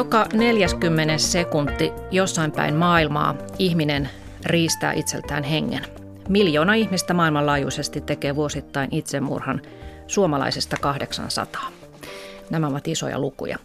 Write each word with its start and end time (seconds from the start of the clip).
Joka 0.00 0.26
40 0.32 1.18
sekunti 1.18 1.92
jossain 2.10 2.52
päin 2.52 2.74
maailmaa 2.74 3.34
ihminen 3.58 4.08
riistää 4.46 4.92
itseltään 4.92 5.44
hengen. 5.44 5.86
Miljoona 6.28 6.74
ihmistä 6.74 7.14
maailmanlaajuisesti 7.14 8.00
tekee 8.00 8.36
vuosittain 8.36 8.88
itsemurhan, 8.94 9.62
suomalaisista 10.06 10.76
800. 10.80 11.70
Nämä 12.50 12.66
ovat 12.66 12.88
isoja 12.88 13.18
lukuja. 13.18 13.58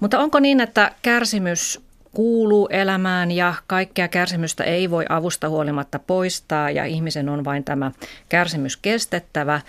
Mutta 0.00 0.18
onko 0.18 0.40
niin, 0.40 0.60
että 0.60 0.92
kärsimys 1.02 1.80
kuuluu 2.14 2.68
elämään 2.68 3.30
ja 3.30 3.54
kaikkea 3.66 4.08
kärsimystä 4.08 4.64
ei 4.64 4.90
voi 4.90 5.04
avusta 5.08 5.48
huolimatta 5.48 5.98
poistaa 5.98 6.70
ja 6.70 6.84
ihmisen 6.84 7.28
on 7.28 7.44
vain 7.44 7.64
tämä 7.64 7.92
kärsimys 8.28 8.76
kestettävä? 8.76 9.60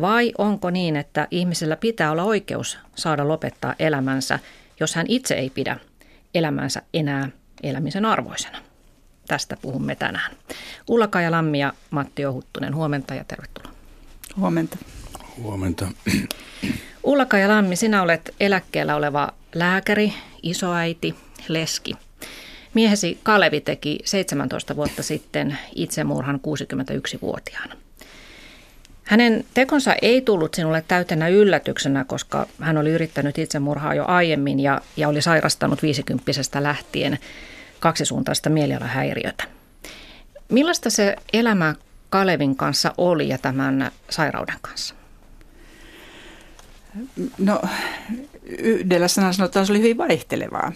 Vai 0.00 0.32
onko 0.38 0.70
niin, 0.70 0.96
että 0.96 1.28
ihmisellä 1.30 1.76
pitää 1.76 2.10
olla 2.10 2.22
oikeus 2.22 2.78
saada 2.94 3.28
lopettaa 3.28 3.74
elämänsä, 3.78 4.38
jos 4.80 4.94
hän 4.94 5.06
itse 5.08 5.34
ei 5.34 5.50
pidä 5.50 5.76
elämänsä 6.34 6.82
enää 6.94 7.28
elämisen 7.62 8.04
arvoisena? 8.04 8.58
Tästä 9.26 9.56
puhumme 9.62 9.94
tänään. 9.94 10.32
Ulla-Kaja 10.88 11.30
Lammi 11.30 11.58
ja 11.58 11.72
Matti 11.90 12.26
Ohuttunen, 12.26 12.74
huomenta 12.74 13.14
ja 13.14 13.24
tervetuloa. 13.24 13.72
Huomenta. 14.36 14.78
Huomenta. 15.36 15.86
Ulla-Kaja 17.04 17.48
Lammi, 17.48 17.76
sinä 17.76 18.02
olet 18.02 18.34
eläkkeellä 18.40 18.96
oleva 18.96 19.28
lääkäri, 19.54 20.12
isoäiti, 20.42 21.14
leski. 21.48 21.94
Miehesi 22.74 23.18
Kalevi 23.22 23.60
teki 23.60 23.98
17 24.04 24.76
vuotta 24.76 25.02
sitten 25.02 25.58
itsemurhan 25.74 26.40
61-vuotiaana. 26.46 27.74
Hänen 29.12 29.44
tekonsa 29.54 29.94
ei 30.02 30.20
tullut 30.20 30.54
sinulle 30.54 30.84
täytenä 30.88 31.28
yllätyksenä, 31.28 32.04
koska 32.04 32.46
hän 32.60 32.78
oli 32.78 32.90
yrittänyt 32.90 33.38
itsemurhaa 33.38 33.94
jo 33.94 34.04
aiemmin 34.06 34.60
ja, 34.60 34.80
ja 34.96 35.08
oli 35.08 35.22
sairastanut 35.22 35.82
50 35.82 36.62
lähtien 36.62 37.18
kaksisuuntaista 37.80 38.50
mielialahäiriötä. 38.50 39.44
Millaista 40.48 40.90
se 40.90 41.16
elämä 41.32 41.74
Kalevin 42.10 42.56
kanssa 42.56 42.94
oli 42.98 43.28
ja 43.28 43.38
tämän 43.38 43.90
sairauden 44.10 44.56
kanssa? 44.60 44.94
No 47.38 47.62
yhdellä 48.58 49.08
sanalla 49.08 49.32
sanotaan, 49.32 49.66
se 49.66 49.72
oli 49.72 49.80
hyvin 49.80 49.98
vaihtelevaa. 49.98 50.72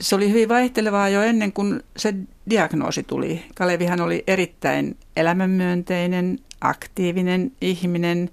Se 0.00 0.14
oli 0.14 0.28
hyvin 0.28 0.48
vaihtelevaa 0.48 1.08
jo 1.08 1.22
ennen 1.22 1.52
kuin 1.52 1.82
se 1.96 2.14
diagnoosi 2.50 3.02
tuli. 3.02 3.44
Kalevihan 3.54 4.00
oli 4.00 4.24
erittäin 4.26 4.96
elämänmyönteinen, 5.16 6.38
aktiivinen 6.60 7.52
ihminen, 7.60 8.30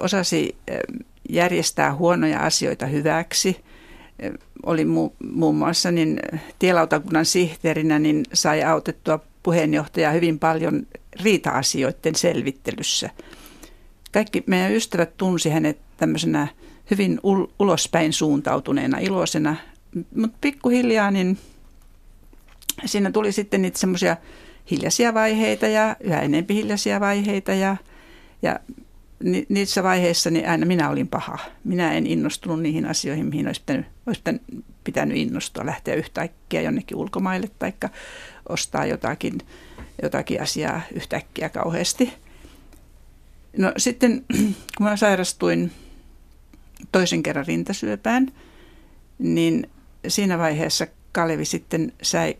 osasi 0.00 0.56
järjestää 1.28 1.94
huonoja 1.94 2.40
asioita 2.40 2.86
hyväksi. 2.86 3.56
Oli 4.66 4.84
mu- 4.84 5.26
muun 5.32 5.56
muassa 5.56 5.90
niin 5.90 6.20
tielautakunnan 6.58 7.24
sihteerinä, 7.24 7.98
niin 7.98 8.24
sai 8.32 8.64
autettua 8.64 9.20
puheenjohtajaa 9.42 10.12
hyvin 10.12 10.38
paljon 10.38 10.86
riita-asioiden 11.22 12.14
selvittelyssä. 12.14 13.10
Kaikki 14.12 14.44
meidän 14.46 14.72
ystävät 14.72 15.16
tunsi 15.16 15.50
hänet 15.50 15.78
tämmöisenä 15.96 16.48
hyvin 16.90 17.20
ulospäin 17.58 18.12
suuntautuneena, 18.12 18.98
iloisena, 18.98 19.56
mutta 20.14 20.38
pikkuhiljaa 20.40 21.10
niin 21.10 21.38
siinä 22.84 23.10
tuli 23.10 23.32
sitten 23.32 23.62
niitä 23.62 23.78
semmoisia 23.78 24.16
hiljaisia 24.70 25.14
vaiheita 25.14 25.66
ja 25.66 25.96
yhä 26.00 26.20
enempi 26.20 26.54
hiljaisia 26.54 27.00
vaiheita 27.00 27.52
ja, 27.52 27.76
ja 28.42 28.60
ni, 29.22 29.46
niissä 29.48 29.82
vaiheissa 29.82 30.30
niin 30.30 30.48
aina 30.48 30.66
minä 30.66 30.90
olin 30.90 31.08
paha. 31.08 31.38
Minä 31.64 31.92
en 31.92 32.06
innostunut 32.06 32.62
niihin 32.62 32.86
asioihin, 32.86 33.26
mihin 33.26 33.46
olisi 33.46 33.60
pitänyt, 33.60 33.86
olisi 34.06 34.22
pitänyt 34.84 35.16
innostua, 35.16 35.66
lähteä 35.66 35.94
yhtäkkiä 35.94 36.60
jonnekin 36.60 36.96
ulkomaille 36.96 37.50
tai 37.58 37.72
ostaa 38.48 38.86
jotakin, 38.86 39.38
jotakin 40.02 40.42
asiaa 40.42 40.80
yhtäkkiä 40.94 41.48
kauheasti. 41.48 42.12
No 43.58 43.72
sitten 43.76 44.24
kun 44.76 44.86
mä 44.86 44.96
sairastuin 44.96 45.72
toisen 46.92 47.22
kerran 47.22 47.46
rintasyöpään, 47.46 48.32
niin 49.18 49.70
siinä 50.08 50.38
vaiheessa 50.38 50.86
Kalevi 51.12 51.44
sitten 51.44 51.92
sai, 52.02 52.36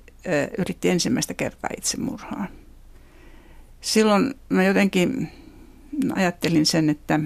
yritti 0.58 0.88
ensimmäistä 0.88 1.34
kertaa 1.34 1.70
itsemurhaa. 1.76 2.46
Silloin 3.80 4.34
mä 4.48 4.64
jotenkin 4.64 5.32
ajattelin 6.14 6.66
sen, 6.66 6.90
että 6.90 7.20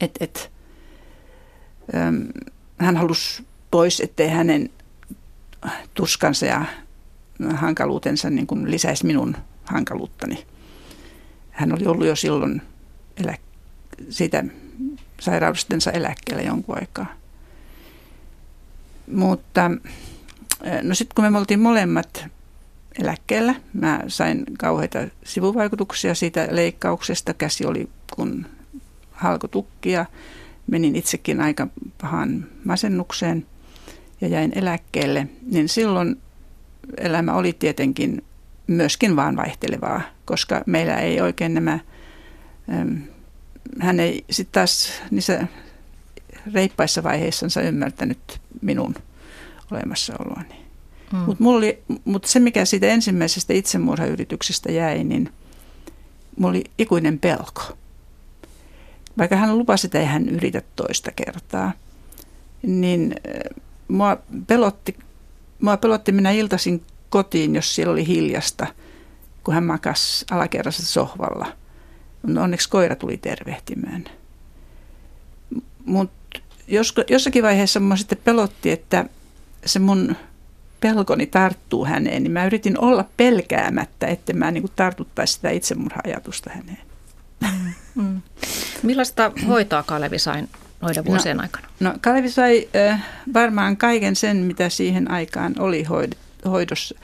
et, 0.00 0.10
et, 0.20 0.50
äm, 1.94 2.28
hän 2.78 2.96
halusi 2.96 3.46
pois, 3.70 4.00
ettei 4.00 4.28
hänen 4.28 4.70
tuskansa 5.94 6.46
ja 6.46 6.64
hankaluutensa 7.54 8.30
niin 8.30 8.46
kuin 8.46 8.70
lisäisi 8.70 9.06
minun 9.06 9.36
hankaluuttani. 9.64 10.46
Hän 11.50 11.72
oli 11.72 11.86
ollut 11.86 12.06
jo 12.06 12.16
silloin 12.16 12.62
elä, 13.16 13.38
siitä 14.10 14.44
sairaudestensa 15.20 15.90
eläkkeellä 15.90 16.42
jonkun 16.42 16.76
aikaa. 16.80 17.14
Mutta 19.12 19.70
no 20.82 20.94
sitten 20.94 21.14
kun 21.14 21.32
me 21.32 21.38
oltiin 21.38 21.60
molemmat 21.60 22.26
eläkkeellä, 22.98 23.54
mä 23.72 24.00
sain 24.08 24.44
kauheita 24.58 24.98
sivuvaikutuksia 25.24 26.14
siitä 26.14 26.48
leikkauksesta. 26.50 27.34
Käsi 27.34 27.66
oli 27.66 27.88
kun 28.14 28.46
halkotukki 29.10 29.90
ja 29.90 30.06
menin 30.66 30.96
itsekin 30.96 31.40
aika 31.40 31.66
pahan 32.00 32.46
masennukseen 32.64 33.46
ja 34.20 34.28
jäin 34.28 34.52
eläkkeelle. 34.54 35.28
Niin 35.50 35.68
silloin 35.68 36.16
elämä 36.96 37.34
oli 37.34 37.52
tietenkin 37.52 38.24
myöskin 38.66 39.16
vaan 39.16 39.36
vaihtelevaa, 39.36 40.00
koska 40.24 40.62
meillä 40.66 40.96
ei 40.96 41.20
oikein 41.20 41.54
nämä, 41.54 41.78
hän 43.78 44.00
ei 44.00 44.24
sitten 44.30 44.52
taas 44.52 44.92
niissä 45.10 45.46
reippaissa 46.54 47.02
vaiheissansa 47.02 47.60
ymmärtänyt 47.62 48.40
minun 48.62 48.94
olemassaoloani. 49.72 50.54
Mm. 51.12 51.18
Mutta 51.18 51.44
mut 52.04 52.24
se, 52.24 52.40
mikä 52.40 52.64
siitä 52.64 52.86
ensimmäisestä 52.86 53.52
itsemurhayrityksestä 53.52 54.72
jäi, 54.72 55.04
niin 55.04 55.32
mulla 56.36 56.50
oli 56.50 56.64
ikuinen 56.78 57.18
pelko. 57.18 57.62
Vaikka 59.18 59.36
hän 59.36 59.58
lupasi, 59.58 59.86
että 59.86 59.98
ei 60.00 60.06
hän 60.06 60.28
yritä 60.28 60.62
toista 60.76 61.10
kertaa, 61.12 61.72
niin 62.62 63.14
mua 63.88 64.18
pelotti, 64.46 64.96
mua 65.60 65.76
pelotti 65.76 66.12
mennä 66.12 66.30
iltaisin 66.30 66.84
kotiin, 67.10 67.54
jos 67.54 67.74
siellä 67.74 67.92
oli 67.92 68.06
hiljasta, 68.06 68.66
kun 69.44 69.54
hän 69.54 69.64
makasi 69.64 70.26
alakerrassa 70.30 70.86
sohvalla. 70.86 71.52
No 72.22 72.42
onneksi 72.42 72.68
koira 72.68 72.96
tuli 72.96 73.16
tervehtimään. 73.16 74.04
Mutta 75.84 76.40
jos, 76.68 76.94
jossakin 77.10 77.42
vaiheessa 77.42 77.80
mua 77.80 77.96
sitten 77.96 78.18
pelotti, 78.24 78.70
että 78.70 79.04
se 79.66 79.78
mun 79.78 80.16
pelkoni 80.80 81.26
tarttuu 81.26 81.84
häneen, 81.84 82.22
niin 82.22 82.32
mä 82.32 82.46
yritin 82.46 82.78
olla 82.78 83.04
pelkäämättä, 83.16 84.06
että 84.06 84.32
mä 84.32 84.50
niin 84.50 84.64
tartuttaisi 84.76 85.32
sitä 85.32 85.50
itsemurha-ajatusta 85.50 86.50
häneen. 86.54 86.78
Mm. 87.94 88.22
Millaista 88.82 89.32
hoitoa 89.48 89.82
Kalevi 89.82 90.18
sai 90.18 90.42
noiden 90.80 91.04
no, 91.04 91.10
vuosien 91.10 91.36
no, 91.36 91.42
aikana? 91.42 91.68
No 91.80 91.94
Kalevi 92.00 92.30
sai 92.30 92.68
äh, 92.76 93.06
varmaan 93.34 93.76
kaiken 93.76 94.16
sen, 94.16 94.36
mitä 94.36 94.68
siihen 94.68 95.10
aikaan 95.10 95.54
oli 95.58 95.84
hoidossa. 96.44 96.94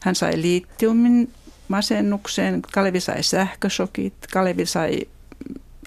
Hän 0.00 0.14
sai 0.14 0.42
liittiumin 0.42 1.32
masennukseen, 1.68 2.62
Kalevi 2.72 3.00
sai 3.00 3.22
sähkösokit, 3.22 4.14
Kalevi 4.32 4.66
sai, 4.66 5.00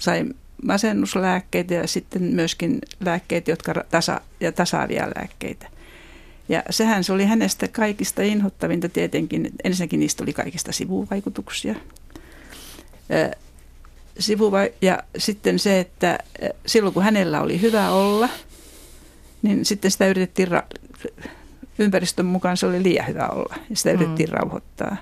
sai 0.00 0.24
masennuslääkkeitä 0.64 1.74
ja 1.74 1.86
sitten 1.86 2.22
myöskin 2.22 2.78
lääkkeitä, 3.00 3.50
jotka 3.50 3.74
tasa, 3.90 4.20
ja 4.40 4.52
tasaavia 4.52 5.08
lääkkeitä. 5.16 5.66
Ja 6.50 6.62
sehän 6.70 7.04
se 7.04 7.12
oli 7.12 7.24
hänestä 7.24 7.68
kaikista 7.68 8.22
inhottavinta 8.22 8.88
tietenkin. 8.88 9.50
Ensinnäkin 9.64 10.00
niistä 10.00 10.22
oli 10.22 10.32
kaikista 10.32 10.72
sivuvaikutuksia. 10.72 11.74
Sivuva- 14.18 14.74
ja 14.82 15.02
sitten 15.18 15.58
se, 15.58 15.80
että 15.80 16.18
silloin 16.66 16.94
kun 16.94 17.02
hänellä 17.02 17.40
oli 17.40 17.60
hyvä 17.60 17.90
olla, 17.90 18.28
niin 19.42 19.64
sitten 19.64 19.90
sitä 19.90 20.06
yritettiin, 20.06 20.48
ra- 20.48 20.80
ympäristön 21.78 22.26
mukaan 22.26 22.56
se 22.56 22.66
oli 22.66 22.82
liian 22.82 23.08
hyvä 23.08 23.28
olla 23.28 23.54
ja 23.70 23.76
sitä 23.76 23.90
yritettiin 23.90 24.28
mm. 24.28 24.34
rauhoittaa. 24.34 24.96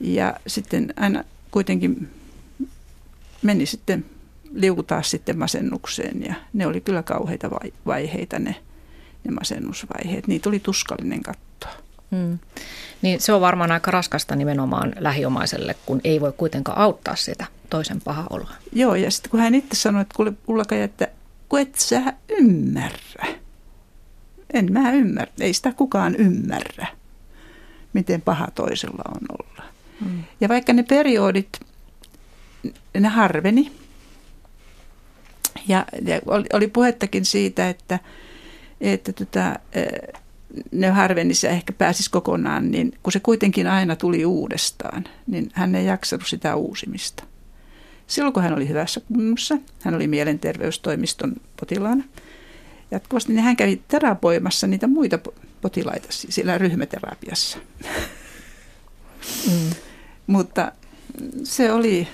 Ja 0.00 0.34
sitten 0.46 0.94
aina 0.96 1.24
kuitenkin 1.50 2.08
meni 3.42 3.66
sitten 3.66 4.04
liukutaan 4.52 5.04
sitten 5.04 5.38
masennukseen 5.38 6.22
ja 6.24 6.34
ne 6.52 6.66
oli 6.66 6.80
kyllä 6.80 7.02
kauheita 7.02 7.50
vaiheita 7.86 8.38
ne 8.38 8.54
ne 9.24 9.30
masennusvaiheet. 9.30 10.26
Niitä 10.26 10.48
oli 10.48 10.58
tuskallinen 10.58 11.22
katsoa. 11.22 11.82
Hmm. 12.10 12.38
Niin 13.02 13.20
se 13.20 13.32
on 13.32 13.40
varmaan 13.40 13.72
aika 13.72 13.90
raskasta 13.90 14.36
nimenomaan 14.36 14.92
lähiomaiselle, 14.98 15.74
kun 15.86 16.00
ei 16.04 16.20
voi 16.20 16.32
kuitenkaan 16.36 16.78
auttaa 16.78 17.16
sitä 17.16 17.46
toisen 17.70 18.00
paha 18.04 18.26
oloa. 18.30 18.52
Joo, 18.72 18.94
ja 18.94 19.10
sitten 19.10 19.30
kun 19.30 19.40
hän 19.40 19.54
itse 19.54 19.76
sanoi, 19.76 20.02
että 20.02 20.14
kuule 20.16 20.32
Ullaka, 20.48 20.76
että 20.76 21.08
kun 21.48 21.60
et 21.60 21.74
sä 21.74 22.12
ymmärrä. 22.28 23.26
En 24.52 24.72
mä 24.72 24.92
ymmärrä, 24.92 25.32
ei 25.40 25.52
sitä 25.52 25.72
kukaan 25.72 26.16
ymmärrä, 26.16 26.86
miten 27.92 28.22
paha 28.22 28.48
toisella 28.54 29.02
on 29.08 29.20
olla. 29.38 29.70
Mm. 30.00 30.24
Ja 30.40 30.48
vaikka 30.48 30.72
ne 30.72 30.82
periodit, 30.82 31.60
ne 33.00 33.08
harveni, 33.08 33.72
ja, 35.68 35.84
ja 36.04 36.20
oli, 36.26 36.46
oli 36.52 36.66
puhettakin 36.68 37.24
siitä, 37.24 37.68
että, 37.68 37.98
että 38.80 39.12
tota, 39.12 39.58
ne 40.72 40.88
harvenisi 40.88 41.46
ja 41.46 41.52
ehkä 41.52 41.72
pääsisi 41.72 42.10
kokonaan, 42.10 42.70
niin 42.70 42.92
kun 43.02 43.12
se 43.12 43.20
kuitenkin 43.20 43.66
aina 43.66 43.96
tuli 43.96 44.24
uudestaan, 44.24 45.04
niin 45.26 45.50
hän 45.52 45.74
ei 45.74 45.86
jaksanut 45.86 46.26
sitä 46.26 46.56
uusimista. 46.56 47.24
Silloin 48.06 48.34
kun 48.34 48.42
hän 48.42 48.54
oli 48.54 48.68
hyvässä 48.68 49.00
kunnossa, 49.00 49.58
hän 49.82 49.94
oli 49.94 50.06
mielenterveystoimiston 50.06 51.32
potilaana 51.60 52.04
jatkuvasti, 52.90 53.32
niin 53.32 53.44
hän 53.44 53.56
kävi 53.56 53.82
terapoimassa 53.88 54.66
niitä 54.66 54.86
muita 54.86 55.18
potilaita 55.60 56.06
siellä 56.10 56.58
ryhmäterapiassa. 56.58 57.58
Mm. 59.46 59.70
Mutta 60.26 60.72
se 61.44 61.72
oli, 61.72 62.08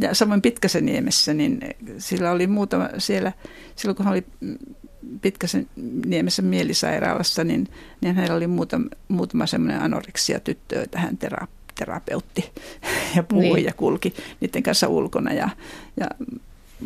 ja 0.00 0.14
samoin 0.14 0.42
Pitkäseniemessä, 0.42 1.34
niin 1.34 1.60
sillä 1.98 2.30
oli 2.30 2.46
muutama 2.46 2.88
siellä, 2.98 3.32
silloin 3.76 3.96
kun 3.96 4.04
hän 4.04 4.12
oli 4.12 4.24
Pitkäsen 5.22 5.66
niemessä 6.06 6.42
mielisairaalassa, 6.42 7.44
niin, 7.44 7.68
niin 8.00 8.14
hänellä 8.14 8.36
oli 8.36 8.46
muutama, 8.46 8.86
muutama 9.08 9.46
semmoinen 9.46 9.82
anoreksia 9.82 10.40
tyttö, 10.40 10.76
jota 10.76 10.98
hän 10.98 11.16
tera, 11.16 11.46
terapeutti 11.74 12.50
ja 13.16 13.22
puhui 13.22 13.56
niin. 13.56 13.64
ja 13.64 13.72
kulki 13.72 14.14
niiden 14.40 14.62
kanssa 14.62 14.88
ulkona. 14.88 15.32
Ja, 15.32 15.48
ja, 16.00 16.06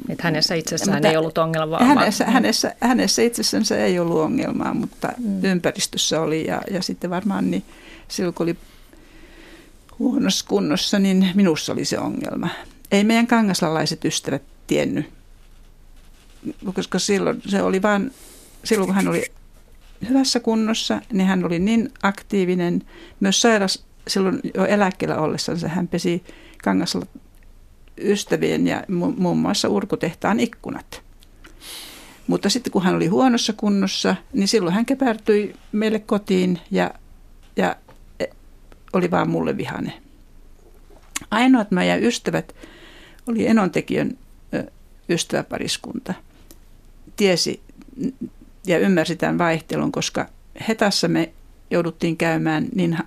että 0.08 0.24
hänessä 0.24 0.54
itsessään 0.54 1.06
ei 1.06 1.16
ollut 1.16 1.38
ongelmaa. 1.38 1.84
Hänessä, 1.84 2.24
vaan... 2.24 2.34
hänessä, 2.34 2.74
hänessä 2.80 3.22
itsessään 3.22 3.64
ei 3.78 3.98
ollut 3.98 4.18
ongelmaa, 4.18 4.74
mutta 4.74 5.12
mm. 5.18 5.44
ympäristössä 5.44 6.20
oli. 6.20 6.46
Ja, 6.46 6.62
ja 6.70 6.82
sitten 6.82 7.10
varmaan 7.10 7.50
niin 7.50 7.62
silloin, 8.08 8.34
kun 8.34 8.44
oli 8.44 8.56
huonossa 9.98 10.44
kunnossa, 10.48 10.98
niin 10.98 11.30
minussa 11.34 11.72
oli 11.72 11.84
se 11.84 11.98
ongelma. 11.98 12.48
Ei 12.92 13.04
meidän 13.04 13.26
kangaslalaiset 13.26 14.04
ystävät 14.04 14.42
tiennyt 14.66 15.17
koska 16.74 16.98
silloin 16.98 17.42
se 17.46 17.62
oli 17.62 17.82
vain, 17.82 18.12
silloin 18.64 18.86
kun 18.86 18.94
hän 18.94 19.08
oli 19.08 19.24
hyvässä 20.08 20.40
kunnossa, 20.40 21.00
niin 21.12 21.26
hän 21.26 21.44
oli 21.44 21.58
niin 21.58 21.92
aktiivinen. 22.02 22.82
Myös 23.20 23.40
sairas 23.40 23.84
silloin 24.08 24.40
jo 24.54 24.64
eläkkeellä 24.64 25.18
ollessansa 25.18 25.68
hän 25.68 25.88
pesi 25.88 26.24
kangasalla 26.64 27.06
ystävien 27.98 28.66
ja 28.66 28.84
muun 29.18 29.38
muassa 29.38 29.68
urkutehtaan 29.68 30.40
ikkunat. 30.40 31.02
Mutta 32.26 32.50
sitten 32.50 32.72
kun 32.72 32.82
hän 32.82 32.94
oli 32.94 33.06
huonossa 33.06 33.52
kunnossa, 33.52 34.16
niin 34.32 34.48
silloin 34.48 34.74
hän 34.74 34.86
käpärtyi 34.86 35.56
meille 35.72 35.98
kotiin 35.98 36.58
ja, 36.70 36.90
ja 37.56 37.76
e, 38.20 38.24
oli 38.92 39.10
vaan 39.10 39.30
mulle 39.30 39.56
vihane. 39.56 40.02
Ainoat 41.30 41.70
meidän 41.70 42.02
ystävät 42.02 42.54
oli 43.26 43.46
enontekijän 43.46 44.18
ystäväpariskunta– 45.08 46.14
tiesi 47.18 47.60
ja 48.66 48.78
ymmärsi 48.78 49.16
tämän 49.16 49.38
vaihtelun, 49.38 49.92
koska 49.92 50.26
hetassa 50.68 51.08
me 51.08 51.32
jouduttiin 51.70 52.16
käymään 52.16 52.68
niin 52.74 52.98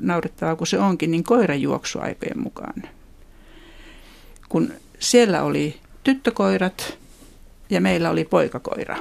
naurettavaa 0.00 0.56
kuin 0.56 0.68
se 0.68 0.78
onkin, 0.78 1.10
niin 1.10 1.24
koirajuoksuaikojen 1.24 2.38
mukaan. 2.38 2.82
Kun 4.48 4.72
siellä 4.98 5.42
oli 5.42 5.80
tyttökoirat 6.04 6.98
ja 7.70 7.80
meillä 7.80 8.10
oli 8.10 8.24
poikakoira, 8.24 8.96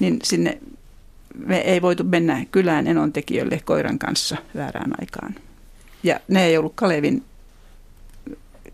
niin 0.00 0.18
sinne 0.22 0.58
me 1.46 1.58
ei 1.58 1.82
voitu 1.82 2.04
mennä 2.04 2.46
kylään 2.52 2.86
enontekijöille 2.86 3.60
koiran 3.64 3.98
kanssa 3.98 4.36
väärään 4.56 4.92
aikaan. 5.00 5.34
Ja 6.02 6.20
ne 6.28 6.44
ei 6.44 6.58
ollut 6.58 6.72
Kalevin, 6.74 7.24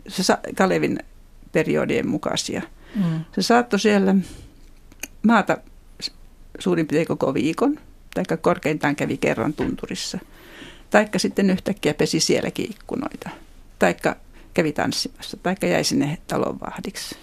se 0.08 0.22
Kalevin 0.56 0.98
periodien 1.52 2.08
mukaisia– 2.08 2.62
Mm. 2.94 3.25
Se 3.34 3.42
saattoi 3.42 3.81
siellä 3.81 4.14
maata 5.22 5.58
suurin 6.58 6.87
piirtein 6.87 7.19
koko 7.19 7.34
viikon, 7.34 7.78
tai 8.14 8.38
korkeintaan 8.40 8.96
kävi 8.96 9.16
kerran 9.16 9.52
tunturissa. 9.52 10.19
Taikka 10.90 11.19
sitten 11.19 11.50
yhtäkkiä 11.50 11.94
pesi 11.94 12.20
sielläkin 12.20 12.70
ikkunoita. 12.70 13.31
Taikka 13.78 14.16
kävi 14.54 14.72
tanssimassa, 14.72 15.37
taikka 15.37 15.66
jäi 15.66 15.84
sinne 15.84 16.19
talonvahdiksi. 16.26 17.16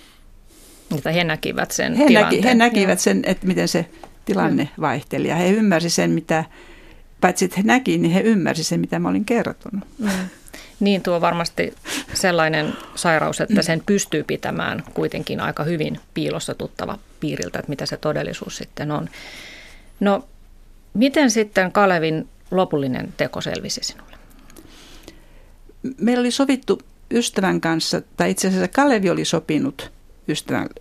Mutta 0.90 1.12
he 1.12 1.24
näkivät 1.24 1.72
sen 1.72 1.96
he 1.96 2.06
tilanteen. 2.06 2.42
Näki, 2.42 2.50
he 2.50 2.56
näkivät 2.56 3.00
sen, 3.00 3.22
että 3.26 3.48
miten 3.48 3.68
se 3.68 3.90
tilanne 4.26 4.70
vaihteli. 4.82 5.28
Ja 5.28 5.36
he 5.36 5.52
ymmärsivät 5.52 5.94
sen, 5.94 6.12
mitä, 6.12 6.46
paitsi 7.22 7.46
että 7.46 7.58
he 7.58 7.64
näki, 7.64 7.98
niin 7.98 8.12
he 8.12 8.22
ymmärsivät 8.22 8.68
sen, 8.68 8.80
mitä 8.80 9.00
mä 9.00 9.10
olin 9.10 9.26
kertonut. 9.26 9.84
Mm. 10.00 10.10
Niin 10.80 11.04
tuo 11.04 11.22
varmasti 11.22 11.74
sellainen 12.14 12.74
sairaus, 12.96 13.42
että 13.42 13.62
sen 13.62 13.84
pystyy 13.86 14.24
pitämään 14.24 14.84
kuitenkin 14.94 15.40
aika 15.40 15.64
hyvin 15.64 16.00
piilossa 16.14 16.54
tuttava 16.54 17.00
piiriltä, 17.20 17.60
että 17.60 17.70
mitä 17.70 17.86
se 17.86 17.98
todellisuus 17.98 18.58
sitten 18.58 18.92
on. 18.92 19.10
No, 20.00 20.28
miten 20.94 21.32
sitten 21.32 21.72
Kalevin 21.72 22.28
lopullinen 22.52 23.14
teko 23.18 23.42
selvisi 23.42 23.82
sinulle? 23.84 24.18
Meillä 25.98 26.22
oli 26.22 26.32
sovittu 26.32 26.82
ystävän 27.12 27.62
kanssa, 27.62 28.02
tai 28.18 28.32
itse 28.32 28.48
asiassa 28.48 28.68
Kalevi 28.68 29.10
oli 29.10 29.26
sopinut 29.26 29.92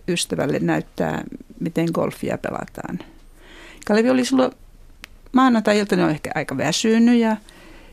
ystävälle, 0.07 0.59
näyttää, 0.59 1.23
miten 1.59 1.87
golfia 1.93 2.37
pelataan. 2.37 2.99
Kalevi 3.85 4.09
oli 4.09 4.25
silloin 4.25 4.51
maanantai-iltana 5.31 6.09
ehkä 6.09 6.31
aika 6.35 6.57
väsynyt 6.57 7.19
ja, 7.19 7.37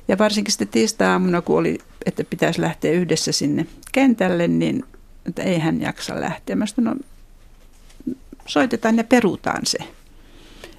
ja 0.09 0.19
varsinkin 0.19 0.53
sitten 0.53 0.69
tiistai-aamuna, 0.69 1.43
kun 1.43 1.59
oli 1.59 1.79
että 2.07 2.25
pitäisi 2.25 2.61
lähteä 2.61 2.93
yhdessä 2.93 3.33
sinne 3.33 3.67
kentälle, 3.93 4.49
niin 4.49 4.85
että 5.27 5.43
ei 5.43 5.59
hän 5.59 5.81
jaksa 5.81 6.21
lähteä. 6.21 6.57
Mä 6.57 6.67
sanoin, 6.67 7.05
no, 8.07 8.15
soitetaan 8.47 8.97
ja 8.97 9.05
perutaan 9.05 9.67
se. 9.67 9.79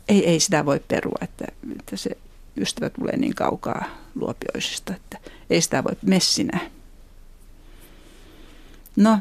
Ei, 0.09 0.29
ei 0.29 0.39
sitä 0.39 0.65
voi 0.65 0.79
perua, 0.87 1.17
että, 1.21 1.45
että 1.79 1.97
se 1.97 2.09
ystävä 2.57 2.89
tulee 2.89 3.17
niin 3.17 3.35
kaukaa 3.35 3.85
luopioisista, 4.15 4.95
että 4.95 5.19
ei 5.49 5.61
sitä 5.61 5.83
voi 5.83 5.93
messinä. 6.05 6.59
No, 8.95 9.19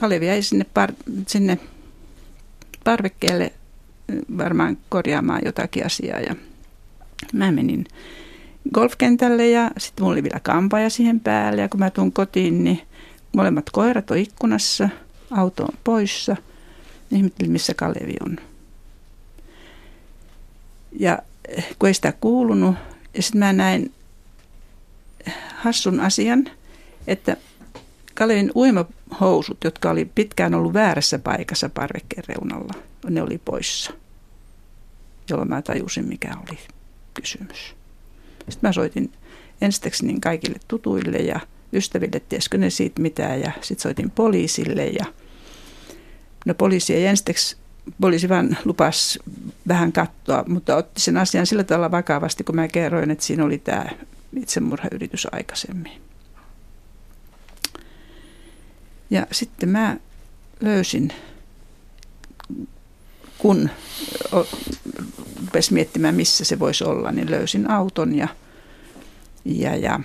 Kalevi 0.00 0.26
jäi 0.26 0.42
sinne, 0.42 0.66
par, 0.74 0.92
sinne 1.26 1.58
parvekkeelle 2.84 3.52
varmaan 4.38 4.78
korjaamaan 4.88 5.40
jotakin 5.44 5.86
asiaa 5.86 6.20
ja 6.20 6.36
mä 7.32 7.52
menin 7.52 7.86
golfkentälle 8.74 9.48
ja 9.48 9.70
sitten 9.78 10.04
mulla 10.04 10.12
oli 10.12 10.22
vielä 10.22 10.40
kampaja 10.40 10.90
siihen 10.90 11.20
päälle 11.20 11.62
ja 11.62 11.68
kun 11.68 11.80
mä 11.80 11.90
tuun 11.90 12.12
kotiin, 12.12 12.64
niin 12.64 12.80
molemmat 13.36 13.70
koirat 13.70 14.10
on 14.10 14.18
ikkunassa, 14.18 14.88
auto 15.30 15.62
on 15.62 15.78
poissa. 15.84 16.36
Ihmettelin, 17.10 17.52
missä 17.52 17.74
Kalevi 17.74 18.14
on. 18.26 18.36
Ja 20.98 21.18
kun 21.78 21.88
ei 21.88 21.94
sitä 21.94 22.12
kuulunut, 22.12 22.74
ja 23.14 23.22
sitten 23.22 23.38
mä 23.38 23.52
näin 23.52 23.92
hassun 25.56 26.00
asian, 26.00 26.44
että 27.06 27.36
Kalevin 28.14 28.52
uimahousut, 28.54 29.64
jotka 29.64 29.90
oli 29.90 30.04
pitkään 30.04 30.54
ollut 30.54 30.72
väärässä 30.72 31.18
paikassa 31.18 31.68
parvekkeen 31.68 32.24
reunalla, 32.28 32.74
ne 33.10 33.22
oli 33.22 33.38
poissa. 33.44 33.92
Jolloin 35.30 35.48
mä 35.48 35.62
tajusin, 35.62 36.08
mikä 36.08 36.36
oli 36.48 36.58
kysymys. 37.14 37.74
Sitten 38.48 38.68
mä 38.68 38.72
soitin 38.72 39.12
ensiksi 39.60 40.06
niin 40.06 40.20
kaikille 40.20 40.58
tutuille 40.68 41.18
ja 41.18 41.40
ystäville, 41.72 42.20
tiesikö 42.28 42.58
ne 42.58 42.70
siitä 42.70 43.02
mitään. 43.02 43.40
Ja 43.40 43.52
sitten 43.60 43.82
soitin 43.82 44.10
poliisille 44.10 44.86
ja 44.86 45.04
no 46.46 46.54
poliisi 46.54 46.94
ei 46.94 47.06
ensiksi, 47.06 47.56
poliisi 48.00 48.28
vaan 48.28 48.56
lupas 48.64 49.18
vähän 49.68 49.92
katsoa, 49.92 50.44
mutta 50.48 50.76
otti 50.76 51.00
sen 51.00 51.16
asian 51.16 51.46
sillä 51.46 51.64
tavalla 51.64 51.90
vakavasti, 51.90 52.44
kun 52.44 52.54
mä 52.54 52.68
kerroin, 52.68 53.10
että 53.10 53.24
siinä 53.24 53.44
oli 53.44 53.58
tämä 53.58 53.86
itsemurhayritys 54.36 55.28
aikaisemmin. 55.32 55.92
Ja 59.10 59.26
sitten 59.32 59.68
mä 59.68 59.96
löysin, 60.60 61.12
kun 63.42 63.70
rupesi 65.40 65.72
miettimään, 65.72 66.14
missä 66.14 66.44
se 66.44 66.58
voisi 66.58 66.84
olla, 66.84 67.12
niin 67.12 67.30
löysin 67.30 67.70
auton 67.70 68.14
ja, 68.14 68.28
ja, 69.44 69.76
ja 69.76 70.00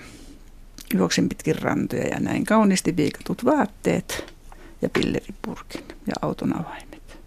juoksin 0.94 1.28
pitkin 1.28 1.62
rantoja 1.62 2.08
ja 2.08 2.20
näin 2.20 2.44
kauniisti 2.44 2.96
viikatut 2.96 3.44
vaatteet 3.44 4.34
ja 4.82 4.88
pilleripurkin 4.88 5.84
ja 6.06 6.12
auton 6.22 6.60
avaimet. 6.60 7.18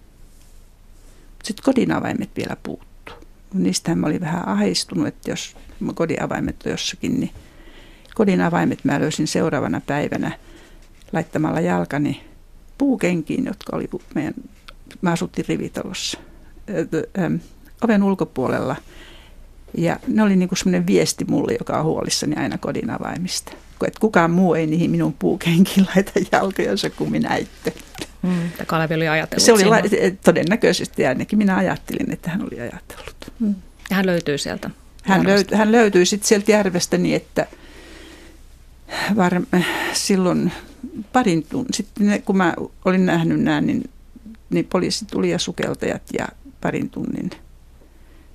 Sitten 1.44 1.64
kodin 1.64 1.92
avaimet 1.92 2.30
vielä 2.38 2.58
puuttu. 2.64 3.14
Niistähän 3.54 4.00
mä 4.00 4.08
olin 4.08 4.22
vähän 4.22 4.48
ahistunut, 4.48 5.08
että 5.08 5.32
jos 5.32 5.56
kodin 5.94 6.24
avaimet 6.24 6.64
on 6.66 6.72
jossakin, 6.72 7.20
niin 7.20 7.32
kodin 8.16 8.42
avaimet 8.42 8.80
mä 8.84 9.00
löysin 9.00 9.28
seuraavana 9.28 9.82
päivänä 9.88 10.32
laittamalla 11.14 11.60
jalkani 11.60 12.24
puukenkiin, 12.78 13.46
jotka 13.46 13.76
oli 13.76 13.90
meidän, 14.16 14.34
mä 15.02 15.12
asuttiin 15.12 15.46
rivitalossa, 15.50 16.20
oven 17.84 18.04
ulkopuolella. 18.04 18.76
Ja 19.78 20.00
ne 20.08 20.24
oli 20.24 20.36
niin 20.36 20.50
kuin 20.50 20.60
semmoinen 20.60 20.88
viesti 20.88 21.26
mulle, 21.26 21.56
joka 21.60 21.78
on 21.80 21.86
huolissani 21.86 22.36
aina 22.36 22.58
kodin 22.58 22.90
avaimista. 22.90 23.52
Että 23.88 24.00
kukaan 24.00 24.32
muu 24.32 24.54
ei 24.54 24.68
niihin 24.68 24.92
minun 24.92 25.14
puukenkiin 25.14 25.88
laita 25.96 26.12
jalkojansa 26.32 26.90
kuin 26.90 27.12
minä 27.12 27.36
itse. 27.36 27.74
Mm, 28.22 28.50
Kalevi 28.68 28.96
oli 28.96 29.08
ajatellut 29.08 29.46
Se 29.46 29.54
oli 29.54 29.66
la- 29.66 29.82
todennäköisesti 30.24 31.06
ainakin 31.06 31.38
minä 31.38 31.58
ajattelin, 31.58 32.12
että 32.12 32.30
hän 32.30 32.42
oli 32.42 32.62
ajatellut. 32.62 33.16
Mm. 33.40 33.56
Ja 33.90 33.96
hän 33.96 34.06
löytyy 34.06 34.38
sieltä. 34.38 34.70
Hän, 35.04 35.28
löyt, 35.28 35.52
hän 35.52 35.72
löytyi 35.72 36.06
sitten 36.06 36.28
sieltä 36.28 36.52
järvestä 36.52 36.98
niin, 36.98 37.16
että 37.16 37.48
var, 39.16 39.42
silloin 39.94 40.52
parin 41.14 41.44
tunnin, 41.44 41.74
sitten 41.74 42.24
kun 42.24 42.38
mä 42.38 42.54
olin 42.86 43.06
nähnyt 43.06 43.42
nämä, 43.42 43.62
niin, 43.62 43.90
niin 44.52 44.66
poliisi 44.66 45.06
tuli 45.06 45.30
ja 45.30 45.40
sukeltajat 45.40 46.02
ja 46.14 46.28
parin 46.62 46.90
tunnin, 46.90 47.30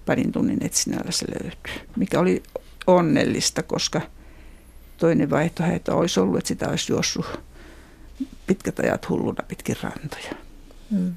parin 0.06 0.32
tunnin 0.32 0.64
etsinnällä 0.64 1.12
se 1.12 1.26
löytyi, 1.28 1.88
mikä 1.96 2.20
oli 2.20 2.42
onnellista, 2.87 3.62
koska 3.62 4.00
toinen 4.96 5.30
vaihtoehto 5.30 5.99
olisi 5.99 6.20
ollut, 6.20 6.38
että 6.38 6.49
sitä 6.49 6.68
olisi 6.68 6.92
juossut 6.92 7.40
pitkät 8.46 8.78
ajat 8.78 9.08
hulluna 9.08 9.44
pitkin 9.49 9.76
rantoja. 9.82 10.32
Hmm. 10.90 11.14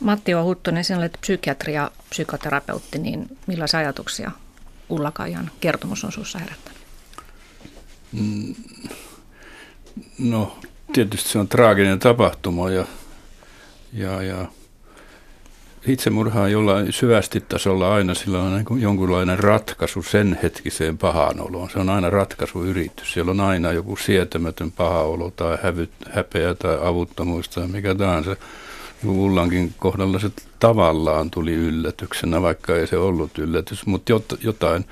Matti 0.00 0.34
O. 0.34 0.44
Huttunen, 0.44 0.84
sinä 0.84 0.98
olet 0.98 1.18
psykiatri 1.20 1.74
ja 1.74 1.90
psykoterapeutti, 2.10 2.98
niin 2.98 3.38
millaisia 3.46 3.80
ajatuksia 3.80 4.30
Ulla 4.88 5.10
Kaijan 5.10 5.50
kertomus 5.60 6.04
on 6.04 6.12
sinussa 6.12 6.38
herättänyt? 6.38 6.78
Mm, 8.12 8.54
no, 10.18 10.58
tietysti 10.92 11.28
se 11.28 11.38
on 11.38 11.48
traaginen 11.48 11.98
tapahtuma 11.98 12.70
ja, 12.70 12.84
ja, 13.92 14.22
ja 14.22 14.46
itsemurha 15.86 16.42
on 16.42 16.52
jollain 16.52 16.92
syvästi 16.92 17.40
tasolla 17.40 17.94
aina 17.94 18.14
sillä 18.14 18.42
on 18.42 18.54
niin 18.54 18.82
jonkunlainen 18.82 19.38
ratkaisu 19.38 20.02
sen 20.02 20.38
hetkiseen 20.42 20.98
pahanoloon. 20.98 21.70
Se 21.70 21.78
on 21.78 21.90
aina 21.90 22.10
ratkaisuyritys. 22.10 23.12
Siellä 23.12 23.30
on 23.30 23.40
aina 23.40 23.72
joku 23.72 23.96
sietämätön 23.96 24.72
pahaolo 24.72 25.30
tai 25.30 25.58
hävy, 25.62 25.88
häpeä 26.10 26.54
tai 26.54 26.78
avuttomuus 26.82 27.48
tai 27.48 27.66
mikä 27.66 27.94
tahansa. 27.94 28.36
Ullankin 29.04 29.74
kohdalla 29.78 30.18
se 30.18 30.30
tavallaan 30.60 31.30
tuli 31.30 31.54
yllätyksenä, 31.54 32.42
vaikka 32.42 32.76
ei 32.76 32.86
se 32.86 32.96
ollut 32.96 33.38
yllätys, 33.38 33.86
mutta 33.86 34.12
jotain, 34.42 34.84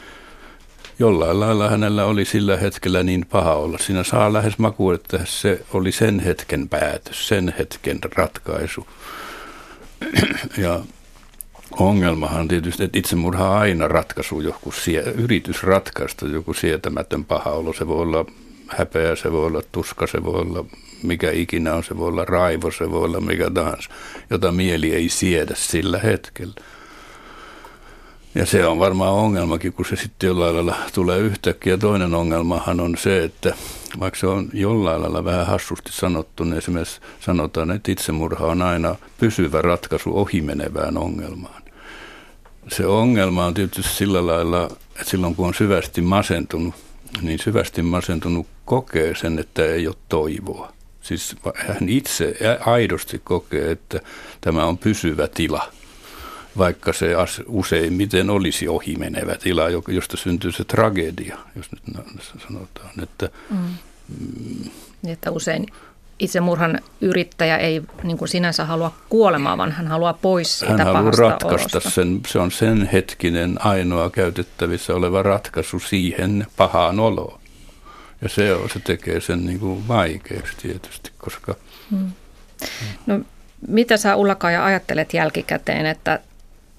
jollain 0.99 1.41
lailla 1.41 1.71
hänellä 1.71 2.05
oli 2.05 2.25
sillä 2.25 2.57
hetkellä 2.57 3.03
niin 3.03 3.27
paha 3.27 3.55
olla. 3.55 3.79
Siinä 3.79 4.05
saa 4.05 4.33
lähes 4.33 4.59
maku, 4.59 4.91
että 4.91 5.21
se 5.25 5.63
oli 5.73 5.93
sen 5.93 6.21
hetken 6.21 6.69
päätös, 6.69 7.29
sen 7.29 7.55
hetken 7.59 7.99
ratkaisu. 8.17 8.87
Ja 10.59 10.81
ongelmahan 11.71 12.49
tietysti, 12.49 12.85
että 12.85 12.99
itsemurha 12.99 13.51
on 13.51 13.57
aina 13.57 13.89
ratkaisu, 13.89 14.41
joku 14.41 14.73
sie, 14.73 15.01
yritys 15.01 15.63
ratkaista 15.63 16.27
joku 16.27 16.55
sietämätön 16.55 17.25
paha 17.25 17.51
olo. 17.51 17.73
Se 17.73 17.87
voi 17.87 18.01
olla 18.01 18.25
häpeä, 18.69 19.17
se 19.17 19.33
voi 19.33 19.47
olla 19.47 19.63
tuska, 19.73 20.07
se 20.07 20.25
voi 20.25 20.41
olla 20.41 20.65
mikä 21.03 21.31
ikinä 21.31 21.75
on, 21.75 21.85
se 21.85 21.97
voi 21.97 22.09
olla 22.09 22.25
raivo, 22.25 22.71
se 22.71 22.91
voi 22.91 23.05
olla 23.05 23.21
mikä 23.21 23.51
tahansa, 23.51 23.91
jota 24.31 24.53
mieli 24.53 24.95
ei 24.95 25.09
siedä 25.09 25.55
sillä 25.55 25.99
hetkellä. 25.99 26.55
Ja 28.37 28.47
se 28.47 28.67
on 28.67 28.79
varmaan 28.79 29.13
ongelmakin, 29.13 29.73
kun 29.73 29.85
se 29.85 29.97
sitten 29.97 30.27
jollain 30.27 30.55
lailla 30.55 30.77
tulee 30.95 31.19
yhtäkkiä. 31.19 31.77
Toinen 31.77 32.15
ongelmahan 32.15 32.81
on 32.81 32.97
se, 32.99 33.25
että 33.25 33.55
vaikka 34.01 34.21
se 34.21 34.27
on 34.27 34.49
jollain 34.53 35.03
lailla 35.03 35.25
vähän 35.25 35.47
hassusti 35.47 35.93
sanottu, 35.93 36.45
niin 36.45 36.59
esimerkiksi 36.59 37.01
sanotaan, 37.21 37.71
että 37.71 37.93
itsemurha 37.93 38.47
on 38.47 38.63
aina 38.63 38.97
pysyvä 39.19 39.63
ratkaisu 39.63 40.19
ohimenevään 40.19 40.99
ongelmaan. 40.99 41.63
Se 42.69 42.87
ongelma 42.87 43.47
on 43.47 43.55
tietysti 43.55 43.95
sillä 43.95 44.27
lailla, 44.27 44.65
että 44.65 45.11
silloin 45.11 45.37
kun 45.37 45.47
on 45.47 45.55
syvästi 45.55 46.01
masentunut, 46.01 46.75
niin 47.23 47.39
syvästi 47.39 47.83
masentunut 47.83 48.47
kokee 48.65 49.15
sen, 49.15 49.39
että 49.39 49.65
ei 49.65 49.87
ole 49.87 49.97
toivoa. 50.09 50.73
Siis 51.01 51.37
hän 51.55 51.89
itse 51.89 52.37
aidosti 52.67 53.21
kokee, 53.25 53.71
että 53.71 54.01
tämä 54.41 54.65
on 54.65 54.79
pysyvä 54.79 55.29
tila, 55.29 55.73
vaikka 56.59 56.93
se 56.93 57.15
useimmiten 57.47 58.31
olisi 58.31 58.69
ohimenevä 58.69 59.35
tila, 59.35 59.65
josta 59.89 60.17
syntyy 60.17 60.53
se 60.53 60.65
tragedia, 60.65 61.39
jos 61.57 61.67
nyt 61.73 61.83
sanotaan. 62.49 62.91
Että, 63.03 63.29
mm. 63.51 63.57
Mm, 64.09 64.71
että 65.07 65.31
usein 65.31 65.67
itsemurhan 66.19 66.81
yrittäjä 67.01 67.57
ei 67.57 67.83
niin 68.03 68.19
kuin 68.19 68.29
sinänsä 68.29 68.65
halua 68.65 68.95
kuolemaa, 69.09 69.59
vaan 69.59 69.73
hän 69.73 69.89
haluaa 69.89 70.13
pois 70.13 70.59
siitä 70.59 70.77
Hän 70.77 70.87
haluaa 70.87 71.13
ratkaista 71.19 71.79
olosta. 71.79 71.91
sen, 71.91 72.21
se 72.27 72.39
on 72.39 72.51
sen 72.51 72.89
hetkinen 72.93 73.67
ainoa 73.67 74.11
käytettävissä 74.11 74.95
oleva 74.95 75.23
ratkaisu 75.23 75.81
siihen 75.81 76.47
pahaan 76.57 77.01
oloon. 77.01 77.41
Ja 78.23 78.29
se, 78.29 78.55
on, 78.55 78.71
se 78.71 78.81
tekee 78.81 79.21
sen 79.21 79.47
niin 79.47 79.61
kuin 79.61 79.89
vaikeaksi 79.89 80.57
tietysti, 80.63 81.11
koska... 81.19 81.55
Hmm. 81.91 82.11
No, 83.07 83.21
mitä 83.69 83.97
sä 83.97 84.17
Ullakaja 84.17 84.65
ajattelet 84.65 85.15
jälkikäteen, 85.15 85.87
että 85.87 86.21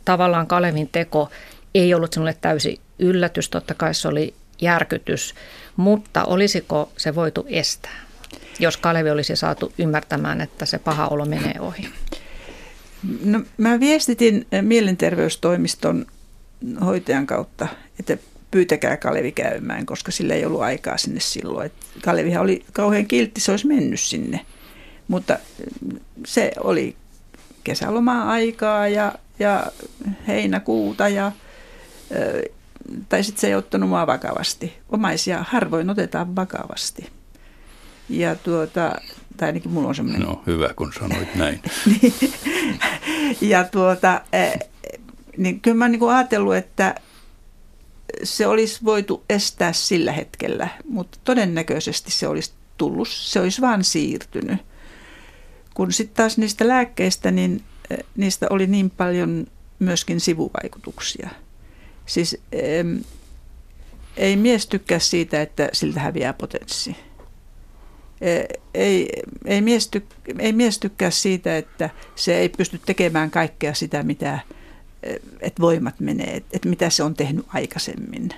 tavallaan 0.07 0.47
Kalevin 0.47 0.89
teko 0.91 1.29
ei 1.75 1.93
ollut 1.93 2.13
sinulle 2.13 2.37
täysi 2.41 2.79
yllätys, 2.99 3.49
totta 3.49 3.73
kai 3.73 3.93
se 3.93 4.07
oli 4.07 4.33
järkytys, 4.61 5.35
mutta 5.75 6.23
olisiko 6.23 6.91
se 6.97 7.15
voitu 7.15 7.45
estää, 7.49 7.99
jos 8.59 8.77
Kalevi 8.77 9.09
olisi 9.09 9.35
saatu 9.35 9.73
ymmärtämään, 9.77 10.41
että 10.41 10.65
se 10.65 10.79
paha 10.79 11.07
olo 11.07 11.25
menee 11.25 11.55
ohi? 11.59 11.89
No, 13.23 13.41
mä 13.57 13.79
viestitin 13.79 14.47
mielenterveystoimiston 14.61 16.05
hoitajan 16.85 17.27
kautta, 17.27 17.67
että 17.99 18.17
pyytäkää 18.51 18.97
Kalevi 18.97 19.31
käymään, 19.31 19.85
koska 19.85 20.11
sillä 20.11 20.33
ei 20.33 20.45
ollut 20.45 20.61
aikaa 20.61 20.97
sinne 20.97 21.19
silloin. 21.19 21.71
Kalevihan 22.03 22.43
oli 22.43 22.65
kauhean 22.73 23.05
kiltti, 23.05 23.41
se 23.41 23.51
olisi 23.51 23.67
mennyt 23.67 23.99
sinne. 23.99 24.45
Mutta 25.07 25.39
se 26.25 26.51
oli 26.63 26.95
kesälomaa 27.67 28.29
aikaa 28.29 28.87
ja, 28.87 29.13
ja 29.39 29.71
heinäkuuta 30.27 31.09
ja, 31.09 31.31
tai 33.09 33.23
sitten 33.23 33.41
se 33.41 33.47
ei 33.47 33.55
ottanut 33.55 33.89
mua 33.89 34.07
vakavasti. 34.07 34.73
Omaisia 34.89 35.45
harvoin 35.49 35.89
otetaan 35.89 36.35
vakavasti. 36.35 37.09
Ja 38.09 38.35
tuota, 38.35 38.95
tai 39.37 39.47
ainakin 39.47 39.71
mulla 39.71 39.87
on 39.87 39.95
semmoinen... 39.95 40.27
No 40.27 40.43
hyvä, 40.47 40.69
kun 40.75 40.93
sanoit 40.99 41.35
näin. 41.35 41.61
niin, 42.01 42.13
ja 43.41 43.63
tuota, 43.63 44.21
niin 45.37 45.61
kyllä 45.61 45.77
mä 45.77 45.83
oon 45.83 45.91
niin 45.91 46.09
ajatellut, 46.09 46.55
että 46.55 46.95
se 48.23 48.47
olisi 48.47 48.79
voitu 48.85 49.23
estää 49.29 49.73
sillä 49.73 50.11
hetkellä, 50.11 50.67
mutta 50.89 51.17
todennäköisesti 51.23 52.11
se 52.11 52.27
olisi 52.27 52.51
tullut, 52.77 53.07
se 53.11 53.39
olisi 53.39 53.61
vaan 53.61 53.83
siirtynyt. 53.83 54.59
Kun 55.77 55.91
sitten 55.91 56.15
taas 56.15 56.37
niistä 56.37 56.67
lääkkeistä, 56.67 57.31
niin 57.31 57.63
eh, 57.89 57.97
niistä 58.15 58.47
oli 58.49 58.67
niin 58.67 58.89
paljon 58.89 59.47
myöskin 59.79 60.19
sivuvaikutuksia. 60.19 61.29
Siis 62.05 62.37
ei 64.17 64.35
mies 64.35 64.67
tykkää 64.67 64.99
siitä, 64.99 65.41
että 65.41 65.69
siltä 65.73 65.99
häviää 65.99 66.33
potenssi. 66.33 66.95
Eh, 68.21 68.45
ei, 68.73 69.09
ei, 69.45 69.61
mies 69.61 69.87
tyk, 69.87 70.03
ei 70.39 70.53
mies 70.53 70.79
tykkää 70.79 71.11
siitä, 71.11 71.57
että 71.57 71.89
se 72.15 72.37
ei 72.37 72.49
pysty 72.49 72.79
tekemään 72.85 73.31
kaikkea 73.31 73.73
sitä, 73.73 74.03
mitä 74.03 74.39
että 75.41 75.61
voimat 75.61 75.99
menee, 75.99 76.43
että 76.53 76.69
mitä 76.69 76.89
se 76.89 77.03
on 77.03 77.13
tehnyt 77.13 77.45
aikaisemmin. 77.53 78.29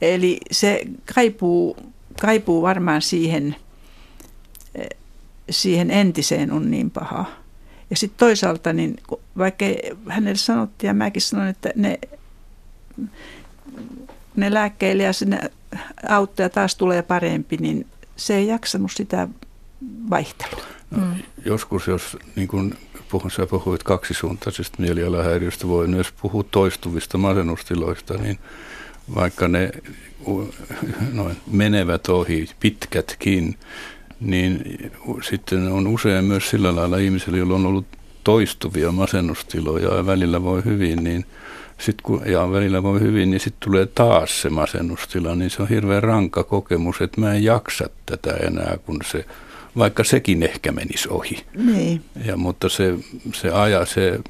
Eli 0.00 0.40
se 0.50 0.82
kaipuu, 1.14 1.76
kaipuu 2.20 2.62
varmaan 2.62 3.02
siihen, 3.02 3.56
siihen 5.50 5.90
entiseen 5.90 6.52
on 6.52 6.70
niin 6.70 6.90
paha. 6.90 7.24
Ja 7.90 7.96
sitten 7.96 8.18
toisaalta, 8.18 8.72
niin 8.72 8.96
vaikka 9.38 9.64
hänelle 10.08 10.36
sanottiin 10.36 10.88
ja 10.88 10.94
mäkin 10.94 11.22
sanoin, 11.22 11.48
että 11.48 11.70
ne, 11.74 11.98
ne 14.36 14.54
lääkkeille 14.54 15.02
ja 15.02 15.12
sinne 15.12 15.50
auttaa 16.08 16.48
taas 16.48 16.76
tulee 16.76 17.02
parempi, 17.02 17.56
niin 17.56 17.86
se 18.16 18.36
ei 18.36 18.46
jaksanut 18.46 18.92
sitä 18.94 19.28
vaihtelua. 20.10 20.64
No, 20.90 21.02
joskus, 21.44 21.86
jos 21.86 22.16
niin 22.36 22.48
kun 22.48 22.74
puhun, 23.08 23.30
sä 23.30 23.46
puhuit 23.46 23.82
kaksisuuntaisesta 23.82 24.82
mielialahäiriöstä, 24.82 25.68
voi 25.68 25.86
myös 25.86 26.12
puhua 26.22 26.44
toistuvista 26.50 27.18
masennustiloista, 27.18 28.14
niin 28.14 28.38
vaikka 29.14 29.48
ne 29.48 29.70
noin, 31.12 31.36
menevät 31.50 32.08
ohi 32.08 32.48
pitkätkin, 32.60 33.58
niin 34.24 34.78
sitten 35.22 35.72
on 35.72 35.86
usein 35.86 36.24
myös 36.24 36.50
sillä 36.50 36.76
lailla 36.76 36.98
ihmisillä, 36.98 37.38
joilla 37.38 37.54
on 37.54 37.66
ollut 37.66 37.86
toistuvia 38.24 38.92
masennustiloja 38.92 39.94
ja 39.94 40.06
välillä 40.06 40.42
voi 40.42 40.64
hyvin, 40.64 41.04
niin 41.04 41.24
sit 41.78 41.96
kun, 42.02 42.22
ja 42.26 42.52
välillä 42.52 42.82
voi 42.82 43.00
hyvin, 43.00 43.30
niin 43.30 43.40
sitten 43.40 43.68
tulee 43.68 43.86
taas 43.86 44.42
se 44.42 44.50
masennustila, 44.50 45.34
niin 45.34 45.50
se 45.50 45.62
on 45.62 45.68
hirveän 45.68 46.02
rankka 46.02 46.44
kokemus, 46.44 47.00
että 47.00 47.20
mä 47.20 47.34
en 47.34 47.44
jaksa 47.44 47.90
tätä 48.06 48.30
enää, 48.30 48.78
kun 48.86 49.00
se 49.10 49.24
vaikka 49.78 50.04
sekin 50.04 50.42
ehkä 50.42 50.72
menisi 50.72 51.08
ohi. 51.08 51.46
Niin. 51.56 52.04
Ja, 52.24 52.36
mutta 52.36 52.68
se, 52.68 52.94
se 53.34 53.50
aja, 53.50 53.86
se, 53.86 54.20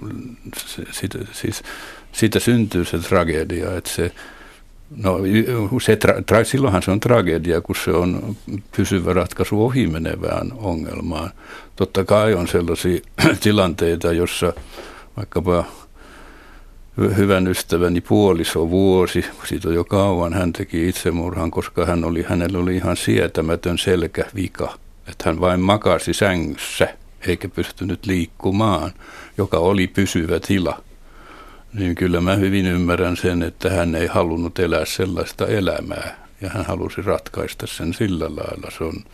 se 0.56 0.82
siitä, 0.90 1.18
siis, 1.32 1.62
siitä 2.12 2.40
syntyy 2.40 2.84
se 2.84 2.98
tragedia, 2.98 3.76
että 3.76 3.90
se, 3.90 4.12
No 4.96 5.18
se, 5.82 5.96
tra, 6.26 6.44
silloinhan 6.44 6.82
se 6.82 6.90
on 6.90 7.00
tragedia, 7.00 7.60
kun 7.60 7.76
se 7.84 7.90
on 7.90 8.36
pysyvä 8.76 9.12
ratkaisu 9.12 9.64
ohimenevään 9.64 10.52
ongelmaan. 10.56 11.30
Totta 11.76 12.04
kai 12.04 12.34
on 12.34 12.48
sellaisia 12.48 13.00
tilanteita, 13.40 14.12
jossa 14.12 14.52
vaikkapa 15.16 15.64
hyvän 16.96 17.46
ystäväni 17.46 18.00
puoliso 18.00 18.70
vuosi, 18.70 19.24
siitä 19.44 19.68
on 19.68 19.74
jo 19.74 19.84
kauan, 19.84 20.32
hän 20.32 20.52
teki 20.52 20.88
itsemurhan, 20.88 21.50
koska 21.50 21.86
hän 21.86 22.04
oli, 22.04 22.22
hänellä 22.28 22.58
oli 22.58 22.76
ihan 22.76 22.96
sietämätön 22.96 23.78
selkävika. 23.78 24.78
Että 25.08 25.24
hän 25.26 25.40
vain 25.40 25.60
makasi 25.60 26.14
sängyssä 26.14 26.88
eikä 27.26 27.48
pystynyt 27.48 28.06
liikkumaan, 28.06 28.92
joka 29.38 29.58
oli 29.58 29.86
pysyvä 29.86 30.40
tila. 30.40 30.82
Niin 31.74 31.94
kyllä 31.94 32.20
mä 32.20 32.34
hyvin 32.34 32.66
ymmärrän 32.66 33.16
sen, 33.16 33.42
että 33.42 33.70
hän 33.70 33.94
ei 33.94 34.06
halunnut 34.06 34.58
elää 34.58 34.84
sellaista 34.84 35.46
elämää 35.46 36.26
ja 36.40 36.50
hän 36.50 36.64
halusi 36.64 37.02
ratkaista 37.02 37.66
sen 37.66 37.94
sillä 37.94 38.24
lailla. 38.24 38.70
Se 38.78 38.84
on, 38.84 39.04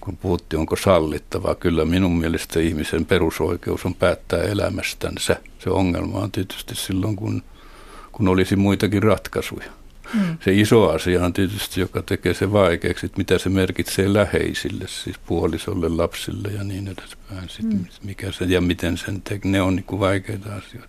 kun 0.00 0.16
puhuttiin, 0.16 0.60
onko 0.60 0.76
sallittavaa, 0.76 1.54
kyllä 1.54 1.84
minun 1.84 2.18
mielestä 2.18 2.60
ihmisen 2.60 3.06
perusoikeus 3.06 3.84
on 3.84 3.94
päättää 3.94 4.42
elämästänsä. 4.42 5.36
Se 5.58 5.70
ongelma 5.70 6.18
on 6.18 6.32
tietysti 6.32 6.74
silloin, 6.74 7.16
kun, 7.16 7.42
kun 8.12 8.28
olisi 8.28 8.56
muitakin 8.56 9.02
ratkaisuja. 9.02 9.70
Mm. 10.14 10.38
Se 10.44 10.52
iso 10.52 10.90
asia 10.90 11.24
on 11.24 11.32
tietysti, 11.32 11.80
joka 11.80 12.02
tekee 12.02 12.34
se 12.34 12.52
vaikeaksi, 12.52 13.06
että 13.06 13.18
mitä 13.18 13.38
se 13.38 13.48
merkitsee 13.48 14.12
läheisille, 14.12 14.84
siis 14.88 15.18
puolisolle, 15.18 15.88
lapsille 15.88 16.48
ja 16.48 16.64
niin 16.64 16.88
edespäin. 16.88 17.48
Sitten 17.48 17.78
mm. 17.78 17.86
mikä 18.02 18.32
se, 18.32 18.44
ja 18.44 18.60
miten 18.60 18.98
sen 18.98 19.22
tekee, 19.22 19.50
ne 19.50 19.62
on 19.62 19.76
niin 19.76 19.84
kuin 19.84 20.00
vaikeita 20.00 20.54
asioita. 20.54 20.88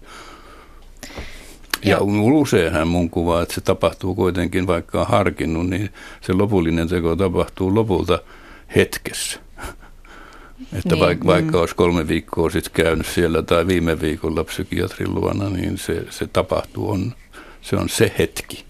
Ja 1.86 1.98
useinhan 2.02 2.88
mun 2.88 3.10
kuvaa, 3.10 3.42
että 3.42 3.56
se 3.56 3.62
tapahtuu 3.62 4.16
kuitenkin, 4.16 4.68
vaikka 4.68 5.02
on 5.02 5.08
harkinnut, 5.08 5.70
niin 5.70 5.90
se 6.22 6.34
lopullinen 6.34 6.88
teko 6.88 7.16
tapahtuu 7.16 7.76
lopulta 7.76 8.20
hetkessä. 8.76 9.40
Että 10.74 10.96
niin, 10.96 11.00
vaikka, 11.00 11.26
mm. 11.26 11.32
vaikka 11.32 11.60
olisi 11.60 11.76
kolme 11.76 12.08
viikkoa 12.08 12.50
sitten 12.50 12.86
käynyt 12.86 13.08
siellä 13.08 13.42
tai 13.42 13.68
viime 13.68 14.02
viikolla 14.02 14.44
psykiatrin 14.44 15.16
luona, 15.16 15.50
niin 15.50 15.78
se, 15.78 16.06
se 16.10 16.28
tapahtuu, 16.28 16.92
on, 16.92 17.14
se 17.62 17.76
on 17.76 17.90
se 17.90 18.14
hetki. 18.18 18.66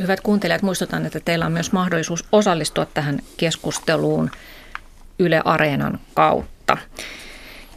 Hyvät 0.00 0.20
kuuntelijat, 0.20 0.62
muistutan, 0.62 1.06
että 1.06 1.20
teillä 1.20 1.46
on 1.46 1.52
myös 1.52 1.72
mahdollisuus 1.72 2.24
osallistua 2.32 2.86
tähän 2.86 3.20
keskusteluun 3.36 4.30
Yle 5.18 5.42
Areenan 5.44 5.98
kautta. 6.14 6.76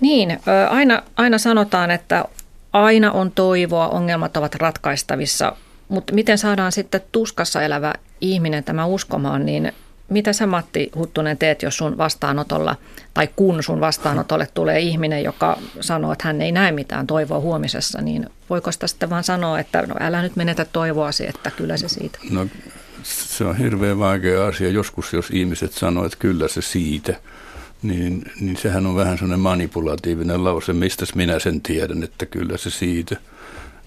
Niin, 0.02 0.40
aina, 0.70 1.04
aina 1.16 1.38
sanotaan, 1.38 1.92
että 1.92 2.26
aina 2.74 3.12
on 3.12 3.32
toivoa, 3.32 3.88
ongelmat 3.88 4.38
ovat 4.38 4.56
ratkaistavissa, 4.56 5.56
mutta 5.90 6.14
miten 6.14 6.38
saadaan 6.38 6.72
sitten 6.72 7.02
tuskassa 7.12 7.62
elävä 7.62 7.94
ihminen 8.22 8.64
tämä 8.64 8.86
uskomaan, 8.86 9.46
niin 9.46 9.72
mitä 10.10 10.34
sä 10.34 10.48
Matti 10.48 10.92
Huttunen 10.96 11.38
teet, 11.38 11.62
jos 11.62 11.78
sun 11.78 11.98
vastaanotolla 11.98 12.76
tai 13.14 13.30
kun 13.36 13.64
sun 13.64 13.80
vastaanotolle 13.80 14.48
tulee 14.54 14.80
ihminen, 14.80 15.24
joka 15.24 15.58
sanoo, 15.82 16.12
että 16.12 16.28
hän 16.28 16.42
ei 16.42 16.52
näe 16.52 16.72
mitään 16.72 17.08
toivoa 17.08 17.40
huomisessa, 17.40 18.02
niin 18.02 18.30
voiko 18.50 18.72
sitä 18.72 18.88
sitten 18.88 19.10
vaan 19.10 19.24
sanoa, 19.24 19.60
että 19.60 19.82
no 19.82 19.96
älä 20.00 20.22
nyt 20.22 20.36
menetä 20.36 20.66
toivoasi, 20.66 21.28
että 21.28 21.52
kyllä 21.52 21.78
se 21.78 21.88
siitä? 21.88 22.20
No 22.32 22.48
se 23.04 23.44
on 23.44 23.58
hirveän 23.58 24.00
vaikea 24.00 24.48
asia. 24.48 24.70
Joskus 24.70 25.14
jos 25.14 25.30
ihmiset 25.32 25.74
sanoo, 25.74 26.06
että 26.06 26.18
kyllä 26.20 26.48
se 26.48 26.62
siitä, 26.62 27.16
niin, 27.82 28.24
niin 28.40 28.58
sehän 28.58 28.86
on 28.86 28.96
vähän 28.96 29.18
sellainen 29.18 29.40
manipulatiivinen 29.40 30.44
lause. 30.44 30.74
Mistä 30.74 31.06
minä 31.16 31.40
sen 31.40 31.62
tiedän, 31.62 32.04
että 32.04 32.26
kyllä 32.26 32.58
se 32.58 32.70
siitä. 32.70 33.18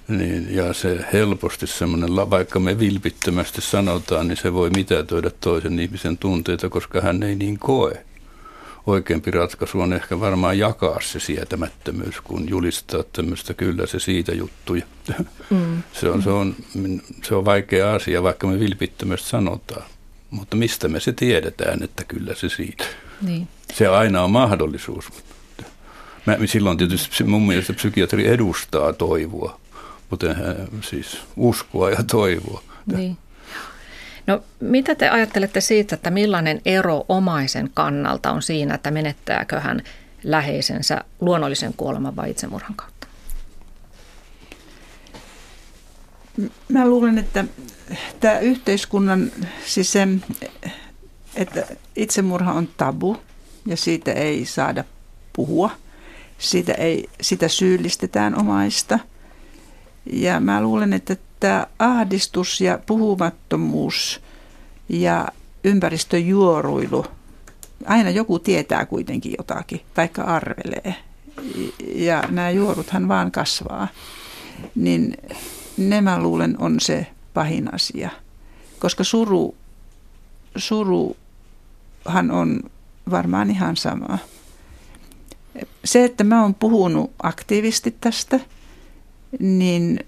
Niin, 0.08 0.54
ja 0.54 0.72
se 0.72 1.04
helposti 1.12 1.66
semmoinen, 1.66 2.16
vaikka 2.16 2.60
me 2.60 2.78
vilpittömästi 2.78 3.60
sanotaan, 3.60 4.28
niin 4.28 4.36
se 4.36 4.52
voi 4.52 4.70
mitätöidä 4.70 5.30
toisen 5.40 5.78
ihmisen 5.78 6.18
tunteita, 6.18 6.68
koska 6.68 7.00
hän 7.00 7.22
ei 7.22 7.34
niin 7.34 7.58
koe. 7.58 8.04
Oikeampi 8.86 9.30
ratkaisu 9.30 9.80
on 9.80 9.92
ehkä 9.92 10.20
varmaan 10.20 10.58
jakaa 10.58 11.00
se 11.00 11.20
sietämättömyys, 11.20 12.20
kun 12.20 12.48
julistaa 12.48 13.02
tämmöistä 13.12 13.54
kyllä 13.54 13.86
se 13.86 13.98
siitä 13.98 14.32
juttuja. 14.32 14.86
Mm. 15.50 15.82
Se, 16.00 16.10
on, 16.10 16.22
se, 16.22 16.30
on, 16.30 16.56
se 17.22 17.34
on 17.34 17.44
vaikea 17.44 17.94
asia, 17.94 18.22
vaikka 18.22 18.46
me 18.46 18.60
vilpittömästi 18.60 19.28
sanotaan. 19.28 19.82
Mutta 20.30 20.56
mistä 20.56 20.88
me 20.88 21.00
se 21.00 21.12
tiedetään, 21.12 21.82
että 21.82 22.04
kyllä 22.04 22.34
se 22.34 22.48
siitä. 22.48 22.84
Niin. 23.22 23.48
Se 23.74 23.86
aina 23.88 24.22
on 24.22 24.30
mahdollisuus. 24.30 25.08
Mä, 26.26 26.36
silloin 26.46 26.78
tietysti 26.78 27.24
mun 27.24 27.46
mielestä 27.46 27.72
psykiatri 27.72 28.28
edustaa 28.28 28.92
toivoa, 28.92 29.60
mutta 30.10 30.26
siis 30.80 31.18
uskoa 31.36 31.90
ja 31.90 32.02
toivoa. 32.10 32.62
Niin. 32.86 33.18
No 34.26 34.42
mitä 34.60 34.94
te 34.94 35.08
ajattelette 35.08 35.60
siitä, 35.60 35.94
että 35.94 36.10
millainen 36.10 36.60
ero 36.64 37.04
omaisen 37.08 37.70
kannalta 37.74 38.32
on 38.32 38.42
siinä, 38.42 38.74
että 38.74 38.90
menettääkö 38.90 39.60
hän 39.60 39.82
läheisensä 40.24 41.00
luonnollisen 41.20 41.74
kuoleman 41.76 42.16
vai 42.16 42.30
itsemurhan 42.30 42.74
kautta? 42.74 43.06
Mä 46.68 46.86
luulen, 46.86 47.18
että 47.18 47.44
tämä 48.20 48.38
yhteiskunnan, 48.38 49.32
siis 49.66 49.92
se, 49.92 50.08
että 51.34 51.66
itsemurha 51.96 52.52
on 52.52 52.68
tabu 52.76 53.16
ja 53.66 53.76
siitä 53.76 54.12
ei 54.12 54.44
saada 54.44 54.84
puhua. 55.32 55.70
Siitä 56.38 56.72
ei, 56.72 57.08
sitä 57.20 57.48
syyllistetään 57.48 58.38
omaista. 58.38 58.98
Ja 60.12 60.40
mä 60.40 60.62
luulen, 60.62 60.92
että 60.92 61.16
tämä 61.40 61.66
ahdistus 61.78 62.60
ja 62.60 62.78
puhumattomuus 62.86 64.20
ja 64.88 65.28
ympäristön 65.64 66.26
juoruilu, 66.26 67.06
aina 67.86 68.10
joku 68.10 68.38
tietää 68.38 68.86
kuitenkin 68.86 69.34
jotakin, 69.38 69.80
taikka 69.94 70.22
arvelee. 70.22 70.94
Ja 71.94 72.22
nämä 72.30 72.50
juoruthan 72.50 73.08
vaan 73.08 73.30
kasvaa. 73.32 73.88
Niin 74.74 75.16
ne 75.76 76.00
mä 76.00 76.22
luulen 76.22 76.56
on 76.58 76.80
se 76.80 77.06
pahin 77.34 77.74
asia. 77.74 78.10
Koska 78.78 79.04
suru, 79.04 79.56
suruhan 82.02 82.30
on 82.30 82.60
varmaan 83.10 83.50
ihan 83.50 83.76
sama. 83.76 84.18
Se, 85.84 86.04
että 86.04 86.24
mä 86.24 86.42
oon 86.42 86.54
puhunut 86.54 87.12
aktiivisesti 87.22 87.96
tästä, 88.00 88.40
niin 89.38 90.00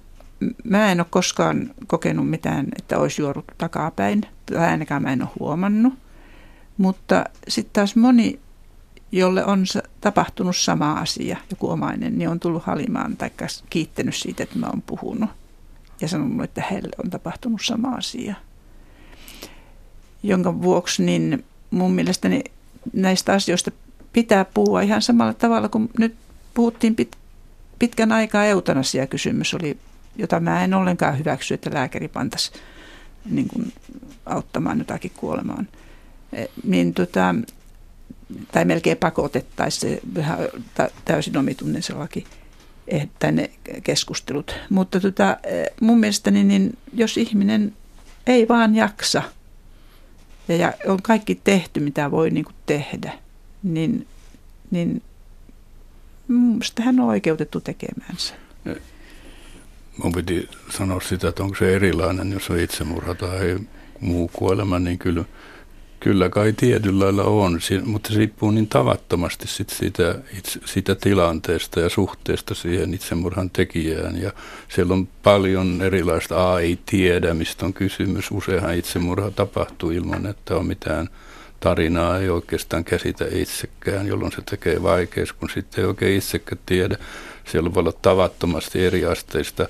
mä 0.65 0.93
en 0.93 1.01
ole 1.01 1.07
koskaan 1.11 1.71
kokenut 1.87 2.31
mitään, 2.31 2.67
että 2.79 2.99
olisi 2.99 3.23
juorut 3.23 3.45
takapäin, 3.59 4.23
tai 4.47 4.57
ainakaan 4.71 5.03
mä 5.03 5.13
en 5.13 5.23
ole 5.23 5.31
huomannut. 5.39 5.95
Mutta 6.79 7.25
sitten 7.49 7.73
taas 7.73 7.97
moni, 7.97 8.41
jolle 9.13 9.45
on 9.45 9.65
tapahtunut 10.01 10.57
sama 10.57 10.93
asia, 10.93 11.37
joku 11.51 11.71
omainen, 11.71 12.19
niin 12.19 12.29
on 12.29 12.41
tullut 12.41 12.65
halimaan 12.65 13.17
tai 13.17 13.31
kiittänyt 13.71 14.15
siitä, 14.15 14.43
että 14.43 14.59
mä 14.59 14.67
oon 14.67 14.83
puhunut 14.83 15.31
ja 16.01 16.09
sanonut, 16.09 16.45
että 16.45 16.63
heille 16.71 16.89
on 17.05 17.11
tapahtunut 17.11 17.61
sama 17.65 17.89
asia. 17.89 18.35
Jonka 20.23 20.63
vuoksi 20.63 21.05
niin 21.05 21.45
mun 21.75 21.93
mielestäni 21.93 22.45
näistä 22.93 23.33
asioista 23.33 23.71
pitää 24.13 24.45
puhua 24.45 24.81
ihan 24.81 25.03
samalla 25.03 25.35
tavalla 25.35 25.69
kuin 25.69 25.91
nyt 25.99 26.15
puhuttiin 26.55 26.97
pit, 26.97 27.17
pitkän 27.79 28.13
aikaa 28.13 28.45
eutanasia 28.45 29.07
kysymys 29.07 29.55
oli, 29.55 29.79
jota 30.17 30.41
mä 30.41 30.65
en 30.65 30.75
ollenkaan 30.75 31.19
hyväksy, 31.19 31.55
että 31.55 31.71
lääkäri 31.75 32.09
pantaisi 32.09 32.53
niin 33.31 33.49
kuin, 33.49 33.73
auttamaan 34.27 34.79
jotakin 34.79 35.13
kuolemaan. 35.17 35.69
E, 36.33 36.45
niin 36.65 36.95
tota, 36.95 37.35
tai 38.53 38.65
melkein 38.65 38.97
pakotettaisiin 38.97 40.01
täysin 41.05 41.37
omituinen 41.37 41.83
se 41.83 41.95
laki 41.95 42.25
eh, 42.89 43.09
tai 43.19 43.33
ne 43.33 43.51
keskustelut. 43.83 44.57
Mutta 44.71 45.01
tota, 45.01 45.37
e, 45.43 45.65
mun 45.81 46.01
mielestäni, 46.01 46.45
niin 46.45 46.79
jos 46.93 47.17
ihminen 47.17 47.73
ei 48.27 48.49
vaan 48.49 48.75
jaksa– 48.75 49.23
ja, 50.49 50.57
ja 50.57 50.73
on 50.87 51.03
kaikki 51.03 51.41
tehty, 51.45 51.81
mitä 51.81 52.11
voi 52.11 52.31
niin 52.31 52.45
kuin 52.45 52.55
tehdä, 52.67 53.13
niin, 53.63 54.07
niin 54.71 55.03
minusta 56.29 56.83
hän 56.83 57.01
on 57.01 57.09
oikeutettu 57.09 57.61
tekemään 57.61 58.17
sen. 58.17 58.37
Mun 60.03 60.13
piti 60.13 60.49
sanoa 60.71 61.01
sitä, 61.01 61.29
että 61.29 61.43
onko 61.43 61.57
se 61.57 61.75
erilainen, 61.75 62.33
jos 62.33 62.51
on 62.51 62.59
itsemurha 62.59 63.15
tai 63.15 63.59
muu 64.01 64.31
kuolema, 64.33 64.79
niin 64.79 64.99
kyllä– 64.99 65.25
Kyllä 66.05 66.29
kai 66.29 66.53
tietyllä 66.53 67.05
lailla 67.05 67.25
on, 67.25 67.59
mutta 67.85 68.13
se 68.13 68.19
riippuu 68.19 68.51
niin 68.51 68.67
tavattomasti 68.67 69.49
sit 69.49 69.71
siitä, 69.71 70.19
siitä 70.65 70.95
tilanteesta 70.95 71.81
ja 71.81 71.89
suhteesta 71.89 72.55
siihen 72.55 72.95
itsemurhan 72.95 73.51
tekijään. 73.51 74.23
Ja 74.23 74.33
siellä 74.69 74.95
on 74.95 75.09
paljon 75.23 75.83
erilaista, 75.83 76.53
A 76.53 76.61
ei 76.61 76.79
tiedä, 76.87 77.35
mistä 77.35 77.67
on 77.67 77.73
kysymys. 77.73 78.31
Useinhan 78.31 78.75
itsemurha 78.75 79.31
tapahtuu 79.31 79.91
ilman, 79.91 80.27
että 80.27 80.57
on 80.57 80.67
mitään 80.67 81.09
tarinaa 81.61 82.19
ei 82.19 82.29
oikeastaan 82.29 82.85
käsitä 82.85 83.25
itsekään, 83.31 84.07
jolloin 84.07 84.33
se 84.33 84.43
tekee 84.51 84.83
vaikeaksi, 84.83 85.35
kun 85.35 85.51
sitten 85.51 85.83
ei 85.83 85.89
oikein 85.89 86.19
itsekään 86.19 86.63
tiedä. 86.67 86.97
Siellä 87.45 87.75
voi 87.75 87.81
olla 87.81 87.93
tavattomasti 88.03 88.85
eriasteista 88.87 89.69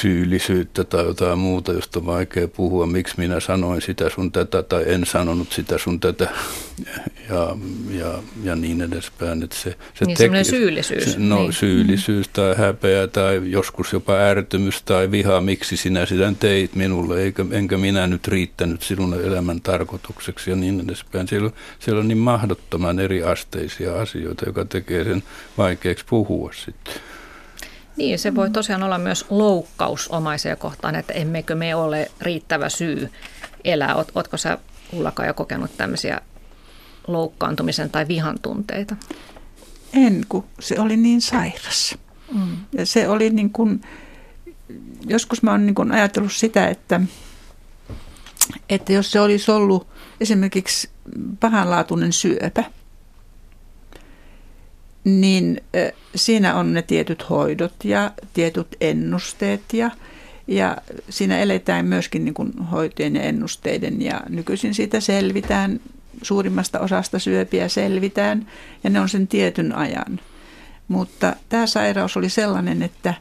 syyllisyyttä 0.00 0.84
tai 0.84 1.04
jotain 1.04 1.38
muuta, 1.38 1.72
josta 1.72 1.98
on 1.98 2.06
vaikea 2.06 2.48
puhua, 2.48 2.86
miksi 2.86 3.14
minä 3.18 3.40
sanoin 3.40 3.82
sitä 3.82 4.10
sun 4.10 4.32
tätä 4.32 4.62
tai 4.62 4.84
en 4.86 5.06
sanonut 5.06 5.52
sitä 5.52 5.78
sun 5.78 6.00
tätä 6.00 6.28
ja, 7.28 7.56
ja, 7.90 8.22
ja 8.42 8.56
niin 8.56 8.80
edespäin. 8.80 9.42
Että 9.42 9.56
se, 9.56 9.76
se 9.94 10.04
niin 10.04 10.16
teki, 10.16 10.44
syyllisyys. 10.44 11.12
Se, 11.12 11.18
no 11.18 11.42
niin. 11.42 11.52
syyllisyys 11.52 12.28
tai 12.28 12.56
häpeä 12.56 13.06
tai 13.06 13.40
joskus 13.44 13.92
jopa 13.92 14.12
ärtymys 14.12 14.82
tai 14.82 15.10
viha, 15.10 15.40
miksi 15.40 15.76
sinä 15.76 16.06
sitä 16.06 16.32
teit 16.40 16.74
minulle, 16.74 17.22
eikä, 17.22 17.44
enkä 17.50 17.78
minä 17.78 18.06
nyt 18.06 18.28
riittänyt 18.28 18.82
sinun 18.82 19.20
elämän 19.24 19.60
tarkoitukseksi 19.60 20.50
ja 20.50 20.56
niin 20.56 20.80
edespäin. 20.80 21.28
Siellä, 21.28 21.50
siellä 21.78 22.00
on 22.00 22.08
niin 22.08 22.18
mahdottoman 22.18 23.00
eri 23.00 23.22
asteisia 23.22 24.00
asioita, 24.00 24.46
joka 24.46 24.64
tekee 24.64 25.04
sen 25.04 25.22
vaikeaksi 25.58 26.04
puhua 26.08 26.52
sitten. 26.64 26.94
Niin, 27.96 28.18
se 28.18 28.34
voi 28.34 28.50
tosiaan 28.50 28.82
olla 28.82 28.98
myös 28.98 29.24
loukkaus 29.30 30.08
omaisia 30.08 30.56
kohtaan, 30.56 30.94
että 30.94 31.12
emmekö 31.12 31.54
me 31.54 31.74
ole 31.74 32.10
riittävä 32.20 32.68
syy 32.68 33.10
elää. 33.64 33.94
Oot, 33.94 34.12
ootko 34.14 34.36
sä 34.36 34.58
Ullaka 34.92 35.26
jo 35.26 35.34
kokenut 35.34 35.76
tämmöisiä 35.76 36.20
loukkaantumisen 37.06 37.90
tai 37.90 38.08
vihan 38.08 38.38
tunteita? 38.42 38.96
En, 39.92 40.24
kun 40.28 40.44
se 40.60 40.80
oli 40.80 40.96
niin 40.96 41.20
sairas. 41.20 41.98
Mm. 42.32 42.56
Ja 42.72 42.86
se 42.86 43.08
oli 43.08 43.30
niin 43.30 43.50
kuin, 43.50 43.80
joskus 45.06 45.42
mä 45.42 45.50
oon 45.50 45.66
niin 45.66 45.74
kuin 45.74 45.92
ajatellut 45.92 46.32
sitä, 46.32 46.68
että, 46.68 47.00
että 48.68 48.92
jos 48.92 49.10
se 49.10 49.20
olisi 49.20 49.50
ollut 49.50 49.86
esimerkiksi 50.20 50.90
pahanlaatuinen 51.40 52.12
syöpä– 52.12 52.64
niin 55.06 55.60
siinä 56.14 56.54
on 56.54 56.72
ne 56.72 56.82
tietyt 56.82 57.30
hoidot 57.30 57.84
ja 57.84 58.10
tietyt 58.34 58.66
ennusteet 58.80 59.60
ja, 59.72 59.90
ja 60.46 60.76
siinä 61.08 61.38
eletään 61.38 61.86
myöskin 61.86 62.24
niin 62.24 62.34
kuin 62.34 62.52
hoitojen 62.52 63.16
ja 63.16 63.22
ennusteiden 63.22 64.02
ja 64.02 64.20
nykyisin 64.28 64.74
siitä 64.74 65.00
selvitään, 65.00 65.80
suurimmasta 66.22 66.80
osasta 66.80 67.18
syöpiä 67.18 67.68
selvitään 67.68 68.46
ja 68.84 68.90
ne 68.90 69.00
on 69.00 69.08
sen 69.08 69.28
tietyn 69.28 69.74
ajan. 69.74 70.20
Mutta 70.88 71.36
tämä 71.48 71.66
sairaus 71.66 72.16
oli 72.16 72.28
sellainen, 72.28 72.82
että, 72.82 73.14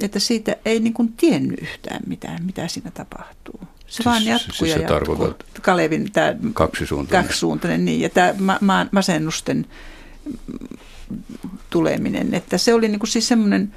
että 0.00 0.18
siitä 0.18 0.56
ei 0.64 0.80
niin 0.80 0.94
kuin 0.94 1.12
tiennyt 1.12 1.58
yhtään 1.62 2.00
mitään, 2.06 2.44
mitä 2.44 2.68
siinä 2.68 2.90
tapahtuu. 2.90 3.60
Se 3.60 3.94
siis, 3.94 4.06
vaan 4.06 4.24
jatkuu 4.24 4.54
siis 4.54 4.70
ja 4.70 4.82
jatkuu. 4.82 5.34
Kalevin 5.62 6.12
tämä 6.12 6.34
kaksisuuntainen. 6.52 7.24
kaksisuuntainen 7.24 7.84
niin, 7.84 8.00
ja 8.00 8.08
tämä 8.08 8.34
ma- 8.38 8.58
ma- 8.60 8.86
masennusten 8.92 9.66
tuleminen. 11.70 12.34
Että 12.34 12.58
se 12.58 12.74
oli 12.74 12.88
niin 12.88 12.98
kuin 12.98 13.10
siis 13.10 13.28
semmoinen 13.28 13.74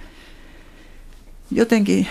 jotenkin 1.51 2.07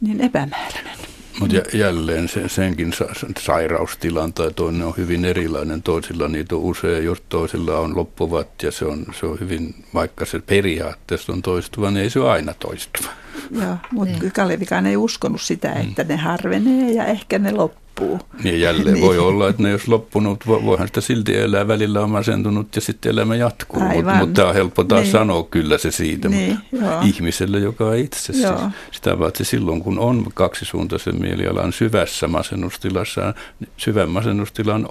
niin 0.00 0.20
epämääräinen. 0.20 1.00
Mutta 1.40 1.76
jälleen 1.76 2.28
se, 2.28 2.48
senkin 2.48 2.92
sairaustilan 3.38 4.32
tai 4.32 4.50
toinen 4.52 4.86
on 4.86 4.94
hyvin 4.96 5.24
erilainen. 5.24 5.82
Toisilla 5.82 6.28
niitä 6.28 6.54
on 6.54 6.60
usein, 6.60 7.04
jos 7.04 7.22
toisilla 7.28 7.78
on 7.78 7.96
loppuvat 7.96 8.62
ja 8.62 8.72
se 8.72 8.84
on, 8.84 9.06
se 9.20 9.26
on 9.26 9.40
hyvin, 9.40 9.74
vaikka 9.94 10.24
se 10.24 10.38
periaatteessa 10.38 11.32
on 11.32 11.42
toistuva, 11.42 11.90
niin 11.90 12.02
ei 12.02 12.10
se 12.10 12.20
ole 12.20 12.30
aina 12.30 12.54
toistuva. 12.54 13.08
Joo, 13.50 13.76
mutta 13.92 14.18
niin. 14.20 14.32
Kalevikaan 14.32 14.86
ei 14.86 14.96
uskonut 14.96 15.40
sitä, 15.40 15.72
että 15.72 16.02
mm. 16.02 16.08
ne 16.08 16.16
harvenee 16.16 16.92
ja 16.92 17.04
ehkä 17.04 17.38
ne 17.38 17.52
loppuu 17.52 17.79
loppuu. 18.00 18.28
Niin 18.42 18.60
jälleen 18.60 18.94
niin. 18.94 19.06
voi 19.06 19.18
olla, 19.18 19.48
että 19.48 19.62
ne 19.62 19.70
jos 19.70 19.88
loppunut, 19.88 20.46
voihan 20.46 20.88
sitä 20.88 21.00
silti 21.00 21.36
elää, 21.36 21.68
välillä 21.68 22.00
on 22.00 22.10
masentunut 22.10 22.76
ja 22.76 22.80
sitten 22.80 23.12
elämä 23.12 23.36
jatkuu. 23.36 23.80
Mutta 23.80 24.14
mut 24.14 24.32
tämä 24.32 24.48
on 24.48 24.54
helppo 24.54 24.84
taas 24.84 25.02
niin. 25.02 25.12
sanoa 25.12 25.44
kyllä 25.50 25.78
se 25.78 25.90
siitä, 25.90 26.28
niin, 26.28 26.58
mutta 26.72 27.02
ihmiselle, 27.02 27.58
joka 27.58 27.86
on 27.86 27.96
itse 27.96 28.32
siis. 28.32 28.48
Sitä 28.92 29.16
paitsi 29.16 29.44
silloin, 29.44 29.82
kun 29.82 29.98
on 29.98 30.26
kaksisuuntaisen 30.34 31.20
mielialan 31.20 31.72
syvässä 31.72 32.28
masennustilassa, 32.28 33.34
syvän 33.76 34.08
masennustilan 34.08 34.88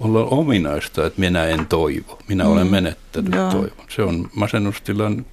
olla 0.00 0.24
ominaista, 0.24 1.06
että 1.06 1.20
minä 1.20 1.46
en 1.46 1.66
toivo. 1.66 2.18
Minä 2.28 2.44
mm. 2.44 2.50
olen 2.50 2.66
menettänyt 2.66 3.34
Joo. 3.34 3.50
toivon. 3.50 3.86
Se 3.88 4.02
on 4.02 4.30
masennustilan 4.34 5.26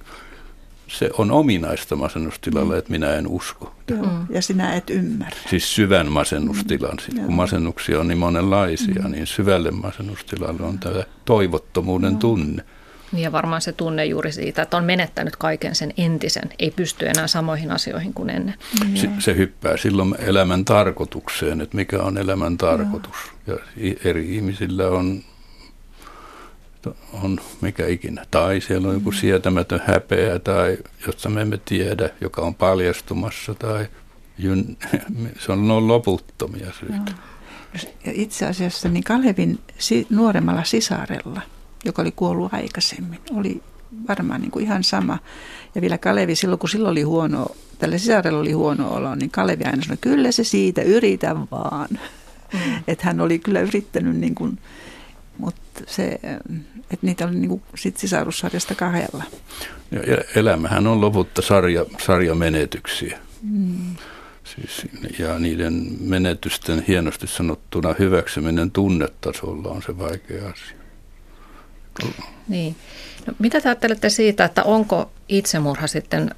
se 0.88 1.10
on 1.18 1.30
ominaista 1.30 1.96
masennustilalle, 1.96 2.74
mm. 2.74 2.78
että 2.78 2.90
minä 2.90 3.14
en 3.14 3.26
usko. 3.26 3.74
Joo, 3.90 4.02
mm. 4.02 4.26
ja 4.30 4.42
sinä 4.42 4.74
et 4.74 4.90
ymmärrä. 4.90 5.40
Siis 5.50 5.74
syvän 5.74 6.12
masennustilan. 6.12 6.98
Mm. 7.14 7.24
Kun 7.24 7.34
masennuksia 7.34 8.00
on 8.00 8.08
niin 8.08 8.18
monenlaisia, 8.18 9.02
mm. 9.02 9.10
niin 9.10 9.26
syvälle 9.26 9.70
masennustilalle 9.70 10.62
on 10.62 10.78
tämä 10.78 11.02
toivottomuuden 11.24 12.12
no. 12.12 12.18
tunne. 12.18 12.64
Ja 13.12 13.32
varmaan 13.32 13.60
se 13.60 13.72
tunne 13.72 14.04
juuri 14.04 14.32
siitä, 14.32 14.62
että 14.62 14.76
on 14.76 14.84
menettänyt 14.84 15.36
kaiken 15.36 15.74
sen 15.74 15.94
entisen, 15.96 16.50
ei 16.58 16.70
pysty 16.70 17.08
enää 17.08 17.26
samoihin 17.26 17.70
asioihin 17.70 18.14
kuin 18.14 18.30
ennen. 18.30 18.54
Se, 18.94 19.08
se 19.18 19.36
hyppää 19.36 19.76
silloin 19.76 20.14
elämän 20.18 20.64
tarkoitukseen, 20.64 21.60
että 21.60 21.76
mikä 21.76 22.02
on 22.02 22.18
elämän 22.18 22.56
tarkoitus. 22.56 23.16
Ja 23.46 23.56
eri 24.04 24.34
ihmisillä 24.34 24.88
on 24.88 25.22
on 27.22 27.40
mikä 27.60 27.86
ikinä. 27.86 28.24
Tai 28.30 28.60
siellä 28.60 28.88
on 28.88 28.94
joku 28.94 29.12
sietämätön 29.12 29.82
häpeä 29.86 30.38
tai 30.38 30.78
josta 31.06 31.28
me 31.28 31.40
emme 31.40 31.60
tiedä, 31.64 32.10
joka 32.20 32.42
on 32.42 32.54
paljastumassa 32.54 33.54
tai 33.54 33.86
jyn, 34.38 34.76
se 35.46 35.52
on 35.52 35.68
noin 35.68 35.88
loputtomia 35.88 36.72
syitä. 36.80 37.12
Ja 38.04 38.12
itse 38.14 38.46
asiassa 38.46 38.88
niin 38.88 39.04
Kalevin 39.04 39.58
si, 39.78 40.06
nuoremmalla 40.10 40.64
sisarella, 40.64 41.40
joka 41.84 42.02
oli 42.02 42.12
kuollut 42.12 42.54
aikaisemmin, 42.54 43.20
oli 43.32 43.62
varmaan 44.08 44.40
niin 44.40 44.50
kuin 44.50 44.64
ihan 44.64 44.84
sama. 44.84 45.18
Ja 45.74 45.80
vielä 45.80 45.98
Kalevi 45.98 46.34
silloin, 46.34 46.58
kun 46.58 46.68
silloin 46.68 46.92
oli 46.92 47.02
huono, 47.02 47.46
tällä 47.78 47.98
sisarella 47.98 48.40
oli 48.40 48.52
huono 48.52 48.94
olo, 48.94 49.14
niin 49.14 49.30
Kalevi 49.30 49.64
aina 49.64 49.82
sanoi, 49.82 49.98
kyllä 50.00 50.32
se 50.32 50.44
siitä, 50.44 50.82
yritä 50.82 51.36
vaan. 51.50 51.88
Mm. 52.52 52.60
Että 52.88 53.04
hän 53.04 53.20
oli 53.20 53.38
kyllä 53.38 53.60
yrittänyt 53.60 54.16
niin 54.16 54.34
kuin, 54.34 54.58
mutta 55.78 55.94
se, 55.94 56.20
että 56.80 57.06
niitä 57.06 57.26
oli 57.26 57.34
niin 57.34 57.48
kuin 57.48 57.62
sit 57.74 57.96
sisarussarjasta 57.96 58.74
kahdella. 58.74 59.24
Ja 59.90 60.18
elämähän 60.34 60.86
on 60.86 61.00
loputta 61.00 61.42
sarja, 61.42 61.84
sarjamenetyksiä. 61.98 63.18
Mm. 63.42 63.96
Siis, 64.44 64.86
ja 65.18 65.38
niiden 65.38 65.86
menetysten 66.00 66.84
hienosti 66.88 67.26
sanottuna 67.26 67.94
hyväksyminen 67.98 68.70
tunnetasolla 68.70 69.68
on 69.68 69.82
se 69.82 69.98
vaikea 69.98 70.48
asia. 70.50 70.78
Niin. 72.48 72.76
No, 73.26 73.34
mitä 73.38 73.60
te 73.60 73.68
ajattelette 73.68 74.08
siitä, 74.08 74.44
että 74.44 74.62
onko 74.62 75.10
itsemurha 75.28 75.86
sitten 75.86 76.34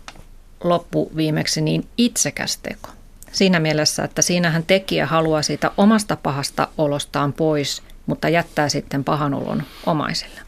loppu 0.65 1.11
viimeksi 1.17 1.61
niin 1.61 1.87
itsekäs 1.99 2.59
teko? 2.59 2.89
Siinä 3.33 3.61
mielessä, 3.61 4.05
että 4.05 4.23
siinähän 4.23 4.63
tekijä 4.63 5.07
haluaa 5.07 5.43
siitä 5.43 5.71
omasta 5.77 6.17
pahasta 6.17 6.69
olostaan 6.79 7.33
pois– 7.33 7.83
mutta 8.11 8.29
jättää 8.29 8.69
sitten 8.69 9.05
pahan 9.05 9.35
olon 9.35 9.63
omaisille. 9.87 10.41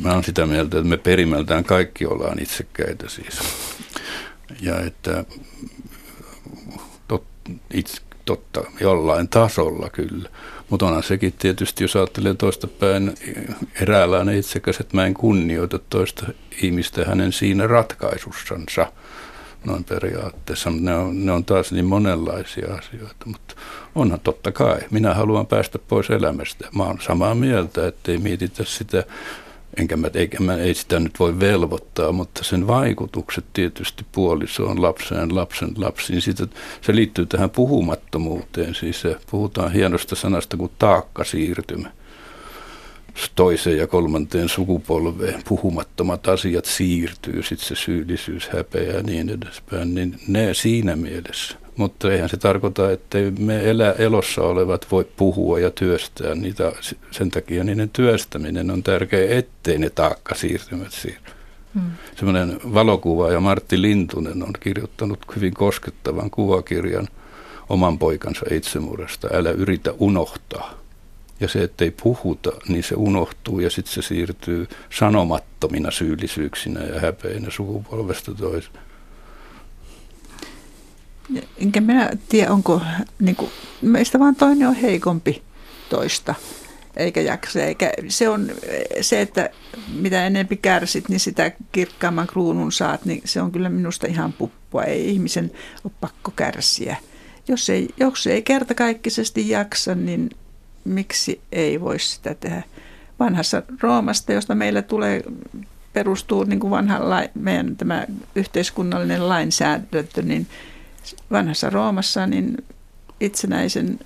Mä 0.00 0.12
oon 0.12 0.24
sitä 0.24 0.46
mieltä, 0.46 0.78
että 0.78 0.88
me 0.88 0.96
perimältään 0.96 1.64
kaikki 1.64 2.06
ollaan 2.06 2.42
itsekkäitä 2.42 3.08
siis. 3.08 3.38
Ja 4.60 4.80
että 4.80 5.24
tot, 7.08 7.24
itse, 7.74 8.02
totta, 8.24 8.64
jollain 8.80 9.28
tasolla 9.28 9.90
kyllä. 9.90 10.28
Mutta 10.70 10.86
onhan 10.86 11.02
sekin 11.02 11.32
tietysti, 11.32 11.84
jos 11.84 11.96
ajattelee 11.96 12.34
toista 12.34 12.66
päin 12.66 13.14
eräänlainen 13.80 14.38
itsekäs, 14.38 14.80
että 14.80 14.96
mä 14.96 15.06
en 15.06 15.14
kunnioita 15.14 15.78
toista 15.78 16.26
ihmistä 16.62 17.04
hänen 17.04 17.32
siinä 17.32 17.66
ratkaisussansa 17.66 18.92
noin 19.64 19.84
periaatteessa. 19.84 20.70
Ne 20.70 20.94
on, 20.94 21.26
ne 21.26 21.32
on 21.32 21.44
taas 21.44 21.72
niin 21.72 21.84
monenlaisia 21.84 22.74
asioita, 22.74 23.26
mutta 23.26 23.54
onhan 23.94 24.20
totta 24.20 24.52
kai. 24.52 24.80
Minä 24.90 25.14
haluan 25.14 25.46
päästä 25.46 25.78
pois 25.78 26.10
elämästä. 26.10 26.68
Mä 26.76 26.82
oon 26.82 27.00
samaa 27.00 27.34
mieltä, 27.34 27.86
ettei 27.86 28.18
mietitä 28.18 28.64
sitä, 28.64 29.04
enkä 29.76 29.96
mä, 29.96 30.10
eikä 30.14 30.40
mä, 30.40 30.56
ei 30.56 30.74
sitä 30.74 31.00
nyt 31.00 31.20
voi 31.20 31.40
velvoittaa, 31.40 32.12
mutta 32.12 32.44
sen 32.44 32.66
vaikutukset 32.66 33.44
tietysti 33.52 34.06
puolisoon, 34.12 34.82
lapseen, 34.82 35.34
lapsen 35.34 35.70
lapsiin, 35.76 36.22
siitä, 36.22 36.46
se 36.80 36.94
liittyy 36.94 37.26
tähän 37.26 37.50
puhumattomuuteen. 37.50 38.74
Siis 38.74 39.02
puhutaan 39.30 39.72
hienosta 39.72 40.16
sanasta 40.16 40.56
kuin 40.56 40.72
taakkasiirtymä 40.78 41.90
toiseen 43.34 43.78
ja 43.78 43.86
kolmanteen 43.86 44.48
sukupolveen 44.48 45.42
puhumattomat 45.48 46.28
asiat 46.28 46.64
siirtyy, 46.64 47.42
sitten 47.42 47.68
se 47.68 47.74
syyllisyys, 47.74 48.48
häpeä 48.48 48.92
ja 48.92 49.02
niin 49.02 49.28
edespäin, 49.28 49.94
niin 49.94 50.18
ne 50.28 50.54
siinä 50.54 50.96
mielessä. 50.96 51.56
Mutta 51.76 52.12
eihän 52.12 52.28
se 52.28 52.36
tarkoita, 52.36 52.90
että 52.90 53.18
me 53.38 53.70
elä, 53.70 53.92
elossa 53.92 54.42
olevat 54.42 54.86
voi 54.90 55.08
puhua 55.16 55.60
ja 55.60 55.70
työstää 55.70 56.34
niitä. 56.34 56.72
Sen 57.10 57.30
takia 57.30 57.64
niiden 57.64 57.90
työstäminen 57.90 58.70
on 58.70 58.82
tärkeää, 58.82 59.38
ettei 59.38 59.78
ne 59.78 59.90
taakka 59.90 60.34
siirtymät 60.34 60.92
siirry. 60.92 61.32
Hmm. 61.74 61.90
Semmoinen 62.16 62.60
valokuvaaja 62.74 63.40
Martti 63.40 63.82
Lintunen 63.82 64.42
on 64.42 64.52
kirjoittanut 64.60 65.18
hyvin 65.36 65.54
koskettavan 65.54 66.30
kuvakirjan 66.30 67.08
oman 67.68 67.98
poikansa 67.98 68.46
itsemurrasta. 68.50 69.28
Älä 69.32 69.50
yritä 69.50 69.94
unohtaa. 69.98 70.81
Ja 71.42 71.48
se, 71.48 71.62
ettei 71.62 71.90
puhuta, 71.90 72.52
niin 72.68 72.82
se 72.82 72.94
unohtuu 72.94 73.60
ja 73.60 73.70
sitten 73.70 73.94
se 73.94 74.02
siirtyy 74.02 74.68
sanomattomina 74.98 75.90
syyllisyyksinä 75.90 76.80
ja 76.80 77.00
häpeinä 77.00 77.50
sukupolvesta 77.50 78.34
toiseen. 78.34 78.74
Enkä 81.58 81.80
minä 81.80 82.10
tiedä, 82.28 82.52
onko 82.52 82.80
niin 83.18 83.36
kuin, 83.36 83.50
meistä 83.82 84.18
vaan 84.18 84.36
toinen 84.36 84.68
on 84.68 84.74
heikompi 84.74 85.42
toista 85.88 86.34
eikä 86.96 87.20
jaksa. 87.20 87.62
Eikä 87.62 87.92
se 88.08 88.28
on 88.28 88.50
se, 89.00 89.20
että 89.20 89.50
mitä 89.94 90.26
enempi 90.26 90.56
kärsit, 90.56 91.08
niin 91.08 91.20
sitä 91.20 91.52
kirkkaamman 91.72 92.26
kruunun 92.26 92.72
saat, 92.72 93.04
niin 93.04 93.22
se 93.24 93.42
on 93.42 93.52
kyllä 93.52 93.68
minusta 93.68 94.06
ihan 94.06 94.32
puppua. 94.32 94.84
Ei 94.84 95.10
ihmisen 95.10 95.50
ole 95.84 95.92
pakko 96.00 96.30
kärsiä. 96.30 96.96
Jos 97.48 97.70
ei, 97.70 97.88
jos 97.96 98.26
ei 98.26 98.42
kertakaikkisesti 98.42 99.48
jaksa, 99.48 99.94
niin 99.94 100.30
miksi 100.84 101.40
ei 101.52 101.80
voi 101.80 101.98
sitä 101.98 102.34
tehdä? 102.34 102.62
Vanhassa 103.20 103.62
Roomasta, 103.80 104.32
josta 104.32 104.54
meillä 104.54 104.82
tulee 104.82 105.22
perustuu 105.92 106.44
niin 106.44 106.60
kuin 106.60 106.70
vanha 106.70 107.08
lai, 107.10 107.28
meidän 107.34 107.76
tämä 107.76 108.06
yhteiskunnallinen 108.34 109.28
lainsäädäntö, 109.28 110.22
niin 110.22 110.46
vanhassa 111.30 111.70
Roomassa 111.70 112.26
niin 112.26 112.56
itsenäisen 113.20 113.98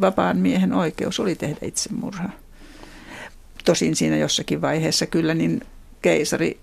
vapaan 0.00 0.36
miehen 0.36 0.72
oikeus 0.72 1.20
oli 1.20 1.34
tehdä 1.34 1.56
itsemurha. 1.62 2.28
Tosin 3.64 3.96
siinä 3.96 4.16
jossakin 4.16 4.60
vaiheessa 4.60 5.06
kyllä 5.06 5.34
niin 5.34 5.60
keisari, 6.02 6.60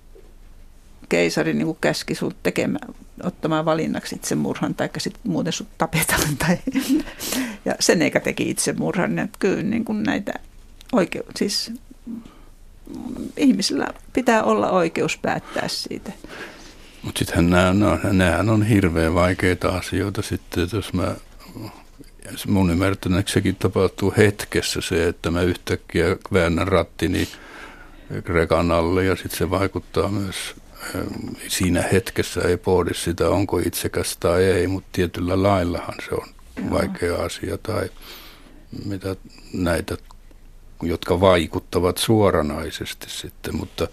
keisari 1.14 1.54
niin 1.54 1.66
kuin 1.66 1.78
käski 1.82 2.16
sinut 2.16 2.36
tekemään, 2.44 2.94
ottamaan 3.24 3.66
valinnaksi 3.66 4.16
itsemurhan, 4.16 4.76
tai 4.76 4.90
sitten 4.98 5.32
muuten 5.32 5.54
sinut 5.54 5.72
tapetaan. 5.78 6.38
Tai, 6.38 6.58
ja 7.66 7.76
sen 7.80 8.02
eikä 8.02 8.20
teki 8.20 8.50
itsemurhan. 8.50 9.20
Että 9.20 9.38
kyllä 9.40 9.64
niin 9.64 9.86
kuin 9.86 10.04
näitä 10.04 10.34
oikeus, 10.92 11.28
siis 11.36 11.72
ihmisillä 13.38 13.88
pitää 14.14 14.44
olla 14.44 14.72
oikeus 14.72 15.18
päättää 15.18 15.68
siitä. 15.68 16.12
Mutta 17.04 17.20
sittenhän 17.20 17.50
nämä, 17.50 17.74
no, 17.74 18.00
nämähän 18.04 18.50
on 18.50 18.64
hirveän 18.64 19.14
vaikeita 19.14 19.70
asioita 19.70 20.22
sitten, 20.22 20.68
jos 20.74 20.94
mä 20.94 21.16
mun 22.48 22.70
ymmärtäneeksi 22.70 23.56
tapahtuu 23.60 24.14
hetkessä 24.18 24.82
se, 24.82 25.08
että 25.08 25.32
mä 25.32 25.42
yhtäkkiä 25.42 26.06
väännän 26.34 26.68
rattini 26.68 27.28
rekan 28.26 28.72
alle 28.72 29.06
ja 29.06 29.16
sitten 29.16 29.38
se 29.38 29.50
vaikuttaa 29.50 30.10
myös 30.10 30.63
siinä 31.48 31.82
hetkessä 31.82 32.42
ei 32.42 32.58
pohdi 32.58 32.94
sitä, 32.94 33.30
onko 33.30 33.60
itsekäs 33.60 34.18
tai 34.18 34.44
ei, 34.44 34.68
mutta 34.68 34.90
tietyllä 34.92 35.44
laillahan 35.44 35.96
se 36.10 36.16
on 36.16 36.28
vaikea 36.72 37.16
asia 37.16 37.58
tai 37.58 37.90
mitä 38.86 39.16
näitä, 39.54 39.98
jotka 40.82 41.22
vaikuttavat 41.22 41.98
suoranaisesti 41.98 43.10
sitten, 43.10 43.56
mutta 43.56 43.88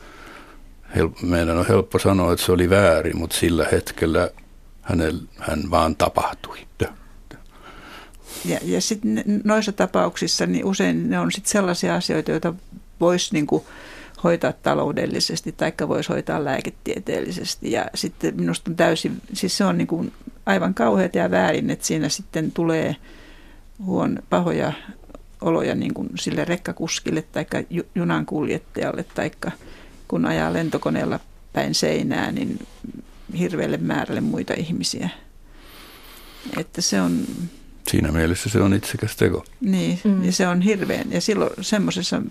meidän 1.22 1.58
on 1.58 1.66
helppo 1.68 1.98
sanoa, 1.98 2.32
että 2.32 2.46
se 2.46 2.52
oli 2.52 2.70
väärin, 2.70 3.16
mutta 3.18 3.36
sillä 3.36 3.66
hetkellä 3.72 4.30
hänellä, 4.82 5.22
hän 5.38 5.70
vaan 5.70 5.96
tapahtui. 5.96 6.58
Ja, 8.44 8.58
ja 8.62 8.80
sitten 8.80 9.24
noissa 9.44 9.72
tapauksissa 9.72 10.46
niin 10.46 10.64
usein 10.64 11.10
ne 11.10 11.18
on 11.18 11.32
sitten 11.32 11.52
sellaisia 11.52 11.94
asioita, 11.94 12.30
joita 12.30 12.54
voisi 13.00 13.32
niin 13.32 13.46
hoitaa 14.24 14.52
taloudellisesti 14.52 15.52
tai 15.52 15.72
voisi 15.88 16.08
hoitaa 16.08 16.44
lääketieteellisesti. 16.44 17.72
Ja 17.72 17.86
sitten 17.94 18.36
minusta 18.36 18.70
on 18.70 18.76
täysin, 18.76 19.22
siis 19.32 19.56
se 19.56 19.64
on 19.64 19.78
niin 19.78 19.88
kuin 19.88 20.12
aivan 20.46 20.74
kauheat 20.74 21.14
ja 21.14 21.30
väärin, 21.30 21.70
että 21.70 21.86
siinä 21.86 22.08
sitten 22.08 22.52
tulee 22.52 22.96
huon 23.84 24.22
pahoja 24.30 24.72
oloja 25.40 25.74
niin 25.74 25.94
kuin 25.94 26.08
sille 26.14 26.44
rekkakuskille 26.44 27.22
tai 27.22 27.46
junan 27.94 28.26
kuljettajalle 28.26 29.04
tai 29.14 29.30
kun 30.08 30.26
ajaa 30.26 30.52
lentokoneella 30.52 31.20
päin 31.52 31.74
seinää, 31.74 32.32
niin 32.32 32.66
hirveälle 33.38 33.76
määrälle 33.76 34.20
muita 34.20 34.54
ihmisiä. 34.54 35.10
Että 36.56 36.80
se 36.80 37.00
on, 37.00 37.24
Siinä 37.90 38.12
mielessä 38.12 38.48
se 38.48 38.60
on 38.60 38.74
itsekäs 38.74 39.16
teko. 39.16 39.44
Niin, 39.60 40.00
mm. 40.04 40.24
ja 40.24 40.32
se 40.32 40.48
on 40.48 40.60
hirveän. 40.60 41.12
Ja 41.12 41.20
silloin 41.20 41.50
semmoisessa 41.60 42.22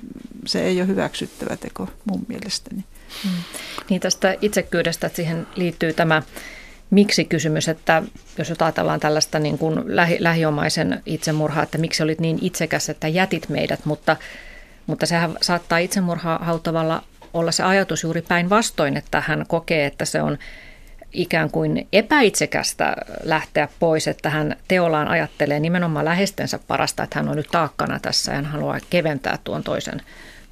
se 0.45 0.61
ei 0.61 0.81
ole 0.81 0.87
hyväksyttävä 0.87 1.57
teko 1.57 1.89
mun 2.05 2.25
mielestäni. 2.27 2.83
Mm. 3.25 3.31
Niin 3.89 4.01
tästä 4.01 4.35
itsekyydestä, 4.41 5.07
että 5.07 5.15
siihen 5.15 5.47
liittyy 5.55 5.93
tämä 5.93 6.21
miksi-kysymys, 6.89 7.67
että 7.67 8.03
jos 8.37 8.53
ajatellaan 8.59 8.99
tällaista 8.99 9.39
niin 9.39 9.57
kuin 9.57 9.83
lähi, 9.85 10.17
lähiomaisen 10.19 11.01
itsemurhaa, 11.05 11.63
että 11.63 11.77
miksi 11.77 12.03
olit 12.03 12.19
niin 12.19 12.39
itsekäs, 12.41 12.89
että 12.89 13.07
jätit 13.07 13.49
meidät, 13.49 13.85
mutta, 13.85 14.17
mutta 14.87 15.05
sehän 15.05 15.37
saattaa 15.41 15.77
itsemurhaa 15.77 16.39
hautavalla 16.41 17.03
olla 17.33 17.51
se 17.51 17.63
ajatus 17.63 18.03
juuri 18.03 18.21
päinvastoin, 18.21 18.97
että 18.97 19.23
hän 19.27 19.45
kokee, 19.47 19.85
että 19.85 20.05
se 20.05 20.21
on 20.21 20.37
ikään 21.13 21.51
kuin 21.51 21.87
epäitsekästä 21.93 22.95
lähteä 23.23 23.67
pois, 23.79 24.07
että 24.07 24.29
hän 24.29 24.55
teollaan 24.67 25.07
ajattelee 25.07 25.59
nimenomaan 25.59 26.05
lähestensä 26.05 26.59
parasta, 26.67 27.03
että 27.03 27.19
hän 27.19 27.29
on 27.29 27.35
nyt 27.35 27.47
taakkana 27.51 27.99
tässä 27.99 28.31
ja 28.31 28.35
hän 28.35 28.45
haluaa 28.45 28.79
keventää 28.89 29.39
tuon 29.43 29.63
toisen, 29.63 30.01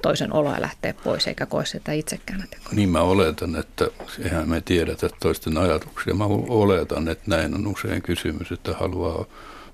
toisen 0.02 0.32
oloa 0.32 0.54
ja 0.54 0.60
lähteä 0.60 0.94
pois, 1.04 1.26
eikä 1.26 1.46
koe 1.46 1.66
sitä 1.66 1.92
itsekään. 1.92 2.44
Niin 2.72 2.88
mä 2.88 3.00
oletan, 3.00 3.56
että 3.56 3.88
eihän 4.24 4.48
me 4.48 4.60
tiedetä 4.60 5.08
toisten 5.20 5.58
ajatuksia. 5.58 6.14
Mä 6.14 6.24
oletan, 6.48 7.08
että 7.08 7.24
näin 7.26 7.54
on 7.54 7.66
usein 7.66 8.02
kysymys, 8.02 8.52
että 8.52 8.74
haluaa 8.74 9.24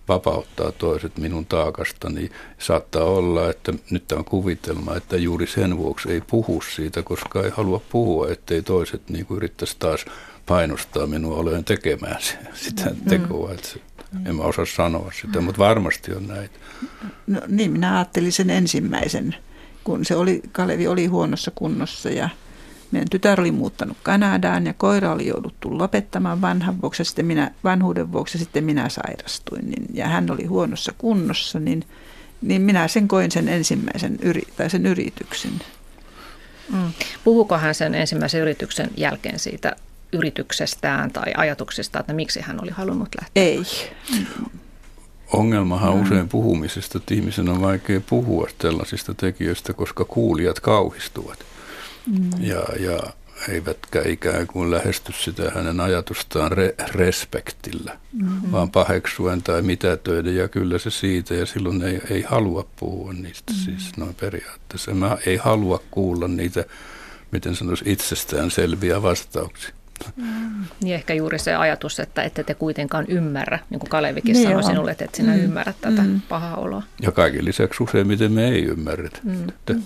vapauttaa 0.08 0.72
toiset 0.72 1.18
minun 1.18 1.46
taakasta, 1.46 2.10
niin 2.10 2.30
saattaa 2.58 3.04
olla, 3.04 3.50
että 3.50 3.72
nyt 3.90 4.08
tämä 4.08 4.18
on 4.18 4.24
kuvitelma, 4.24 4.96
että 4.96 5.16
juuri 5.16 5.46
sen 5.46 5.78
vuoksi 5.78 6.12
ei 6.12 6.20
puhu 6.20 6.62
siitä, 6.74 7.02
koska 7.02 7.42
ei 7.42 7.50
halua 7.50 7.80
puhua, 7.90 8.28
ettei 8.28 8.62
toiset 8.62 9.08
niin 9.08 9.26
yrittäisi 9.30 9.76
taas 9.78 10.04
painostaa 10.46 11.06
minua 11.06 11.36
olen 11.36 11.64
tekemään 11.64 12.22
sitä 12.54 12.90
mm. 12.90 12.96
tekoa. 13.08 13.52
Että 13.52 13.68
en 14.26 14.36
mä 14.36 14.42
osaa 14.42 14.66
sanoa 14.66 15.12
sitä, 15.20 15.40
mutta 15.40 15.58
varmasti 15.58 16.12
on 16.12 16.26
näitä. 16.26 16.58
No, 17.26 17.40
niin, 17.48 17.72
minä 17.72 17.96
ajattelin 17.96 18.32
sen 18.32 18.50
ensimmäisen, 18.50 19.36
kun 19.84 20.04
se 20.04 20.16
oli, 20.16 20.42
Kalevi 20.52 20.86
oli 20.86 21.06
huonossa 21.06 21.52
kunnossa 21.54 22.08
ja 22.08 22.28
meidän 22.90 23.10
tytär 23.10 23.40
oli 23.40 23.50
muuttanut 23.50 23.96
Kanadaan 24.02 24.66
ja 24.66 24.74
koira 24.74 25.12
oli 25.12 25.26
jouduttu 25.26 25.78
lopettamaan 25.78 26.40
vanhan 26.40 26.82
vuoksi 26.82 27.00
ja 27.00 27.04
sitten 27.04 27.26
minä, 27.26 27.50
vanhuuden 27.64 28.12
vuoksi 28.12 28.38
sitten 28.38 28.64
minä 28.64 28.88
sairastuin. 28.88 29.70
Niin, 29.70 29.86
ja 29.94 30.08
hän 30.08 30.30
oli 30.30 30.44
huonossa 30.44 30.92
kunnossa, 30.98 31.60
niin, 31.60 31.84
niin 32.42 32.62
minä 32.62 32.88
sen 32.88 33.08
koin 33.08 33.30
sen 33.30 33.48
ensimmäisen 33.48 34.18
yri, 34.22 34.42
tai 34.56 34.70
sen 34.70 34.86
yrityksen. 34.86 35.52
Mm. 36.72 36.92
Puhuko 37.24 37.58
hän 37.58 37.74
sen 37.74 37.94
ensimmäisen 37.94 38.40
yrityksen 38.40 38.90
jälkeen 38.96 39.38
siitä 39.38 39.76
yrityksestään 40.14 41.10
tai 41.10 41.32
ajatuksista, 41.36 42.00
että 42.00 42.12
miksi 42.12 42.40
hän 42.40 42.62
oli 42.62 42.70
halunnut 42.70 43.08
lähteä? 43.20 43.42
Ei. 43.42 43.62
Ongelmahan 45.32 45.94
mm. 45.94 46.02
usein 46.02 46.28
puhumisesta, 46.28 46.98
että 46.98 47.14
ihmisen 47.14 47.48
on 47.48 47.60
vaikea 47.60 48.00
puhua 48.00 48.48
tällaisista 48.58 49.14
tekijöistä, 49.14 49.72
koska 49.72 50.04
kuulijat 50.04 50.60
kauhistuvat. 50.60 51.38
Mm. 52.06 52.30
Ja, 52.40 52.62
ja 52.80 52.98
eivätkä 53.48 54.02
ikään 54.06 54.46
kuin 54.46 54.70
lähesty 54.70 55.12
sitä 55.12 55.50
hänen 55.54 55.80
ajatustaan 55.80 56.52
re- 56.52 56.88
respektillä, 56.94 57.98
mm-hmm. 58.12 58.52
vaan 58.52 58.70
paheksuen 58.70 59.42
tai 59.42 59.62
mitätöiden 59.62 60.36
ja 60.36 60.48
kyllä 60.48 60.78
se 60.78 60.90
siitä 60.90 61.34
ja 61.34 61.46
silloin 61.46 61.82
ei, 61.82 62.00
ei 62.10 62.22
halua 62.22 62.68
puhua 62.76 63.12
niistä 63.12 63.52
mm-hmm. 63.52 63.64
siis 63.64 63.96
noin 63.96 64.14
periaatteessa. 64.14 64.94
Mä 64.94 65.18
ei 65.26 65.36
halua 65.36 65.82
kuulla 65.90 66.28
niitä, 66.28 66.64
miten 67.30 67.56
sanoisi, 67.56 67.84
itsestään 67.86 68.50
selviä 68.50 69.02
vastauksia. 69.02 69.74
Mm. 70.16 70.64
Niin 70.82 70.94
ehkä 70.94 71.14
juuri 71.14 71.38
se 71.38 71.54
ajatus, 71.54 72.00
että 72.00 72.22
ette 72.22 72.44
te 72.44 72.54
kuitenkaan 72.54 73.04
ymmärrä, 73.08 73.58
niin 73.70 73.80
kuin 73.80 73.90
Kalevikin 73.90 74.32
niin 74.32 74.48
sanoi 74.48 74.64
sinulle, 74.64 74.90
että 74.90 75.04
et 75.04 75.14
sinä 75.14 75.32
mm. 75.32 75.38
ymmärrä 75.38 75.74
tätä 75.80 76.02
mm. 76.02 76.20
pahaa 76.28 76.56
oloa. 76.56 76.82
Ja 77.02 77.12
kaiken 77.12 77.44
lisäksi 77.44 77.82
useimmiten 77.82 78.32
me 78.32 78.48
ei 78.48 78.64
ymmärretä. 78.64 79.18
Mm. 79.22 79.82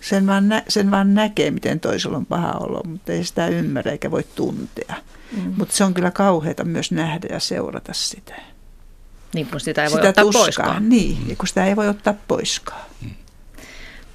Sen 0.00 0.26
vaan, 0.26 0.48
nä- 0.48 0.62
sen 0.68 0.90
vaan 0.90 1.14
näkee, 1.14 1.50
miten 1.50 1.80
toisella 1.80 2.16
on 2.16 2.26
paha 2.26 2.52
olo, 2.52 2.82
mutta 2.84 3.12
ei 3.12 3.24
sitä 3.24 3.48
ymmärrä 3.48 3.92
eikä 3.92 4.10
voi 4.10 4.24
tuntea. 4.34 4.94
Mm. 5.36 5.54
Mutta 5.56 5.76
se 5.76 5.84
on 5.84 5.94
kyllä 5.94 6.10
kauheata 6.10 6.64
myös 6.64 6.92
nähdä 6.92 7.28
ja 7.30 7.40
seurata 7.40 7.92
sitä. 7.92 8.34
Niin 9.34 9.46
kun 9.46 9.60
sitä 9.60 9.84
ei 9.84 9.90
voi 9.90 9.98
sitä 9.98 10.08
ottaa 10.08 10.24
tuskaa, 10.24 10.42
poiskaan. 10.42 10.88
Niin, 10.88 11.18
mm. 11.28 11.36
kun 11.36 11.48
sitä 11.48 11.66
ei 11.66 11.76
voi 11.76 11.88
ottaa 11.88 12.14
poiskaan. 12.28 12.84
Mm. 13.02 13.10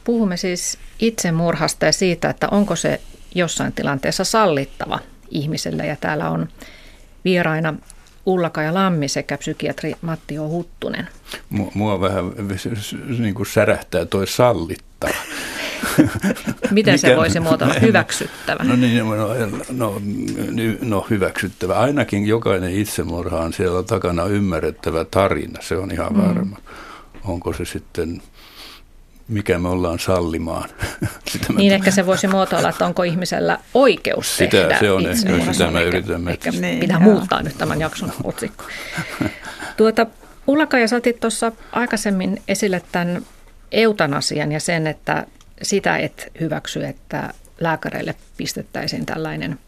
Puhumme 0.03 0.37
siis 0.37 0.77
itsemurhasta 0.99 1.85
ja 1.85 1.91
siitä, 1.91 2.29
että 2.29 2.47
onko 2.51 2.75
se 2.75 3.01
jossain 3.35 3.73
tilanteessa 3.73 4.23
sallittava 4.23 4.99
ihmiselle. 5.29 5.85
Ja 5.85 5.95
täällä 5.95 6.29
on 6.29 6.47
vieraina 7.25 7.73
Ullaka 8.25 8.61
ja 8.61 8.73
Lammi 8.73 9.07
sekä 9.07 9.37
psykiatri 9.37 9.93
Matti 10.01 10.39
O. 10.39 10.47
Huttunen. 10.47 11.07
Mua 11.73 12.01
vähän 12.01 12.31
niin 13.19 13.33
kuin 13.35 13.47
särähtää 13.47 14.05
toi 14.05 14.27
sallittava. 14.27 15.13
Miten 16.71 16.93
Mikä, 16.93 16.97
se 16.97 17.15
voisi 17.15 17.39
muotoilla? 17.39 17.73
Hyväksyttävä. 17.81 18.63
No 18.63 18.75
niin, 18.75 19.03
no, 19.05 19.27
no, 19.71 20.01
no 20.81 21.07
hyväksyttävä. 21.09 21.79
Ainakin 21.79 22.27
jokainen 22.27 22.71
itsemurha 22.71 23.39
on 23.39 23.53
siellä 23.53 23.83
takana 23.83 24.25
ymmärrettävä 24.25 25.05
tarina, 25.05 25.61
se 25.61 25.77
on 25.77 25.91
ihan 25.91 26.13
mm. 26.13 26.21
varma. 26.21 26.57
onko 27.23 27.53
se 27.53 27.65
sitten 27.65 28.21
mikä 29.27 29.59
me 29.59 29.69
ollaan 29.69 29.99
sallimaan. 29.99 30.69
Sitä 31.31 31.53
niin 31.53 31.73
ehkä 31.73 31.91
se 31.91 32.05
voisi 32.05 32.27
muotoilla, 32.27 32.69
että 32.69 32.85
onko 32.85 33.03
ihmisellä 33.03 33.59
oikeus 33.73 34.37
sitä, 34.37 34.57
tehdä 34.57 34.79
se 34.79 34.91
on 34.91 35.05
ehkä, 35.07 35.53
sitä 35.53 35.71
mä 35.71 35.81
yritän 35.81 36.27
Ehkä 36.27 36.51
niin, 36.51 36.79
pitää 36.79 36.99
joo. 37.03 37.13
muuttaa 37.13 37.41
nyt 37.41 37.57
tämän 37.57 37.79
jakson 37.79 38.11
otsikko. 38.23 38.63
Tuota, 39.77 40.07
Ullaka 40.47 40.79
ja 40.79 40.87
otit 40.97 41.19
tuossa 41.19 41.51
aikaisemmin 41.71 42.41
esille 42.47 42.81
tämän 42.91 43.21
eutanasian 43.71 44.51
ja 44.51 44.59
sen, 44.59 44.87
että 44.87 45.27
sitä 45.61 45.97
et 45.97 46.31
hyväksy, 46.39 46.85
että 46.85 47.33
lääkäreille 47.59 48.15
pistettäisiin 48.37 49.05
tällainen 49.05 49.59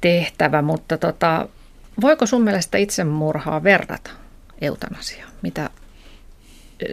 tehtävä, 0.00 0.62
mutta 0.62 0.98
tota, 0.98 1.48
voiko 2.00 2.26
sun 2.26 2.42
mielestä 2.42 2.78
itsemurhaa 2.78 3.62
verrata 3.62 4.10
eutanasiaan? 4.60 5.32
Mitä 5.42 5.70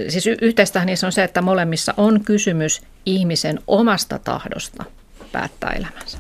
siis 0.10 0.28
yhteistähän 0.28 0.86
niissä 0.86 1.08
on 1.08 1.12
se, 1.12 1.24
että 1.24 1.42
molemmissa 1.42 1.94
on 1.98 2.24
kysymys 2.24 2.82
ihmisen 3.06 3.60
omasta 3.68 4.20
tahdosta 4.20 4.86
päättää 5.32 5.72
elämänsä. 5.72 6.18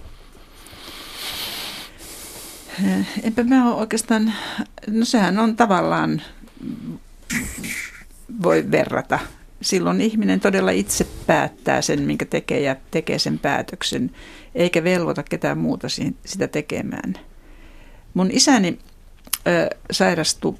Eh, 2.85 3.07
enpä 3.23 3.43
mä 3.43 3.69
ole 3.71 3.75
oikeastaan, 3.75 4.33
no 4.87 5.05
sehän 5.05 5.39
on 5.39 5.55
tavallaan, 5.55 6.21
voi 8.43 8.71
verrata. 8.71 9.19
Silloin 9.61 10.01
ihminen 10.01 10.39
todella 10.39 10.71
itse 10.71 11.07
päättää 11.27 11.81
sen, 11.81 12.01
minkä 12.01 12.25
tekee 12.25 12.59
ja 12.59 12.75
tekee 12.91 13.19
sen 13.19 13.39
päätöksen, 13.39 14.11
eikä 14.55 14.83
velvoita 14.83 15.23
ketään 15.23 15.57
muuta 15.57 15.87
sitä 16.25 16.47
tekemään. 16.47 17.13
Mun 18.13 18.29
isäni 18.31 18.79
ö, 19.47 19.69
sairastui 19.91 20.55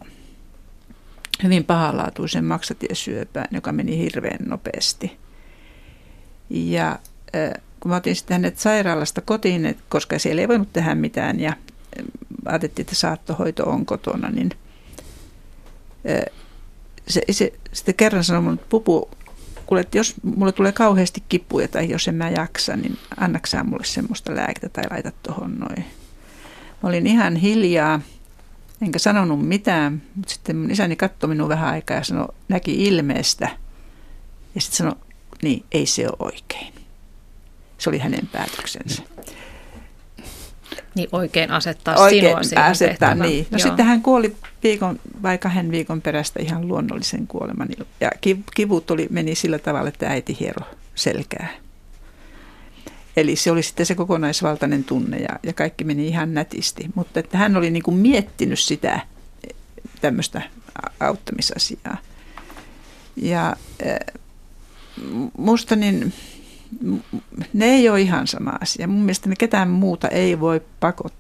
hyvin 1.43 1.63
pahanlaatuisen 1.63 2.45
maksatiesyöpään, 2.45 3.47
joka 3.51 3.71
meni 3.71 3.97
hirveän 3.97 4.39
nopeasti. 4.45 5.17
Ja 6.49 6.99
kun 7.79 7.91
mä 7.91 7.95
otin 7.95 8.15
sitten 8.15 8.35
hänet 8.35 8.57
sairaalasta 8.57 9.21
kotiin, 9.21 9.77
koska 9.89 10.19
siellä 10.19 10.41
ei 10.41 10.47
voinut 10.47 10.73
tehdä 10.73 10.95
mitään 10.95 11.39
ja 11.39 11.53
ajateltiin, 12.45 12.83
että 12.83 12.95
saattohoito 12.95 13.69
on 13.69 13.85
kotona, 13.85 14.29
niin 14.29 14.51
se, 17.07 17.21
se 17.31 17.53
sitten 17.73 17.95
kerran 17.95 18.23
sanoi 18.23 18.41
mulle, 18.41 18.53
että 18.53 18.65
Pupu, 18.69 19.09
kuule, 19.65 19.81
että 19.81 19.97
jos 19.97 20.15
mulle 20.23 20.51
tulee 20.51 20.71
kauheasti 20.71 21.23
kipuja 21.29 21.67
tai 21.67 21.89
jos 21.89 22.07
en 22.07 22.15
mä 22.15 22.29
jaksa, 22.29 22.75
niin 22.75 22.97
annaksää 23.17 23.63
mulle 23.63 23.85
semmoista 23.85 24.35
lääkettä 24.35 24.69
tai 24.69 24.83
laita 24.89 25.11
tuohon 25.23 25.55
noin. 25.55 25.85
Mä 26.83 26.89
olin 26.89 27.07
ihan 27.07 27.35
hiljaa 27.35 28.01
Enkä 28.81 28.99
sanonut 28.99 29.47
mitään, 29.47 30.01
mutta 30.15 30.33
sitten 30.33 30.55
mun 30.57 30.71
isäni 30.71 30.95
katsoi 30.95 31.27
minua 31.27 31.49
vähän 31.49 31.69
aikaa 31.69 31.97
ja 31.97 32.03
sanoi, 32.03 32.27
näki 32.49 32.83
ilmeestä. 32.83 33.49
Ja 34.55 34.61
sitten 34.61 34.77
sanoi, 34.77 34.95
niin 35.41 35.65
ei 35.71 35.85
se 35.85 36.07
ole 36.07 36.15
oikein. 36.19 36.73
Se 37.77 37.89
oli 37.89 37.97
hänen 37.97 38.27
päätöksensä. 38.31 39.03
Niin 40.95 41.09
oikein 41.11 41.51
asettaa 41.51 41.95
oikein 41.97 42.25
sinua 42.25 42.43
siihen 42.43 42.63
asettaa, 42.63 43.15
niin. 43.15 43.47
No 43.51 43.57
Joo. 43.57 43.67
sitten 43.67 43.85
hän 43.85 44.01
kuoli 44.01 44.35
viikon 44.63 44.99
vai 45.23 45.37
kahden 45.37 45.71
viikon 45.71 46.01
perästä 46.01 46.39
ihan 46.41 46.67
luonnollisen 46.67 47.27
kuoleman. 47.27 47.67
Ja 47.99 48.11
kivut 48.55 48.91
oli, 48.91 49.07
meni 49.09 49.35
sillä 49.35 49.59
tavalla, 49.59 49.89
että 49.89 50.07
äiti 50.07 50.37
hiero 50.39 50.65
selkää. 50.95 51.49
Eli 53.19 53.35
se 53.35 53.51
oli 53.51 53.63
sitten 53.63 53.85
se 53.85 53.95
kokonaisvaltainen 53.95 54.83
tunne 54.83 55.17
ja, 55.17 55.39
ja 55.43 55.53
kaikki 55.53 55.83
meni 55.83 56.07
ihan 56.07 56.33
nätisti. 56.33 56.89
Mutta 56.95 57.19
että 57.19 57.37
hän 57.37 57.57
oli 57.57 57.71
niin 57.71 57.83
kuin 57.83 57.97
miettinyt 57.97 58.59
sitä 58.59 58.99
tämmöistä 60.01 60.41
auttamisasiaa. 60.99 61.97
Ja 63.15 63.55
musta 65.37 65.75
niin, 65.75 66.13
ne 67.53 67.65
ei 67.65 67.89
ole 67.89 68.01
ihan 68.01 68.27
sama 68.27 68.53
asia. 68.61 68.87
Mun 68.87 69.01
mielestä 69.01 69.29
ne 69.29 69.35
ketään 69.35 69.69
muuta 69.69 70.07
ei 70.07 70.39
voi 70.39 70.61
pakottaa 70.79 71.18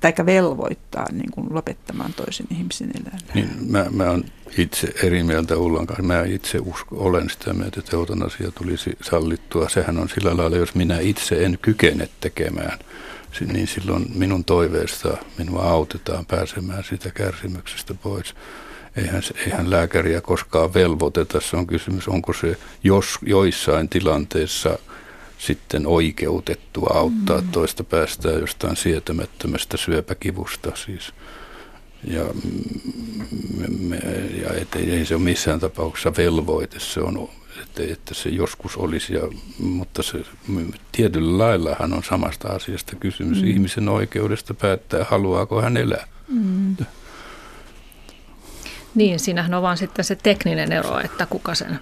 tai 0.00 0.12
velvoittaa 0.26 1.06
niin 1.12 1.30
kuin 1.30 1.46
lopettamaan 1.50 2.12
toisen 2.12 2.46
ihmisen 2.50 2.90
elämää. 3.00 3.34
Niin, 3.34 3.50
mä, 3.68 3.86
mä 3.90 4.10
olen 4.10 4.24
itse 4.58 4.94
eri 5.02 5.22
mieltä 5.22 5.56
Ullan 5.56 5.86
kanssa. 5.86 6.02
Mä 6.02 6.22
itse 6.22 6.58
usko, 6.58 6.96
olen 6.98 7.30
sitä 7.30 7.52
mieltä, 7.52 7.80
että 7.80 7.96
eutanasia 7.96 8.50
tulisi 8.50 8.96
sallittua. 9.02 9.68
Sehän 9.68 9.98
on 9.98 10.08
sillä 10.08 10.36
lailla, 10.36 10.56
jos 10.56 10.74
minä 10.74 10.98
itse 10.98 11.44
en 11.44 11.58
kykene 11.62 12.08
tekemään, 12.20 12.78
niin 13.52 13.66
silloin 13.66 14.06
minun 14.14 14.44
toiveesta 14.44 15.16
minua 15.38 15.62
autetaan 15.62 16.26
pääsemään 16.26 16.84
sitä 16.84 17.10
kärsimyksestä 17.10 17.94
pois. 17.94 18.34
Eihän, 18.96 19.22
eihän 19.46 19.70
lääkäriä 19.70 20.20
koskaan 20.20 20.74
velvoiteta. 20.74 21.40
Se 21.40 21.56
on 21.56 21.66
kysymys, 21.66 22.08
onko 22.08 22.32
se 22.32 22.56
jos 22.84 23.18
joissain 23.22 23.88
tilanteissa 23.88 24.78
sitten 25.46 25.86
oikeutettua 25.86 26.90
auttaa 26.94 27.40
mm. 27.40 27.48
toista 27.48 27.84
päästään 27.84 28.40
jostain 28.40 28.76
sietämättömästä 28.76 29.76
syöpäkivusta 29.76 30.72
siis. 30.74 31.12
Ja, 32.04 32.24
me, 33.58 33.66
me, 33.78 33.96
ja 34.42 34.54
et, 34.60 34.74
ei 34.76 35.06
se 35.06 35.14
ole 35.14 35.22
missään 35.22 35.60
tapauksessa 35.60 36.12
velvoite, 36.16 36.80
se 36.80 37.00
on, 37.00 37.28
että, 37.62 37.82
että 37.92 38.14
se 38.14 38.28
joskus 38.28 38.76
olisi, 38.76 39.14
ja, 39.14 39.22
mutta 39.58 40.02
se, 40.02 40.24
tietyllä 40.92 41.38
laillahan 41.38 41.92
on 41.92 42.04
samasta 42.04 42.48
asiasta 42.48 42.96
kysymys, 42.96 43.42
mm. 43.42 43.48
ihmisen 43.48 43.88
oikeudesta 43.88 44.54
päättää, 44.54 45.06
haluaako 45.10 45.62
hän 45.62 45.76
elää. 45.76 46.06
Mm. 46.28 46.76
Niin, 48.94 49.20
siinähän 49.20 49.54
on 49.54 49.62
vaan 49.62 49.78
sitten 49.78 50.04
se 50.04 50.16
tekninen 50.16 50.72
ero, 50.72 51.00
että 51.00 51.26
kuka 51.26 51.54
sen 51.54 51.80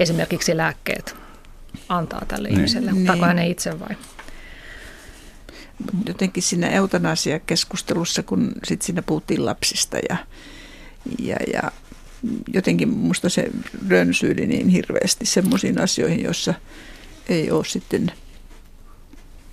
esimerkiksi 0.00 0.56
lääkkeet 0.56 1.25
antaa 1.88 2.22
tälle 2.28 2.48
niin. 2.48 2.56
ihmiselle, 2.56 2.92
niin. 2.92 3.02
ottaako 3.02 3.26
hän 3.26 3.38
itse 3.38 3.80
vai? 3.80 3.96
jotenkin 6.06 6.42
siinä 6.42 6.68
eutanasia-keskustelussa, 6.68 8.22
kun 8.22 8.52
sit 8.64 8.82
siinä 8.82 9.02
puhuttiin 9.02 9.46
lapsista 9.46 9.96
ja, 10.08 10.16
ja, 11.18 11.36
ja 11.52 11.62
jotenkin 12.54 12.88
musta 12.88 13.28
se 13.28 13.50
rönsyyli 13.88 14.46
niin 14.46 14.68
hirveästi 14.68 15.26
semmoisiin 15.26 15.80
asioihin, 15.80 16.22
joissa 16.22 16.54
ei 17.28 17.50
ole 17.50 17.64
sitten... 17.64 18.12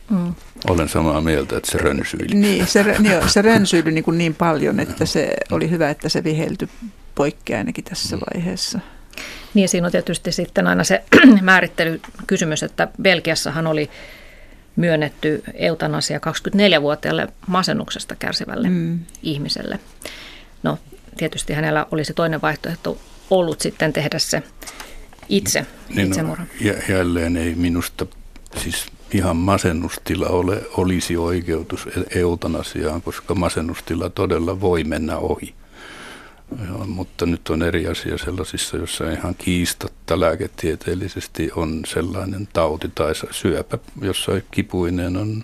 Mm. 0.10 0.34
Olen 0.70 0.90
samaa 0.90 1.22
mieltä, 1.22 1.58
että 1.58 1.72
se 1.72 1.78
rönsyyli. 1.78 2.36
Niin, 2.36 2.68
se, 2.68 2.84
niin, 3.00 3.30
se 3.30 3.42
rönsyyli 3.52 3.92
niin, 3.92 4.04
kuin 4.04 4.18
niin 4.18 4.36
paljon, 4.36 4.80
että 4.80 5.06
se 5.06 5.34
oli 5.52 5.70
hyvä, 5.70 5.90
että 5.90 6.10
se 6.10 6.24
viheltyi 6.24 6.70
poikki 7.16 7.56
ainakin 7.56 7.84
tässä 7.84 8.18
vaiheessa. 8.20 8.80
Niin, 9.54 9.70
siinä 9.70 9.88
on 9.88 9.92
tietysti 9.92 10.32
sitten 10.32 10.68
aina 10.68 10.84
se 10.84 11.04
määrittelykysymys, 11.42 12.64
että 12.64 12.88
Belgiassahan 13.02 13.68
oli 13.68 13.90
myönnetty 14.76 15.44
eutanasia 15.54 16.20
24-vuotiaalle 16.20 17.28
masennuksesta 17.48 18.16
kärsivälle 18.16 18.70
mm. 18.70 19.00
ihmiselle. 19.24 19.80
No 20.64 20.78
tietysti 21.18 21.54
hänellä 21.54 21.86
olisi 21.92 22.14
toinen 22.14 22.42
vaihtoehto 22.42 22.98
ollut 23.30 23.62
sitten 23.62 23.94
tehdä 23.94 24.20
se 24.20 24.44
itse, 25.30 25.66
niin 25.90 26.08
itsemurha. 26.08 26.46
No, 26.64 26.72
jälleen 26.90 27.38
ei 27.38 27.56
minusta 27.56 28.06
siis 28.58 28.86
ihan 29.12 29.38
masennustila 29.38 30.28
ole, 30.28 30.62
olisi 30.78 31.18
oikeutus 31.18 31.88
e- 31.88 32.20
eutanasiaan, 32.20 33.02
koska 33.02 33.36
masennustila 33.36 34.10
todella 34.10 34.62
voi 34.62 34.84
mennä 34.84 35.18
ohi. 35.18 35.54
Joo, 36.68 36.86
mutta 36.86 37.26
nyt 37.26 37.50
on 37.50 37.64
eri 37.64 37.88
asia 37.88 38.18
sellaisissa, 38.18 38.78
joissa 38.78 39.12
ihan 39.12 39.36
kiistatta 39.36 40.20
lääketieteellisesti 40.20 41.52
on 41.56 41.82
sellainen 41.86 42.48
tauti 42.54 42.92
tai 42.96 43.14
syöpä, 43.32 43.78
jossa 44.02 44.32
kipuinen 44.52 45.18
on, 45.18 45.44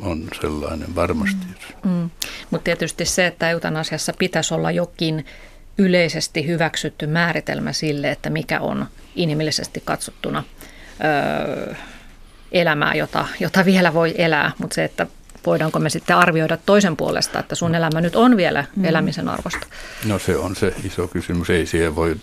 on 0.00 0.28
sellainen 0.40 0.94
varmasti. 0.94 1.46
Mm. 1.84 1.90
Mm. 1.90 2.10
Mutta 2.50 2.64
tietysti 2.64 3.04
se, 3.04 3.26
että 3.26 3.50
eutanasiassa 3.50 4.12
pitäisi 4.18 4.54
olla 4.54 4.70
jokin 4.70 5.26
yleisesti 5.78 6.46
hyväksytty 6.46 7.06
määritelmä 7.06 7.72
sille, 7.72 8.10
että 8.10 8.30
mikä 8.30 8.60
on 8.60 8.86
inhimillisesti 9.16 9.82
katsottuna 9.84 10.44
öö, 11.04 11.74
elämää, 12.52 12.94
jota, 12.94 13.26
jota 13.40 13.64
vielä 13.64 13.94
voi 13.94 14.14
elää, 14.18 14.52
mutta 14.58 14.74
se, 14.74 14.84
että 14.84 15.06
voidaanko 15.46 15.78
me 15.78 15.90
sitten 15.90 16.16
arvioida 16.16 16.58
toisen 16.66 16.96
puolesta, 16.96 17.38
että 17.38 17.54
sun 17.54 17.74
elämä 17.74 18.00
nyt 18.00 18.16
on 18.16 18.36
vielä 18.36 18.64
mm. 18.76 18.84
elämisen 18.84 19.28
arvosta? 19.28 19.66
No 20.04 20.18
se 20.18 20.36
on 20.36 20.56
se 20.56 20.74
iso 20.84 21.08
kysymys. 21.08 21.50
Ei 21.50 21.66
siihen 21.66 21.96
voi, 21.96 22.16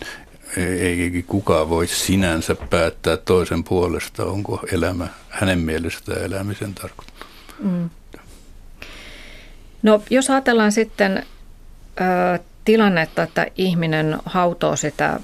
ei 0.56 1.24
kukaan 1.26 1.68
voi 1.68 1.86
sinänsä 1.86 2.56
päättää 2.70 3.16
toisen 3.16 3.64
puolesta, 3.64 4.24
onko 4.24 4.60
elämä 4.72 5.08
hänen 5.28 5.58
mielestään 5.58 6.22
elämisen 6.22 6.74
tarkoitus. 6.74 7.14
Mm. 7.58 7.90
No 9.82 10.02
jos 10.10 10.30
ajatellaan 10.30 10.72
sitten 10.72 11.26
ö, 12.00 12.38
tilannetta, 12.64 13.22
että 13.22 13.46
ihminen 13.56 14.18
hautoo 14.24 14.76
sitä 14.76 15.20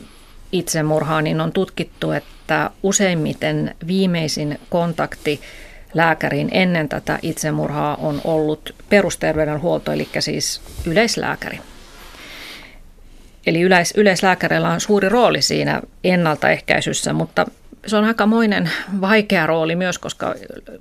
itsemurhaa, 0.53 1.23
niin 1.23 1.41
on 1.41 1.53
tutkittu, 1.53 2.11
että 2.11 2.71
useimmiten 2.83 3.75
viimeisin 3.87 4.61
kontakti 4.71 5.41
lääkäriin 5.97 6.49
ennen 6.53 6.89
tätä 6.89 7.19
itsemurhaa 7.23 7.97
on 7.97 8.21
ollut 8.25 8.75
perusterveydenhuolto, 8.89 9.93
eli 9.93 10.09
siis 10.19 10.61
yleislääkäri. 10.87 11.61
Eli 13.47 13.61
yleis, 13.61 13.95
yleislääkäreillä 13.97 14.69
on 14.69 14.81
suuri 14.81 15.09
rooli 15.09 15.43
siinä 15.43 15.83
ennaltaehkäisyssä, 16.05 17.13
mutta 17.13 17.47
se 17.87 17.97
on 17.97 18.05
aikamoinen 18.05 18.71
vaikea 19.01 19.47
rooli 19.47 19.77
myös, 19.77 19.99
koska 19.99 20.35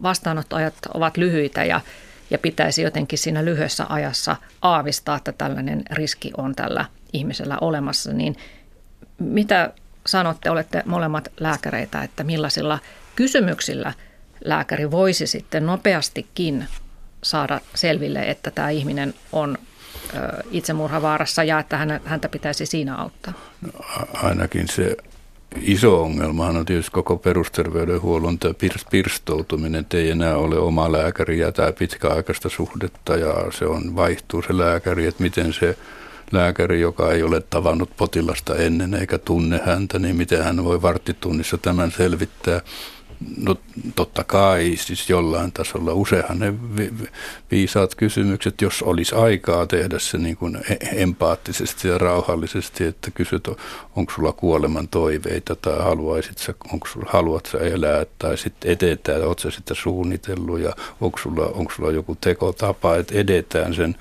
vastaanottoajat 0.03 0.73
ovat 0.93 1.17
lyhyitä 1.17 1.63
ja, 1.63 1.81
ja 2.29 2.37
pitäisi 2.37 2.81
jotenkin 2.81 3.19
siinä 3.19 3.45
lyhyessä 3.45 3.85
ajassa 3.89 4.35
aavistaa, 4.61 5.17
että 5.17 5.31
tällainen 5.31 5.83
riski 5.91 6.31
on 6.37 6.55
tällä 6.55 6.85
ihmisellä 7.13 7.57
olemassa. 7.61 8.13
Niin 8.13 8.35
mitä 9.19 9.73
sanotte, 10.05 10.49
olette 10.49 10.83
molemmat 10.85 11.27
lääkäreitä, 11.39 12.03
että 12.03 12.23
millaisilla 12.23 12.79
kysymyksillä 13.15 13.93
lääkäri 14.43 14.91
voisi 14.91 15.27
sitten 15.27 15.65
nopeastikin 15.65 16.67
saada 17.23 17.61
selville, 17.75 18.21
että 18.21 18.51
tämä 18.51 18.69
ihminen 18.69 19.13
on 19.31 19.57
itsemurhavaarassa 20.51 21.43
ja 21.43 21.59
että 21.59 21.77
häntä 22.05 22.29
pitäisi 22.29 22.65
siinä 22.65 22.95
auttaa? 22.95 23.33
No, 23.61 23.71
ainakin 24.13 24.67
se 24.67 24.97
iso 25.61 26.03
ongelma 26.03 26.47
on 26.47 26.65
tietysti 26.65 26.91
koko 26.91 27.17
perusterveydenhuollon 27.17 28.39
tämä 28.39 28.53
pirstoutuminen, 28.91 29.81
että 29.81 29.97
ei 29.97 30.09
enää 30.09 30.37
ole 30.37 30.59
oma 30.59 30.91
lääkäri 30.91 31.39
ja 31.39 31.51
tämä 31.51 31.71
pitkäaikaista 31.71 32.49
suhdetta 32.49 33.15
ja 33.15 33.33
se 33.51 33.65
on 33.65 33.95
vaihtuu 33.95 34.41
se 34.41 34.57
lääkäri, 34.57 35.05
että 35.07 35.23
miten 35.23 35.53
se 35.53 35.77
lääkäri, 36.31 36.81
joka 36.81 37.11
ei 37.11 37.23
ole 37.23 37.41
tavannut 37.41 37.89
potilasta 37.97 38.55
ennen 38.55 38.93
eikä 38.93 39.17
tunne 39.17 39.61
häntä, 39.65 39.99
niin 39.99 40.15
miten 40.15 40.43
hän 40.43 40.63
voi 40.63 40.81
varttitunnissa 40.81 41.57
tämän 41.57 41.91
selvittää. 41.91 42.61
No 43.37 43.55
totta 43.95 44.23
kai, 44.23 44.73
siis 44.75 45.09
jollain 45.09 45.51
tasolla. 45.51 45.93
Useinhan 45.93 46.39
ne 46.39 46.53
viisaat 47.51 47.95
kysymykset, 47.95 48.61
jos 48.61 48.81
olisi 48.81 49.15
aikaa 49.15 49.67
tehdä 49.67 49.99
se 49.99 50.17
niin 50.17 50.37
kuin 50.37 50.55
e-, 50.55 51.01
empaattisesti 51.01 51.87
ja 51.87 51.97
rauhallisesti, 51.97 52.83
että 52.83 53.11
kysyt, 53.11 53.47
onko 53.95 54.13
sulla 54.15 54.31
kuoleman 54.31 54.87
toiveita 54.87 55.55
tai 55.55 55.77
haluaisit 55.77 56.37
sä, 56.37 56.53
onko 56.73 56.87
sulla, 56.87 57.09
haluat 57.09 57.45
sä 57.45 57.57
elää 57.57 58.05
tai 58.19 58.37
sitten 58.37 58.71
edetään, 58.71 59.23
oletko 59.23 59.41
sä 59.41 59.51
sitä 59.51 59.73
suunnitellut 59.73 60.59
ja 60.59 60.73
onko 61.01 61.19
sulla, 61.19 61.45
onko 61.45 61.73
sulla 61.75 61.91
joku 61.91 62.17
tekotapa, 62.21 62.95
että 62.95 63.15
edetään 63.15 63.73
sen 63.73 63.95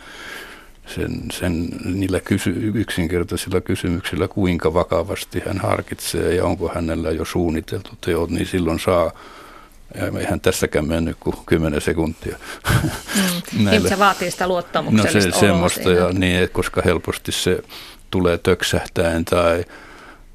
sen, 0.87 1.23
sen 1.33 1.69
niillä 1.85 2.21
kysy, 2.21 2.71
yksinkertaisilla 2.75 3.61
kysymyksillä, 3.61 4.29
kuinka 4.29 4.75
vakavasti 4.75 5.43
hän 5.47 5.59
harkitsee 5.59 6.35
ja 6.35 6.45
onko 6.45 6.71
hänellä 6.75 7.11
jo 7.11 7.25
suunniteltu 7.25 7.91
teot, 8.01 8.31
niin 8.31 8.47
silloin 8.47 8.81
saa 8.81 9.13
ja 9.95 10.19
eihän 10.19 10.41
tässäkään 10.41 10.89
mennyt 10.89 11.17
kuin 11.21 11.37
10 11.47 11.81
sekuntia. 11.81 12.37
Mm. 13.59 13.65
niin 13.71 13.89
se 13.89 13.99
vaatii 13.99 14.31
sitä 14.31 14.49
luottamuksellista 14.49 15.29
No 15.29 15.35
se, 15.35 15.39
semmoista, 15.41 15.93
ja, 15.93 16.13
niin, 16.13 16.49
koska 16.51 16.83
helposti 16.85 17.33
se 17.33 17.59
tulee 18.11 18.39
töksähtäen 18.39 19.25
tai, 19.25 19.65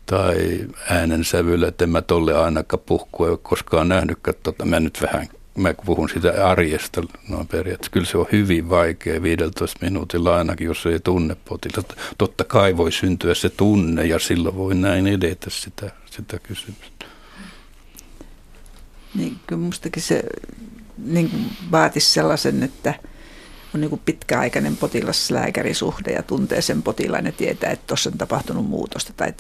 tai 0.06 0.60
äänensävyllä, 0.90 1.68
että 1.68 1.84
en 1.84 1.90
mä 1.90 2.02
tolle 2.02 2.38
ainakaan 2.38 2.84
puhkua, 2.86 3.38
koskaan 3.38 3.90
nähnytkään. 3.90 4.36
Tota, 4.44 4.66
mä 4.66 4.80
nyt 4.80 5.02
vähän 5.02 5.28
mä 5.62 5.74
puhun 5.86 6.10
sitä 6.10 6.48
arjesta 6.50 7.04
noin 7.30 7.48
periaatteessa. 7.48 7.92
Kyllä 7.92 8.06
se 8.06 8.18
on 8.18 8.26
hyvin 8.32 8.70
vaikea 8.70 9.22
15 9.22 9.80
minuutilla 9.82 10.38
ainakin, 10.38 10.68
jos 10.68 10.86
ei 10.86 11.00
tunne 11.00 11.36
potilasta. 11.46 11.96
Totta 12.18 12.44
kai 12.44 12.78
voi 12.78 12.92
syntyä 12.92 13.34
se 13.34 13.50
tunne 13.50 14.06
ja 14.06 14.20
silloin 14.20 14.56
voi 14.56 14.76
näin 14.76 15.08
edetä 15.08 15.50
sitä, 15.50 15.92
sitä 16.06 16.40
kysymystä. 16.40 17.06
Niin, 19.16 19.36
kyllä 19.48 19.62
mustakin 19.62 20.04
se 20.04 20.24
niin 20.98 21.32
vaatisi 21.72 22.12
sellaisen, 22.12 22.64
että 22.64 22.94
on 23.76 23.82
niin 23.82 24.02
pitkäaikainen 24.06 24.78
potilaslääkärisuhde 24.78 26.12
ja 26.12 26.24
tuntee 26.24 26.62
sen 26.62 26.84
potilaan 26.84 27.26
ja 27.26 27.32
tietää, 27.32 27.72
että 27.72 27.88
tuossa 27.88 28.10
on 28.10 28.18
tapahtunut 28.18 28.70
muutosta 28.70 29.14
tai 29.18 29.34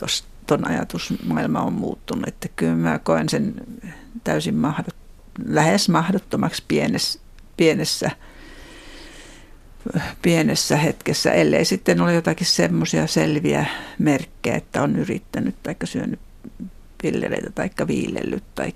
tuon 0.47 0.67
ajatusmaailma 0.67 1.61
on 1.61 1.73
muuttunut. 1.73 2.27
Että 2.27 2.47
kyllä 2.55 2.75
mä 2.75 2.99
koen 2.99 3.29
sen 3.29 3.53
täysin 4.23 4.55
mahdottomaksi 4.55 4.98
lähes 5.45 5.89
mahdottomaksi 5.89 6.63
pienessä, 6.67 7.19
pienessä, 7.57 8.11
pienessä 10.21 10.77
hetkessä, 10.77 11.31
ellei 11.31 11.65
sitten 11.65 12.01
ole 12.01 12.13
jotakin 12.13 12.47
semmoisia 12.47 13.07
selviä 13.07 13.65
merkkejä, 13.99 14.55
että 14.55 14.83
on 14.83 14.95
yrittänyt 14.95 15.55
tai 15.63 15.75
syönyt 15.83 16.19
pillereitä 17.01 17.49
tai 17.49 17.69
viilellyt 17.87 18.43
tai 18.55 18.73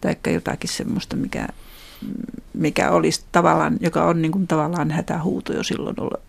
taikka 0.00 0.30
jotakin 0.30 0.70
semmoista, 0.70 1.16
mikä, 1.16 1.48
mikä 2.54 2.90
olisi 2.90 3.24
tavallaan, 3.32 3.78
joka 3.80 4.04
on 4.04 4.22
niin 4.22 4.32
kuin 4.32 4.46
tavallaan 4.46 4.90
hätähuuto 4.90 5.52
jo 5.52 5.62
silloin 5.62 6.00
ole, 6.00 6.20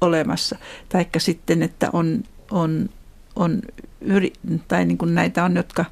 olemassa. 0.00 0.56
Taikka 0.88 1.18
sitten, 1.18 1.62
että 1.62 1.90
on, 1.92 2.22
on, 2.50 2.88
on 3.36 3.62
yri, 4.00 4.32
tai 4.68 4.84
niin 4.84 4.98
kuin 4.98 5.14
näitä 5.14 5.44
on, 5.44 5.56
jotka, 5.56 5.84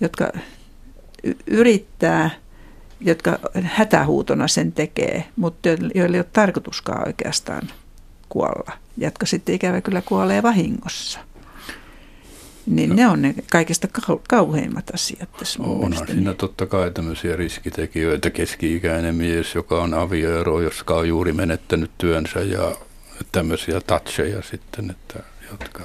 jotka 0.00 0.32
yrittää, 1.46 2.30
jotka 3.00 3.38
hätähuutona 3.62 4.48
sen 4.48 4.72
tekee, 4.72 5.24
mutta 5.36 5.68
joilla 5.68 6.16
ei 6.16 6.20
ole 6.20 6.26
tarkoituskaan 6.32 7.06
oikeastaan 7.06 7.68
kuolla, 8.28 8.72
jotka 8.96 9.26
sitten 9.26 9.54
ikävä 9.54 9.80
kyllä 9.80 10.02
kuolee 10.02 10.42
vahingossa. 10.42 11.20
Niin 12.66 12.90
no. 12.90 12.96
ne 12.96 13.06
on 13.08 13.22
ne 13.22 13.34
kaikista 13.50 13.88
kauheimmat 14.28 14.94
asiat 14.94 15.32
tässä 15.32 15.62
Onhan 15.62 15.78
mielestäni. 15.78 16.12
siinä 16.12 16.34
totta 16.34 16.66
kai 16.66 16.90
tämmöisiä 16.90 17.36
riskitekijöitä. 17.36 18.30
Keski-ikäinen 18.30 19.14
mies, 19.14 19.54
joka 19.54 19.82
on 19.82 19.94
avioero, 19.94 20.60
joska 20.60 20.94
on 20.94 21.08
juuri 21.08 21.32
menettänyt 21.32 21.90
työnsä 21.98 22.40
ja 22.40 22.76
tämmöisiä 23.32 23.80
toucheja 23.80 24.42
sitten, 24.42 24.90
että 24.90 25.20
jotka... 25.50 25.82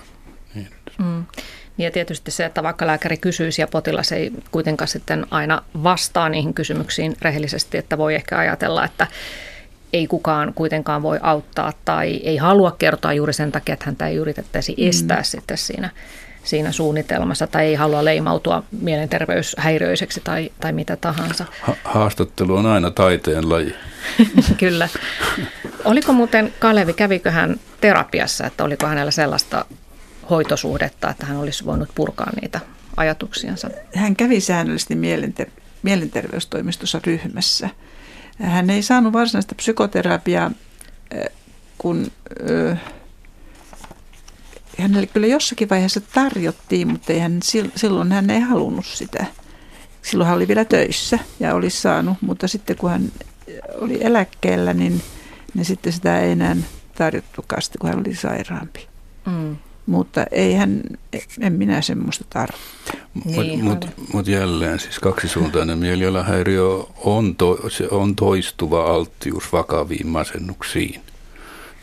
Niin. 0.55 0.67
Mm. 0.97 1.25
Ja 1.79 1.91
tietysti 1.91 2.31
se, 2.31 2.45
että 2.45 2.63
vaikka 2.63 2.87
lääkäri 2.87 3.17
kysyisi 3.17 3.61
ja 3.61 3.67
potilas 3.67 4.11
ei 4.11 4.31
kuitenkaan 4.51 4.87
sitten 4.87 5.25
aina 5.31 5.61
vastaa 5.83 6.29
niihin 6.29 6.53
kysymyksiin 6.53 7.15
rehellisesti, 7.21 7.77
että 7.77 7.97
voi 7.97 8.15
ehkä 8.15 8.37
ajatella, 8.37 8.85
että 8.85 9.07
ei 9.93 10.07
kukaan 10.07 10.53
kuitenkaan 10.53 11.01
voi 11.01 11.19
auttaa 11.21 11.73
tai 11.85 12.19
ei 12.23 12.37
halua 12.37 12.71
kertoa 12.71 13.13
juuri 13.13 13.33
sen 13.33 13.51
takia, 13.51 13.73
että 13.73 13.85
häntä 13.85 14.07
ei 14.07 14.15
yritettäisi 14.15 14.75
mm. 14.77 14.89
estää 14.89 15.17
mm. 15.17 15.23
sitten 15.23 15.57
siinä, 15.57 15.89
siinä 16.43 16.71
suunnitelmassa 16.71 17.47
tai 17.47 17.65
ei 17.65 17.75
halua 17.75 18.05
leimautua 18.05 18.63
mielenterveyshäiriöiseksi 18.81 20.21
tai, 20.23 20.51
tai 20.59 20.71
mitä 20.71 20.95
tahansa. 20.95 21.45
Ha- 21.61 21.75
haastattelu 21.83 22.55
on 22.55 22.65
aina 22.65 22.91
taiteen 22.91 23.49
laji. 23.49 23.75
Kyllä. 24.57 24.89
Oliko 25.85 26.13
muuten 26.13 26.53
Kalevi, 26.59 26.93
kävikö 26.93 27.31
hän 27.31 27.59
terapiassa, 27.81 28.45
että 28.47 28.63
oliko 28.63 28.87
hänellä 28.87 29.11
sellaista 29.11 29.65
hoitosuhdetta, 30.29 31.09
että 31.09 31.25
hän 31.25 31.37
olisi 31.37 31.65
voinut 31.65 31.89
purkaa 31.95 32.31
niitä 32.41 32.59
ajatuksiansa. 32.97 33.69
Hän 33.95 34.15
kävi 34.15 34.41
säännöllisesti 34.41 34.95
mielenter- 34.95 35.61
mielenterveystoimistossa 35.83 36.99
ryhmässä. 37.05 37.69
Hän 38.41 38.69
ei 38.69 38.81
saanut 38.81 39.13
varsinaista 39.13 39.55
psykoterapiaa, 39.55 40.51
eh, 41.11 41.29
kun 41.77 42.11
äh, 42.71 42.79
hänelle 44.77 45.07
kyllä 45.07 45.27
jossakin 45.27 45.69
vaiheessa 45.69 46.01
tarjottiin, 46.01 46.87
mutta 46.87 47.13
ei 47.13 47.19
hän, 47.19 47.39
silloin 47.75 48.11
hän 48.11 48.29
ei 48.29 48.39
halunnut 48.39 48.85
sitä. 48.85 49.25
Silloin 50.01 50.27
hän 50.27 50.35
oli 50.35 50.47
vielä 50.47 50.65
töissä 50.65 51.19
ja 51.39 51.55
olisi 51.55 51.81
saanut, 51.81 52.17
mutta 52.21 52.47
sitten 52.47 52.77
kun 52.77 52.89
hän 52.89 53.11
oli 53.75 53.97
eläkkeellä, 54.01 54.73
niin, 54.73 55.01
niin 55.53 55.65
sitten 55.65 55.93
sitä 55.93 56.19
ei 56.19 56.31
enää 56.31 56.55
tarjottukaan, 56.95 57.61
kun 57.79 57.89
hän 57.89 57.99
oli 57.99 58.15
sairaampi. 58.15 58.87
Mm 59.25 59.57
mutta 59.89 60.25
ei 60.31 60.53
hän, 60.53 60.81
en 61.41 61.53
minä 61.53 61.81
semmoista 61.81 62.25
tarvitse. 62.29 62.63
Niin, 63.25 63.63
Mutta 63.63 63.87
mut, 63.97 64.13
mut 64.13 64.27
jälleen 64.27 64.79
siis 64.79 64.99
kaksisuuntainen 64.99 65.77
mielialahäiriö 65.87 66.65
on, 67.03 67.35
to, 67.35 67.69
se 67.69 67.87
on 67.91 68.15
toistuva 68.15 68.93
alttius 68.93 69.53
vakaviin 69.53 70.07
masennuksiin 70.07 71.01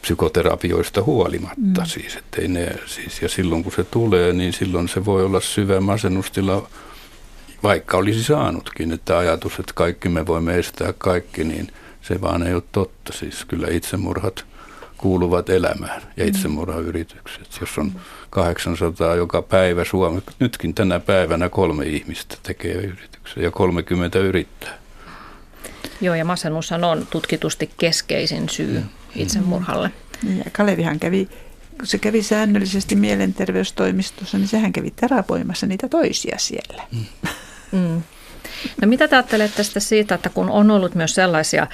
psykoterapioista 0.03 1.03
huolimatta 1.03 1.81
mm. 1.81 1.87
siis, 1.87 2.17
ettei 2.17 2.49
ne, 2.49 2.77
siis, 2.87 3.23
ja 3.23 3.29
silloin 3.29 3.63
kun 3.63 3.73
se 3.73 3.85
tulee, 3.85 4.33
niin 4.33 4.53
silloin 4.53 4.89
se 4.89 5.05
voi 5.05 5.25
olla 5.25 5.41
syvä 5.41 5.81
masennustila, 5.81 6.69
vaikka 7.63 7.97
olisi 7.97 8.25
saanutkin, 8.25 8.93
että 8.93 9.19
ajatus, 9.19 9.59
että 9.59 9.73
kaikki 9.75 10.09
me 10.09 10.27
voimme 10.27 10.59
estää 10.59 10.95
kaikki, 10.99 11.45
niin 11.45 11.69
se 12.03 12.21
vaan 12.21 12.47
ei 12.47 12.55
ole 12.55 12.63
totta. 12.73 13.13
Siis 13.13 13.45
kyllä 13.45 13.69
itsemurhat 13.71 14.45
kuuluvat 14.97 15.51
elämään 15.51 16.03
ja 16.17 16.25
mm. 16.25 16.29
itsemurhayritykset. 16.29 17.59
Jos 17.61 17.79
on 17.79 17.93
800 18.31 19.15
joka 19.15 19.43
päivä 19.43 19.85
Suomi, 19.85 20.23
nytkin 20.41 20.75
tänä 20.75 21.01
päivänä 21.01 21.49
kolme 21.49 21.85
ihmistä 21.85 22.37
tekee 22.43 22.75
yrityksen 22.75 23.43
ja 23.43 23.51
30 23.51 24.19
yrittää. 24.19 24.79
Joo, 26.01 26.15
ja 26.15 26.25
masennushan 26.25 26.85
on 26.85 27.07
tutkitusti 27.11 27.71
keskeisin 27.79 28.49
syy 28.49 28.79
mm. 28.79 28.89
itsemurhalle. 29.15 29.91
Ja 30.45 30.51
Kalevihan 30.53 31.01
kävi, 31.01 31.29
kun 31.79 31.87
se 31.87 31.99
kävi 31.99 32.23
säännöllisesti 32.23 32.97
mielenterveystoimistossa, 32.97 34.39
niin 34.39 34.49
sehän 34.49 34.73
kävi 34.73 34.91
terapoimassa 34.91 35.67
niitä 35.67 35.89
toisia 35.89 36.39
siellä. 36.39 36.83
Mm. 36.93 37.05
Mm. 37.73 38.03
No 38.83 38.89
mitä 38.89 39.09
te 39.09 39.17
ajattelette 39.17 39.57
tästä 39.57 39.81
siitä, 39.81 40.15
että 40.15 40.29
kun 40.29 40.51
on 40.51 40.71
ollut 40.71 40.95
myös 40.95 41.15
sellaisia 41.15 41.67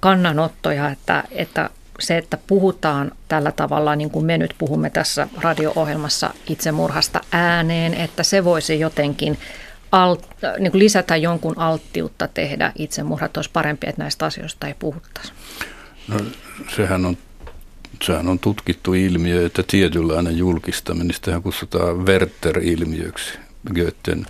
kannanottoja, 0.00 0.90
että, 0.90 1.24
että 1.30 1.70
se, 2.00 2.18
että 2.18 2.38
puhutaan 2.46 3.12
tällä 3.28 3.52
tavalla, 3.52 3.96
niin 3.96 4.10
kuin 4.10 4.26
me 4.26 4.38
nyt 4.38 4.54
puhumme 4.58 4.90
tässä 4.90 5.28
radio-ohjelmassa 5.40 6.34
itsemurhasta 6.48 7.20
ääneen, 7.32 7.94
että 7.94 8.22
se 8.22 8.44
voisi 8.44 8.80
jotenkin 8.80 9.38
alt, 9.92 10.28
niin 10.58 10.70
kuin 10.70 10.78
lisätä 10.78 11.16
jonkun 11.16 11.58
alttiutta 11.58 12.28
tehdä 12.28 12.72
itsemurhat, 12.78 13.36
olisi 13.36 13.50
parempi, 13.52 13.86
että 13.88 14.02
näistä 14.02 14.26
asioista 14.26 14.66
ei 14.66 14.74
puhuttaisi? 14.78 15.32
No, 16.08 16.16
sehän 16.76 17.06
on 17.06 17.16
sehän 18.02 18.28
on 18.28 18.38
tutkittu 18.38 18.94
ilmiö, 18.94 19.46
että 19.46 19.62
tietynlainen 19.66 20.38
julkistaminen, 20.38 21.14
sitähän 21.14 21.42
kutsutaan 21.42 22.06
Werther-ilmiöksi 22.06 23.38
Goethen 23.74 24.26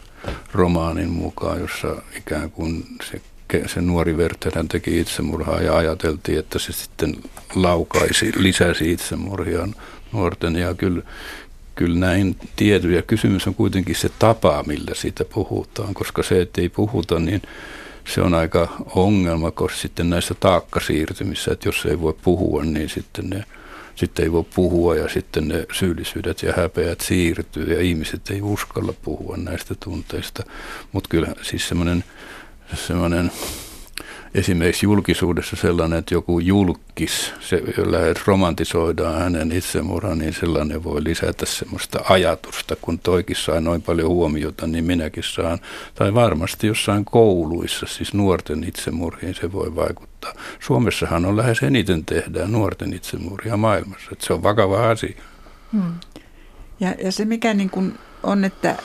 romaanin 0.52 1.10
mukaan, 1.10 1.60
jossa 1.60 2.02
ikään 2.16 2.50
kuin 2.50 2.84
se, 3.10 3.20
se 3.66 3.80
nuori 3.80 4.16
Werther 4.16 4.52
teki 4.68 5.00
itsemurhaa 5.00 5.60
ja 5.60 5.76
ajateltiin, 5.76 6.38
että 6.38 6.58
se 6.58 6.72
sitten 6.72 7.16
laukaisi, 7.54 8.32
lisäsi 8.36 8.92
itsemurhia 8.92 9.68
nuorten 10.12 10.56
ja 10.56 10.74
kyllä, 10.74 11.02
kyllä 11.74 11.98
näin 11.98 12.36
tiettyjä. 12.56 13.02
Kysymys 13.02 13.46
on 13.46 13.54
kuitenkin 13.54 13.96
se 13.96 14.10
tapa, 14.18 14.64
millä 14.66 14.94
siitä 14.94 15.24
puhutaan, 15.24 15.94
koska 15.94 16.22
se, 16.22 16.40
että 16.40 16.60
ei 16.60 16.68
puhuta, 16.68 17.18
niin 17.18 17.42
se 18.14 18.20
on 18.20 18.34
aika 18.34 18.68
ongelma, 18.94 19.50
koska 19.50 19.78
sitten 19.78 20.10
näissä 20.10 20.34
taakkasiirtymissä, 20.34 21.52
että 21.52 21.68
jos 21.68 21.86
ei 21.86 22.00
voi 22.00 22.14
puhua, 22.22 22.64
niin 22.64 22.88
sitten 22.88 23.30
ne 23.30 23.44
sitten 24.00 24.24
ei 24.24 24.32
voi 24.32 24.44
puhua 24.54 24.96
ja 24.96 25.08
sitten 25.08 25.48
ne 25.48 25.66
syyllisyydet 25.72 26.42
ja 26.42 26.52
häpeät 26.56 27.00
siirtyy 27.00 27.74
ja 27.74 27.80
ihmiset 27.80 28.30
ei 28.30 28.42
uskalla 28.42 28.92
puhua 29.02 29.36
näistä 29.36 29.74
tunteista. 29.84 30.42
Mutta 30.92 31.08
kyllä 31.08 31.28
siis 31.42 31.68
semmoinen 31.68 32.04
semmoinen 32.76 33.30
esimerkiksi 34.34 34.86
julkisuudessa 34.86 35.56
sellainen, 35.56 35.98
että 35.98 36.14
joku 36.14 36.38
julkis, 36.38 37.32
se, 37.40 37.62
jolla 37.76 37.98
romantisoidaan 38.26 39.18
hänen 39.18 39.52
itsemurhan, 39.52 40.18
niin 40.18 40.32
sellainen 40.32 40.84
voi 40.84 41.04
lisätä 41.04 41.46
semmoista 41.46 42.00
ajatusta, 42.08 42.76
kun 42.76 42.98
toikin 42.98 43.36
saa 43.36 43.60
noin 43.60 43.82
paljon 43.82 44.08
huomiota, 44.08 44.66
niin 44.66 44.84
minäkin 44.84 45.22
saan. 45.22 45.58
Tai 45.94 46.14
varmasti 46.14 46.66
jossain 46.66 47.04
kouluissa, 47.04 47.86
siis 47.86 48.14
nuorten 48.14 48.64
itsemurhiin 48.64 49.34
se 49.34 49.52
voi 49.52 49.76
vaikuttaa. 49.76 50.32
Suomessahan 50.60 51.24
on 51.24 51.36
lähes 51.36 51.62
eniten 51.62 52.04
tehdään 52.04 52.52
nuorten 52.52 52.92
itsemurhia 52.92 53.56
maailmassa, 53.56 54.08
että 54.12 54.26
se 54.26 54.32
on 54.32 54.42
vakava 54.42 54.90
asia. 54.90 55.22
Hmm. 55.72 55.94
Ja, 56.80 56.94
ja 57.04 57.12
se 57.12 57.24
mikä 57.24 57.54
niin 57.54 57.70
kuin 57.70 57.98
on, 58.22 58.44
että 58.44 58.76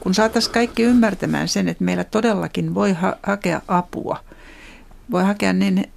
kun 0.00 0.14
saataisiin 0.14 0.54
kaikki 0.54 0.82
ymmärtämään 0.82 1.48
sen, 1.48 1.68
että 1.68 1.84
meillä 1.84 2.04
todellakin 2.04 2.74
voi 2.74 2.92
ha- 2.92 3.16
hakea 3.22 3.60
apua– 3.68 4.20
voi 5.10 5.24
hakea 5.24 5.52
niin 5.52 5.90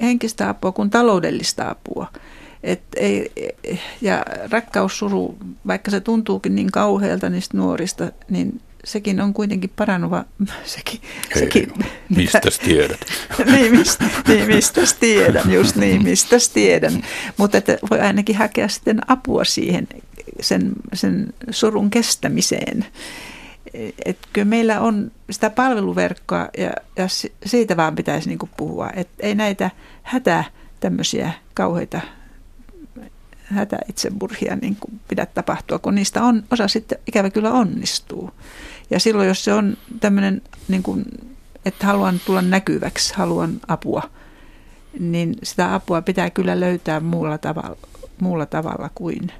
henkistä 0.00 0.48
apua 0.48 0.72
kuin 0.72 0.90
taloudellista 0.90 1.70
apua. 1.70 2.06
Et 2.62 2.82
ei, 2.96 3.32
ja 4.00 4.24
rakkaussuru, 4.50 5.36
vaikka 5.66 5.90
se 5.90 6.00
tuntuukin 6.00 6.54
niin 6.54 6.70
kauhealta 6.70 7.30
niistä 7.30 7.56
nuorista, 7.56 8.12
niin 8.30 8.60
sekin 8.84 9.20
on 9.20 9.34
kuitenkin 9.34 9.70
parannuva. 9.76 10.24
Sekin, 10.64 11.00
Hei, 11.34 11.42
sekin, 11.42 11.72
mistä 12.08 12.40
tiedät? 12.64 13.00
niin, 13.52 13.78
mistä, 13.78 14.04
niin, 14.28 14.46
mistä 14.46 14.80
tiedän, 15.00 15.52
just 15.52 15.76
niin, 15.76 16.02
mistä 16.02 16.36
tiedän. 16.54 17.04
Mutta 17.36 17.58
voi 17.90 18.00
ainakin 18.00 18.36
hakea 18.36 18.68
sitten 18.68 19.10
apua 19.10 19.44
siihen, 19.44 19.88
sen, 20.40 20.72
sen 20.94 21.26
surun 21.50 21.90
kestämiseen 21.90 22.86
että 24.04 24.28
kyllä 24.32 24.44
meillä 24.44 24.80
on 24.80 25.10
sitä 25.30 25.50
palveluverkkoa 25.50 26.48
ja, 26.58 26.70
ja 26.96 27.06
siitä 27.46 27.76
vaan 27.76 27.96
pitäisi 27.96 28.28
niin 28.28 28.38
puhua. 28.56 28.90
Että 28.96 29.14
ei 29.26 29.34
näitä 29.34 29.70
hätä 30.02 30.44
tämmöisiä 30.80 31.32
kauheita 31.54 32.00
hätäitsemurhia 33.44 34.56
niin 34.56 34.76
kuin 34.80 35.00
pidä 35.08 35.26
tapahtua, 35.26 35.78
kun 35.78 35.94
niistä 35.94 36.22
on, 36.22 36.44
osa 36.50 36.68
sitten 36.68 36.98
ikävä 37.06 37.30
kyllä 37.30 37.52
onnistuu. 37.52 38.30
Ja 38.90 39.00
silloin, 39.00 39.28
jos 39.28 39.44
se 39.44 39.52
on 39.52 39.76
tämmöinen, 40.00 40.42
niin 40.68 40.82
kuin, 40.82 41.04
että 41.64 41.86
haluan 41.86 42.20
tulla 42.26 42.42
näkyväksi, 42.42 43.14
haluan 43.14 43.60
apua, 43.68 44.02
niin 44.98 45.34
sitä 45.42 45.74
apua 45.74 46.02
pitää 46.02 46.30
kyllä 46.30 46.60
löytää 46.60 47.00
muulla 47.00 47.38
tavalla, 47.38 47.76
muulla 48.20 48.46
tavalla 48.46 48.90
kuin, 48.94 49.32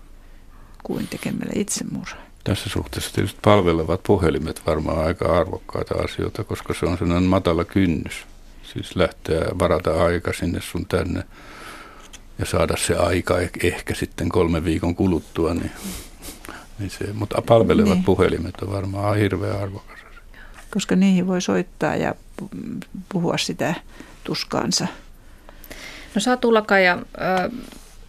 kuin 0.85 1.09
tekemällä 1.09 1.53
itsemurhaa. 1.55 2.25
Tässä 2.45 2.71
suhteessa 2.71 3.13
tietysti 3.15 3.39
palvelevat 3.43 4.03
puhelimet 4.03 4.63
varmaan 4.67 5.07
aika 5.07 5.39
arvokkaita 5.39 5.95
asioita, 5.95 6.45
koska 6.45 6.75
se 6.75 6.87
on 6.87 6.99
sellainen 6.99 7.29
matala 7.29 7.65
kynnys. 7.65 8.15
Siis 8.73 8.97
lähteä 8.97 9.45
varata 9.59 10.05
aika 10.05 10.33
sinne 10.33 10.61
sun 10.61 10.87
tänne 10.87 11.23
ja 12.39 12.47
saada 12.47 12.77
se 12.77 12.97
aika 12.97 13.35
ehkä 13.63 13.95
sitten 13.95 14.29
kolme 14.29 14.65
viikon 14.65 14.95
kuluttua. 14.95 15.55
Niin, 15.55 15.71
niin 16.79 16.91
se, 16.91 17.13
mutta 17.13 17.43
palvelevat 17.43 17.95
niin. 17.95 18.05
puhelimet 18.05 18.55
on 18.63 18.73
varmaan 18.73 19.17
hirveän 19.17 19.63
arvokas. 19.63 19.99
Koska 20.71 20.97
niihin 20.97 21.27
voi 21.27 21.43
soittaa 21.43 21.97
ja 21.97 22.15
puhua 23.09 23.39
sitä 23.39 23.75
tuskaansa. 24.25 24.87
No 26.15 26.21
Satu 26.21 26.55
Lakaja, 26.55 26.99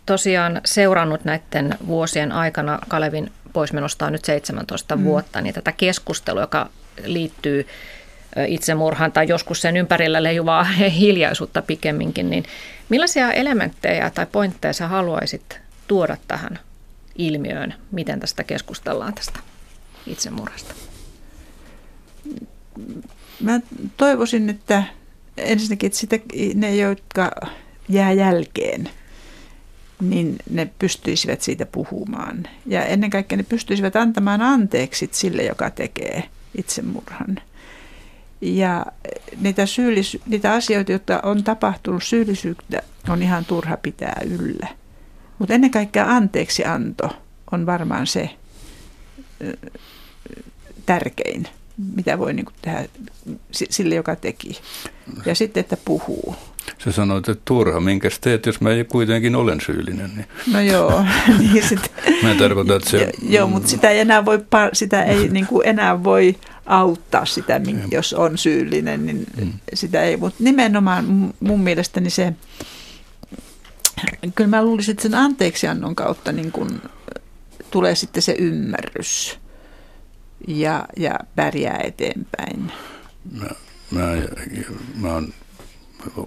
tosiaan 0.05 0.61
seurannut 0.65 1.25
näiden 1.25 1.77
vuosien 1.87 2.31
aikana 2.31 2.79
Kalevin 2.87 3.31
poismenosta 3.53 4.05
on 4.05 4.11
nyt 4.11 4.25
17 4.25 4.95
mm. 4.95 5.03
vuotta, 5.03 5.41
niin 5.41 5.55
tätä 5.55 5.71
keskustelua, 5.71 6.41
joka 6.41 6.69
liittyy 7.03 7.67
itsemurhaan 8.47 9.11
tai 9.11 9.27
joskus 9.27 9.61
sen 9.61 9.77
ympärillä 9.77 10.23
leijuvaa 10.23 10.63
hiljaisuutta 10.99 11.61
pikemminkin, 11.61 12.29
niin 12.29 12.43
millaisia 12.89 13.31
elementtejä 13.31 14.09
tai 14.09 14.25
pointteja 14.31 14.73
sä 14.73 14.87
haluaisit 14.87 15.59
tuoda 15.87 16.17
tähän 16.27 16.59
ilmiöön? 17.15 17.73
Miten 17.91 18.19
tästä 18.19 18.43
keskustellaan 18.43 19.13
tästä 19.13 19.39
itsemurhasta? 20.07 20.73
Mä 23.39 23.59
toivoisin, 23.97 24.49
että 24.49 24.83
ensinnäkin 25.37 25.87
että 25.87 25.99
sitä, 25.99 26.19
ne, 26.55 26.75
jotka 26.75 27.31
jää 27.89 28.11
jälkeen– 28.11 28.89
niin 30.01 30.35
ne 30.49 30.69
pystyisivät 30.79 31.41
siitä 31.41 31.65
puhumaan. 31.65 32.43
Ja 32.65 32.85
ennen 32.85 33.09
kaikkea 33.09 33.37
ne 33.37 33.43
pystyisivät 33.43 33.95
antamaan 33.95 34.41
anteeksi 34.41 35.09
sille, 35.11 35.43
joka 35.43 35.69
tekee 35.69 36.23
itsemurhan. 36.57 37.39
Ja 38.41 38.85
niitä, 39.41 39.63
syyllis- 39.65 40.21
niitä 40.25 40.53
asioita, 40.53 40.91
joita 40.91 41.19
on 41.23 41.43
tapahtunut, 41.43 42.03
syyllisyyttä 42.03 42.81
on 43.09 43.23
ihan 43.23 43.45
turha 43.45 43.77
pitää 43.77 44.21
yllä. 44.25 44.67
Mutta 45.39 45.53
ennen 45.53 45.71
kaikkea 45.71 46.05
anteeksi 46.15 46.65
anto 46.65 47.09
on 47.51 47.65
varmaan 47.65 48.07
se 48.07 48.29
tärkein, 50.85 51.47
mitä 51.95 52.19
voi 52.19 52.33
niin 52.33 52.45
tehdä 52.61 52.85
sille, 53.51 53.95
joka 53.95 54.15
teki. 54.15 54.57
Ja 55.25 55.35
sitten, 55.35 55.61
että 55.61 55.77
puhuu. 55.85 56.35
Sä 56.77 56.91
sanoit, 56.91 57.29
että 57.29 57.41
turha, 57.45 57.79
minkä 57.79 58.09
teet, 58.21 58.45
jos 58.45 58.61
mä 58.61 58.69
kuitenkin 58.89 59.35
olen 59.35 59.61
syyllinen. 59.61 60.11
Niin. 60.15 60.27
No 60.53 60.61
joo. 60.61 61.05
niin 61.39 61.67
sit, 61.67 61.91
mä 62.23 62.31
en 62.31 62.37
tarkoita, 62.37 62.75
että 62.75 62.89
se... 62.89 62.97
Jo, 62.97 63.11
joo, 63.29 63.47
mutta 63.47 63.69
sitä 63.69 63.89
ei 63.89 63.99
enää 63.99 64.25
voi, 64.25 64.45
sitä 64.73 65.03
ei 65.03 65.29
niin 65.29 65.47
kuin 65.47 65.67
enää 65.67 66.03
voi 66.03 66.35
auttaa 66.65 67.25
sitä, 67.25 67.61
jos 67.91 68.13
on 68.13 68.37
syyllinen, 68.37 69.05
niin 69.05 69.25
mm. 69.41 69.53
sitä 69.73 70.03
ei. 70.03 70.17
Mutta 70.17 70.43
nimenomaan 70.43 71.33
mun 71.39 71.59
mielestäni 71.59 72.09
se, 72.09 72.33
kyllä 74.35 74.49
mä 74.49 74.63
luulisin, 74.63 74.91
että 74.91 75.03
sen 75.03 75.15
anteeksiannon 75.15 75.95
kautta 75.95 76.31
niin 76.31 76.51
kuin 76.51 76.81
tulee 77.71 77.95
sitten 77.95 78.21
se 78.21 78.35
ymmärrys 78.39 79.39
ja, 80.47 80.85
ja 80.97 81.19
pärjää 81.35 81.79
eteenpäin. 81.83 82.71
Mä, 83.31 83.49
mä, 83.91 84.01
mä 84.95 85.13
oon 85.13 85.33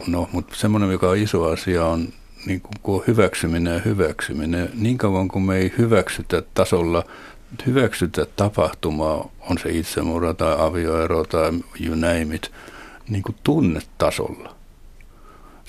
No, 0.06 0.28
mutta 0.32 0.54
semmoinen, 0.56 0.90
joka 0.90 1.08
on 1.08 1.16
iso 1.16 1.44
asia, 1.44 1.84
on 1.84 2.08
niin 2.46 2.62
kuin 2.82 3.02
hyväksyminen 3.06 3.74
ja 3.74 3.80
hyväksyminen. 3.80 4.70
Niin 4.74 4.98
kauan 4.98 5.28
kuin 5.28 5.42
me 5.42 5.56
ei 5.56 5.74
hyväksytä 5.78 6.42
tasolla, 6.54 7.04
hyväksytä 7.66 8.26
tapahtumaa, 8.36 9.30
on 9.40 9.58
se 9.58 9.70
itsemurha 9.70 10.34
tai 10.34 10.56
avioero 10.58 11.24
tai 11.24 11.52
you 11.80 11.94
name 11.94 12.34
it, 12.34 12.52
niin 13.08 13.22
kuin 13.22 13.36
tunnetasolla. 13.44 14.54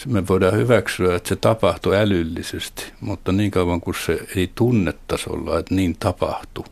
Me 0.05 0.28
voidaan 0.28 0.53
hyväksyä, 0.53 1.16
että 1.16 1.30
se 1.30 1.36
tapahtuu 1.36 1.93
älyllisesti, 1.93 2.84
mutta 3.01 3.32
niin 3.32 3.51
kauan 3.51 3.82
kuin 3.82 3.95
se 4.05 4.28
ei 4.36 4.51
tunnetasolla, 4.55 5.60
että 5.60 5.76
niin 5.76 5.95
tapahtuu, 5.99 6.66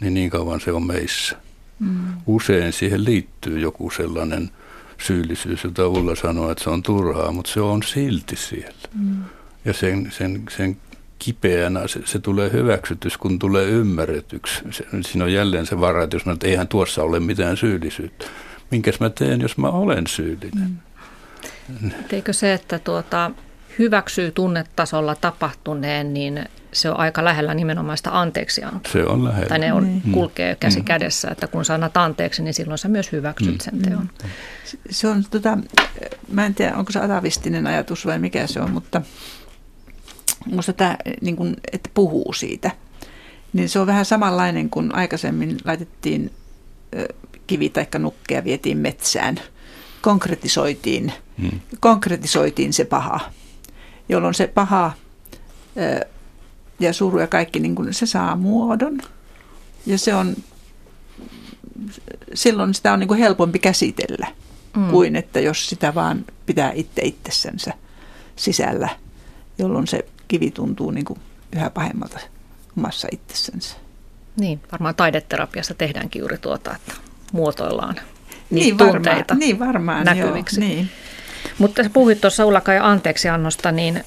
niin 0.00 0.14
niin 0.14 0.30
kauan 0.30 0.60
se 0.60 0.72
on 0.72 0.86
meissä. 0.86 1.36
Mm. 1.78 1.98
Usein 2.26 2.72
siihen 2.72 3.04
liittyy 3.04 3.60
joku 3.60 3.90
sellainen– 3.90 4.50
syyllisyys, 5.00 5.64
jota 5.64 5.88
Ulla 5.88 6.14
sanoo, 6.14 6.50
että 6.50 6.64
se 6.64 6.70
on 6.70 6.82
turhaa, 6.82 7.32
mutta 7.32 7.50
se 7.50 7.60
on 7.60 7.82
silti 7.82 8.36
siellä. 8.36 8.88
Mm. 8.94 9.24
Ja 9.64 9.72
sen, 9.72 10.12
sen, 10.12 10.44
sen 10.56 10.76
kipeänä, 11.18 11.88
se, 11.88 12.00
se 12.04 12.18
tulee 12.18 12.52
hyväksytys, 12.52 13.18
kun 13.18 13.38
tulee 13.38 13.66
ymmärretyksi. 13.66 14.62
Se, 14.70 14.86
siinä 15.00 15.24
on 15.24 15.32
jälleen 15.32 15.66
se 15.66 15.80
vara, 15.80 16.02
että 16.02 16.16
jos 16.16 16.26
mä, 16.26 16.32
että 16.32 16.46
eihän 16.46 16.68
tuossa 16.68 17.02
ole 17.02 17.20
mitään 17.20 17.56
syyllisyyttä. 17.56 18.26
Minkäs 18.70 19.00
mä 19.00 19.10
teen, 19.10 19.40
jos 19.40 19.58
mä 19.58 19.68
olen 19.68 20.06
syyllinen? 20.06 20.82
Mm. 21.80 21.90
Eikö 22.12 22.32
se, 22.32 22.52
että 22.52 22.78
tuota, 22.78 23.30
hyväksyy 23.78 24.30
tunnetasolla 24.30 25.14
tapahtuneen, 25.14 26.14
niin 26.14 26.44
se 26.72 26.90
on 26.90 26.98
aika 26.98 27.24
lähellä 27.24 27.54
nimenomaan 27.54 27.98
sitä 27.98 28.20
anteeksiantoa. 28.20 28.92
Se 28.92 29.04
on 29.04 29.24
lähellä. 29.24 29.48
Tai 29.48 29.58
ne 29.58 29.72
on, 29.72 30.00
mm. 30.04 30.12
kulkee 30.12 30.56
käsi 30.60 30.78
mm. 30.78 30.84
kädessä, 30.84 31.28
että 31.30 31.46
kun 31.46 31.64
sanat 31.64 31.96
anteeksi, 31.96 32.42
niin 32.42 32.54
silloin 32.54 32.78
sä 32.78 32.88
myös 32.88 33.12
hyväksyt 33.12 33.52
mm. 33.52 33.58
sen 33.60 33.78
teon. 33.78 34.10
Mm. 34.22 34.30
Se 34.90 35.08
on, 35.08 35.24
tota, 35.30 35.58
mä 36.32 36.46
en 36.46 36.54
tiedä, 36.54 36.76
onko 36.76 36.92
se 36.92 37.00
atavistinen 37.00 37.66
ajatus 37.66 38.06
vai 38.06 38.18
mikä 38.18 38.46
se 38.46 38.60
on, 38.60 38.70
mutta 38.70 39.02
minusta 40.46 40.72
tämä, 40.72 40.96
niin 41.20 41.36
kuin, 41.36 41.56
että 41.72 41.90
puhuu 41.94 42.32
siitä, 42.32 42.70
niin 43.52 43.68
se 43.68 43.78
on 43.78 43.86
vähän 43.86 44.04
samanlainen 44.04 44.70
kuin 44.70 44.94
aikaisemmin 44.94 45.56
laitettiin 45.64 46.30
kivi 47.46 47.68
tai 47.68 47.86
nukkeja 47.98 48.44
vietiin 48.44 48.78
metsään. 48.78 49.40
Konkretisoitiin, 50.00 51.12
hmm. 51.40 51.60
konkretisoitiin 51.80 52.72
se 52.72 52.84
paha, 52.84 53.20
jolloin 54.08 54.34
se 54.34 54.46
paha 54.46 54.92
ja 56.80 56.92
suru 56.92 57.18
ja 57.18 57.26
kaikki, 57.26 57.60
niin 57.60 57.74
kuin 57.74 57.94
se 57.94 58.06
saa 58.06 58.36
muodon. 58.36 59.00
Ja 59.86 59.98
se 59.98 60.14
on, 60.14 60.36
silloin 62.34 62.74
sitä 62.74 62.92
on 62.92 63.00
niin 63.00 63.08
kuin 63.08 63.20
helpompi 63.20 63.58
käsitellä 63.58 64.26
mm. 64.76 64.90
kuin 64.90 65.16
että 65.16 65.40
jos 65.40 65.68
sitä 65.68 65.94
vaan 65.94 66.24
pitää 66.46 66.72
itse 66.72 67.02
itsessänsä 67.02 67.72
sisällä, 68.36 68.88
jolloin 69.58 69.86
se 69.86 70.04
kivi 70.28 70.50
tuntuu 70.50 70.90
niin 70.90 71.04
kuin 71.04 71.20
yhä 71.52 71.70
pahemmalta 71.70 72.18
omassa 72.78 73.08
itsessänsä. 73.12 73.76
Niin, 74.36 74.60
varmaan 74.72 74.94
taideterapiassa 74.94 75.74
tehdäänkin 75.74 76.20
juuri 76.20 76.38
tuota, 76.38 76.76
että 76.76 76.92
muotoillaan 77.32 77.96
niin, 78.50 78.76
tunteita 78.76 79.34
varmaan, 79.34 79.38
niin 79.38 79.58
varmaan, 79.58 80.04
näkyviksi. 80.04 80.60
Joo, 80.60 80.68
niin. 80.68 80.90
Mutta 81.58 81.82
sä 81.82 81.90
puhuit 81.90 82.20
tuossa 82.20 82.46
Ulla-Kai 82.46 82.78
anteeksiannosta, 82.78 83.72
niin 83.72 84.04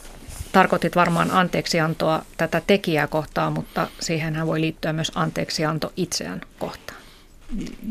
tarkoitit 0.51 0.95
varmaan 0.95 1.31
anteeksiantoa 1.31 2.25
tätä 2.37 2.61
tekijää 2.67 3.07
kohtaan, 3.07 3.53
mutta 3.53 3.87
siihenhän 3.99 4.47
voi 4.47 4.61
liittyä 4.61 4.93
myös 4.93 5.11
anteeksianto 5.15 5.93
itseään 5.97 6.41
kohtaan. 6.59 7.01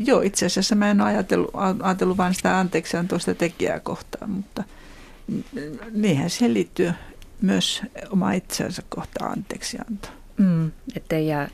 Joo, 0.05 0.21
itse 0.21 0.45
asiassa 0.45 0.75
mä 0.75 0.91
en 0.91 1.01
ole 1.01 1.09
ajatellut, 1.09 1.51
ajatellut 1.81 2.17
vain 2.17 2.33
sitä 2.33 2.59
anteeksiantoa 2.59 3.19
sitä 3.19 3.33
tekijää 3.33 3.79
kohtaan, 3.79 4.29
mutta 4.29 4.63
niinhän 5.91 6.29
siihen 6.29 6.53
liittyy 6.53 6.93
myös 7.41 7.81
oma 8.09 8.31
itsensä 8.31 8.83
kohtaan 8.89 9.31
anteeksianto. 9.31 10.07
Mm, 10.37 10.71
ettei 10.95 11.27
jää 11.27 11.49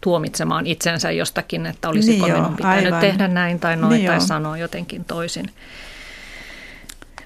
tuomitsemaan 0.00 0.66
itsensä 0.66 1.10
jostakin, 1.10 1.66
että 1.66 1.88
olisiko 1.88 2.26
niin 2.26 2.36
minun 2.36 2.56
pitänyt 2.56 2.84
aivan. 2.84 3.00
tehdä 3.00 3.28
näin 3.28 3.60
tai 3.60 3.76
noin 3.76 3.96
niin 3.96 4.06
tai 4.06 4.16
joo. 4.16 4.26
sanoa 4.26 4.56
jotenkin 4.56 5.04
toisin. 5.04 5.50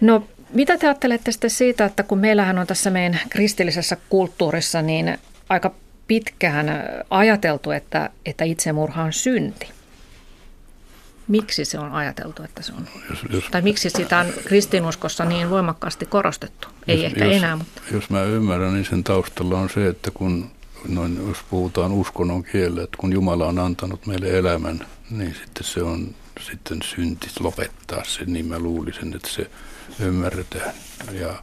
No 0.00 0.28
mitä 0.54 0.78
te 0.78 0.86
ajattelette 0.86 1.32
sitten 1.32 1.50
siitä, 1.50 1.84
että 1.84 2.02
kun 2.02 2.18
meillähän 2.18 2.58
on 2.58 2.66
tässä 2.66 2.90
meidän 2.90 3.20
kristillisessä 3.30 3.96
kulttuurissa 4.08 4.82
niin 4.82 5.18
aika 5.48 5.74
pitkään 6.06 6.66
ajateltu, 7.10 7.70
että, 7.70 8.10
että 8.26 8.44
itsemurha 8.44 9.02
on 9.02 9.12
synti. 9.12 9.68
Miksi 11.28 11.64
se 11.64 11.78
on 11.78 11.92
ajateltu, 11.92 12.42
että 12.42 12.62
se 12.62 12.72
on? 12.72 12.88
Jos, 13.10 13.18
jos, 13.30 13.44
tai 13.50 13.62
miksi 13.62 13.90
sitä 13.90 14.18
on 14.18 14.26
kristinuskossa 14.44 15.24
niin 15.24 15.50
voimakkaasti 15.50 16.06
korostettu? 16.06 16.68
Ei 16.88 16.96
jos, 16.96 17.04
ehkä 17.04 17.24
jos, 17.24 17.36
enää, 17.36 17.56
mutta... 17.56 17.82
Jos 17.92 18.10
mä 18.10 18.22
ymmärrän, 18.22 18.74
niin 18.74 18.84
sen 18.84 19.04
taustalla 19.04 19.58
on 19.58 19.70
se, 19.70 19.88
että 19.88 20.10
kun 20.10 20.50
noin, 20.88 21.28
jos 21.28 21.38
puhutaan 21.50 21.92
uskonnon 21.92 22.44
kielellä, 22.44 22.82
että 22.82 22.96
kun 22.96 23.12
Jumala 23.12 23.46
on 23.46 23.58
antanut 23.58 24.06
meille 24.06 24.38
elämän, 24.38 24.86
niin 25.10 25.34
sitten 25.34 25.64
se 25.64 25.82
on 25.82 26.14
sitten 26.40 26.82
synti 26.82 27.26
lopettaa 27.40 28.04
sen, 28.04 28.32
niin 28.32 28.46
mä 28.46 28.58
luulisin, 28.58 29.16
että 29.16 29.28
se 29.28 29.50
ymmärretään. 30.06 30.74
Ja 31.12 31.42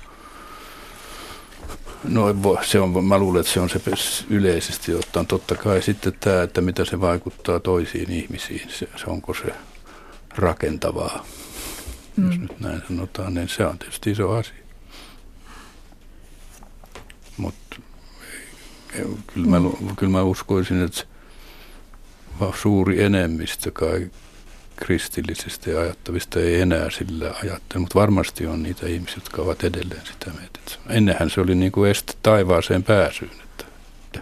No 2.04 2.26
se 2.66 2.80
on, 2.80 3.06
mä 3.06 3.18
luulen, 3.18 3.40
että 3.40 3.52
se 3.54 3.60
on 3.60 3.70
se 3.70 3.82
yleisesti 4.30 4.94
ottaen. 4.94 5.28
Totta 5.28 5.56
kai 5.56 5.82
sitten 5.82 6.14
tämä, 6.20 6.42
että 6.42 6.62
mitä 6.62 6.86
se 6.86 7.02
vaikuttaa 7.02 7.60
toisiin 7.60 8.12
ihmisiin, 8.12 8.70
se, 8.70 8.90
se 8.96 9.06
onko 9.08 9.34
se 9.34 9.54
rakentavaa, 10.36 11.26
mm. 12.16 12.32
jos 12.32 12.40
nyt 12.40 12.60
näin 12.60 12.82
sanotaan, 12.88 13.34
niin 13.34 13.50
se 13.50 13.66
on 13.66 13.80
tietysti 13.80 14.12
iso 14.12 14.32
asia. 14.32 14.54
Mutta 17.38 17.76
kyllä 19.34 19.48
mä, 19.48 19.58
kyllä 19.96 20.12
mä 20.12 20.22
uskoisin, 20.22 20.84
että 20.84 21.04
suuri 22.62 23.04
enemmistö 23.04 23.72
kai 23.72 24.12
kristillisistä 24.78 25.70
ja 25.70 25.80
ajattavista 25.80 26.40
ei 26.40 26.62
enää 26.62 26.90
sillä 26.90 27.36
ajattele, 27.44 27.80
mutta 27.80 28.00
varmasti 28.00 28.48
on 28.48 28.64
niitä 28.64 28.88
ihmisiä, 28.88 29.18
jotka 29.18 29.42
ovat 29.42 29.64
edelleen 29.64 30.06
sitä 30.06 30.32
mieltä. 30.40 30.60
Ennenhän 30.90 31.30
se 31.30 31.42
oli 31.42 31.56
niin 31.56 31.72
kuin 31.72 31.92
este 31.92 32.14
taivaaseen 32.24 32.84
pääsyyn. 32.84 33.32
Että, 33.44 33.66
että. 34.06 34.20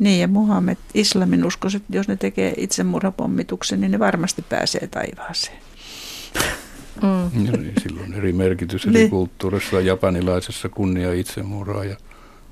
Niin 0.00 0.20
ja 0.20 0.28
Muhammed, 0.28 0.76
islamin 0.94 1.44
uskoiset, 1.44 1.82
jos 1.88 2.08
ne 2.08 2.16
tekee 2.16 2.54
itsemurhapommituksen, 2.56 3.80
niin 3.80 3.90
ne 3.90 3.98
varmasti 3.98 4.42
pääsee 4.42 4.86
taivaaseen. 4.86 5.58
Mm. 7.02 7.46
No 7.46 7.56
niin, 7.56 7.72
silloin 7.82 8.14
eri 8.14 8.32
merkitys 8.32 8.84
eri 8.84 8.92
niin. 8.92 9.10
kulttuurissa, 9.10 9.80
japanilaisessa 9.80 10.68
kunnia 10.68 11.12
itsemurhaa 11.12 11.84
ja 11.84 11.96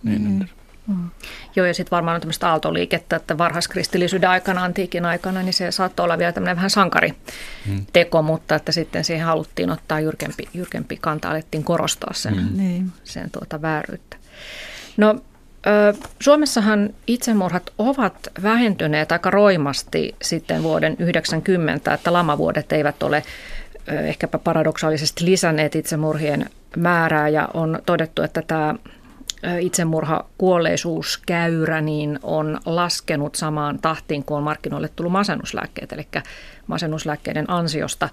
niin 0.02 0.20
mm. 0.22 0.26
edelleen. 0.26 0.63
Mm. 0.86 1.10
Joo, 1.56 1.66
ja 1.66 1.74
sitten 1.74 1.90
varmaan 1.90 2.14
on 2.14 2.20
tämmöistä 2.20 2.50
aaltoliikettä, 2.50 3.16
että 3.16 3.38
varhaiskristillisyyden 3.38 4.30
aikana, 4.30 4.64
antiikin 4.64 5.04
aikana, 5.04 5.42
niin 5.42 5.52
se 5.52 5.70
saattoi 5.70 6.04
olla 6.04 6.18
vielä 6.18 6.32
tämmöinen 6.32 6.56
vähän 6.56 6.70
sankariteko, 6.70 8.22
mm. 8.22 8.26
mutta 8.26 8.54
että 8.54 8.72
sitten 8.72 9.04
siihen 9.04 9.26
haluttiin 9.26 9.70
ottaa 9.70 10.00
jyrkempi, 10.00 10.48
jyrkempi 10.54 10.96
kanta, 10.96 11.30
alettiin 11.30 11.64
korostaa 11.64 12.12
sen, 12.14 12.36
mm. 12.36 12.48
Niin. 12.56 12.92
sen 13.04 13.30
tuota 13.30 13.62
vääryyttä. 13.62 14.16
No, 14.96 15.20
Suomessahan 16.20 16.90
itsemurhat 17.06 17.72
ovat 17.78 18.28
vähentyneet 18.42 19.12
aika 19.12 19.30
roimasti 19.30 20.14
sitten 20.22 20.62
vuoden 20.62 20.96
90, 20.98 21.94
että 21.94 22.12
lamavuodet 22.12 22.72
eivät 22.72 23.02
ole 23.02 23.22
ehkäpä 23.86 24.38
paradoksaalisesti 24.38 25.24
lisänneet 25.24 25.74
itsemurhien 25.74 26.50
määrää 26.76 27.28
ja 27.28 27.48
on 27.54 27.78
todettu, 27.86 28.22
että 28.22 28.42
tämä 28.42 28.74
itsemurha 29.60 30.24
kuolleisuuskäyrä 30.38 31.80
niin 31.80 32.18
on 32.22 32.60
laskenut 32.66 33.34
samaan 33.34 33.78
tahtiin 33.78 34.24
kuin 34.24 34.38
on 34.38 34.44
markkinoille 34.44 34.88
tullut 34.88 35.12
masennuslääkkeet. 35.12 35.92
Eli 35.92 36.06
masennuslääkkeiden 36.66 37.50
ansiosta 37.50 38.08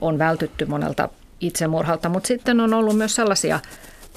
on 0.00 0.18
vältytty 0.18 0.64
monelta 0.64 1.08
itsemurhalta, 1.40 2.08
mutta 2.08 2.26
sitten 2.26 2.60
on 2.60 2.74
ollut 2.74 2.96
myös 2.96 3.14
sellaisia 3.14 3.60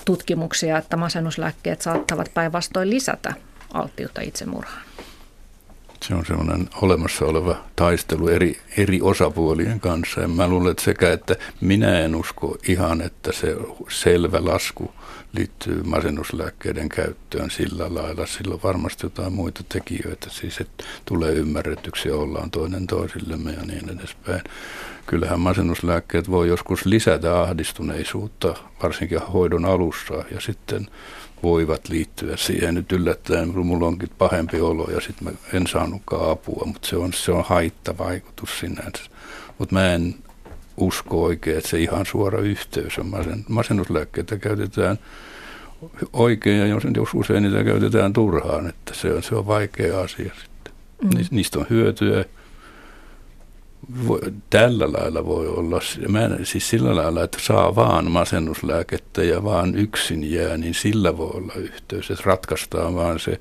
tutkimuksia, 0.06 0.78
että 0.78 0.98
masennuslääkkeet 0.98 1.82
saattavat 1.82 2.32
päinvastoin 2.34 2.90
lisätä 2.90 3.34
alttiutta 3.74 4.22
itsemurhaan. 4.22 4.82
Se 6.02 6.16
on 6.16 6.26
sellainen 6.26 6.70
olemassa 6.82 7.26
oleva 7.26 7.56
taistelu 7.76 8.28
eri, 8.28 8.60
eri 8.78 9.02
osapuolien 9.02 9.80
kanssa. 9.80 10.22
Ja 10.22 10.28
mä 10.28 10.48
luulen, 10.48 10.72
että 10.72 10.84
sekä, 10.84 11.12
että 11.12 11.36
minä 11.62 12.00
en 12.00 12.16
usko 12.16 12.58
ihan, 12.68 13.02
että 13.02 13.32
se 13.32 13.56
selvä 13.90 14.46
lasku 14.46 14.92
liittyy 15.36 15.84
masennuslääkkeiden 15.84 16.90
käyttöön 16.90 17.50
sillä 17.50 17.96
lailla. 17.96 18.26
Sillä 18.26 18.54
on 18.54 18.64
varmasti 18.64 19.06
jotain 19.06 19.34
muita 19.34 19.64
tekijöitä, 19.70 20.30
siis 20.30 20.60
että 20.60 20.84
tulee 21.06 21.32
ymmärretyksi 21.32 22.12
ollaan 22.12 22.52
toinen 22.52 22.88
toisillemme 22.88 23.52
ja 23.52 23.62
niin 23.66 24.00
edespäin. 24.00 24.42
Kyllähän 25.06 25.40
masennuslääkkeet 25.40 26.32
voi 26.32 26.48
joskus 26.48 26.86
lisätä 26.86 27.42
ahdistuneisuutta, 27.42 28.54
varsinkin 28.84 29.20
hoidon 29.20 29.66
alussa 29.66 30.14
ja 30.32 30.42
sitten 30.42 30.88
voivat 31.44 31.90
liittyä 31.90 32.38
siihen 32.38 32.76
nyt 32.76 32.92
yllättäen, 32.92 33.66
mulla 33.66 33.88
onkin 33.88 34.10
pahempi 34.18 34.62
olo 34.62 34.92
ja 34.92 35.02
sitten 35.02 35.28
mä 35.28 35.32
en 35.54 35.68
saanutkaan 35.68 36.32
apua, 36.32 36.64
mutta 36.66 36.88
se 36.88 36.98
on, 36.98 37.14
se 37.14 37.32
on 37.32 37.44
haittavaikutus 37.48 38.60
sinänsä. 38.60 39.04
Mutta 39.58 39.76
mä 39.76 39.94
en 39.94 40.16
usko 40.78 41.24
oikein, 41.24 41.58
että 41.58 41.70
se 41.70 41.80
ihan 41.80 42.06
suora 42.06 42.40
yhteys 42.40 43.00
on. 43.00 43.06
Masen, 43.06 43.46
masennuslääkkeitä 43.50 44.38
käytetään 44.38 45.00
oikein 46.14 46.60
ja 46.60 46.68
jos, 46.68 46.84
jos 46.96 47.10
usein 47.14 47.44
niitä 47.44 47.64
käytetään 47.64 48.14
turhaan, 48.14 48.70
että 48.70 48.94
se 48.94 49.14
on, 49.14 49.24
se 49.24 49.36
on 49.36 49.48
vaikea 49.48 50.00
asia 50.00 50.32
sitten. 50.42 50.74
Mm. 51.04 51.10
Niistä 51.32 51.60
on 51.60 51.66
hyötyä. 51.70 52.26
Voi, 54.08 54.20
tällä 54.50 54.92
lailla 54.92 55.26
voi 55.26 55.48
olla, 55.48 55.80
mä 56.08 56.22
en, 56.22 56.46
siis 56.46 56.70
sillä 56.70 56.96
lailla, 56.96 57.24
että 57.24 57.38
saa 57.42 57.76
vaan 57.76 58.12
masennuslääkettä 58.12 59.24
ja 59.24 59.44
vaan 59.44 59.76
yksin 59.76 60.32
jää, 60.32 60.58
niin 60.58 60.74
sillä 60.74 61.18
voi 61.18 61.32
olla 61.34 61.54
yhteys, 61.54 62.12
että 62.12 62.24
ratkaistaan 62.26 62.96
vaan 62.96 63.20
se 63.20 63.40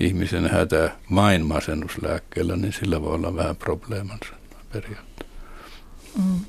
ihmisen 0.00 0.50
hätä 0.50 0.90
vain 1.14 1.46
masennuslääkkeellä, 1.46 2.56
niin 2.56 2.72
sillä 2.72 3.02
voi 3.02 3.14
olla 3.14 3.36
vähän 3.36 3.56
probleemansa 3.56 4.34
periaatteessa. 4.72 5.34
Mm. 6.16 6.40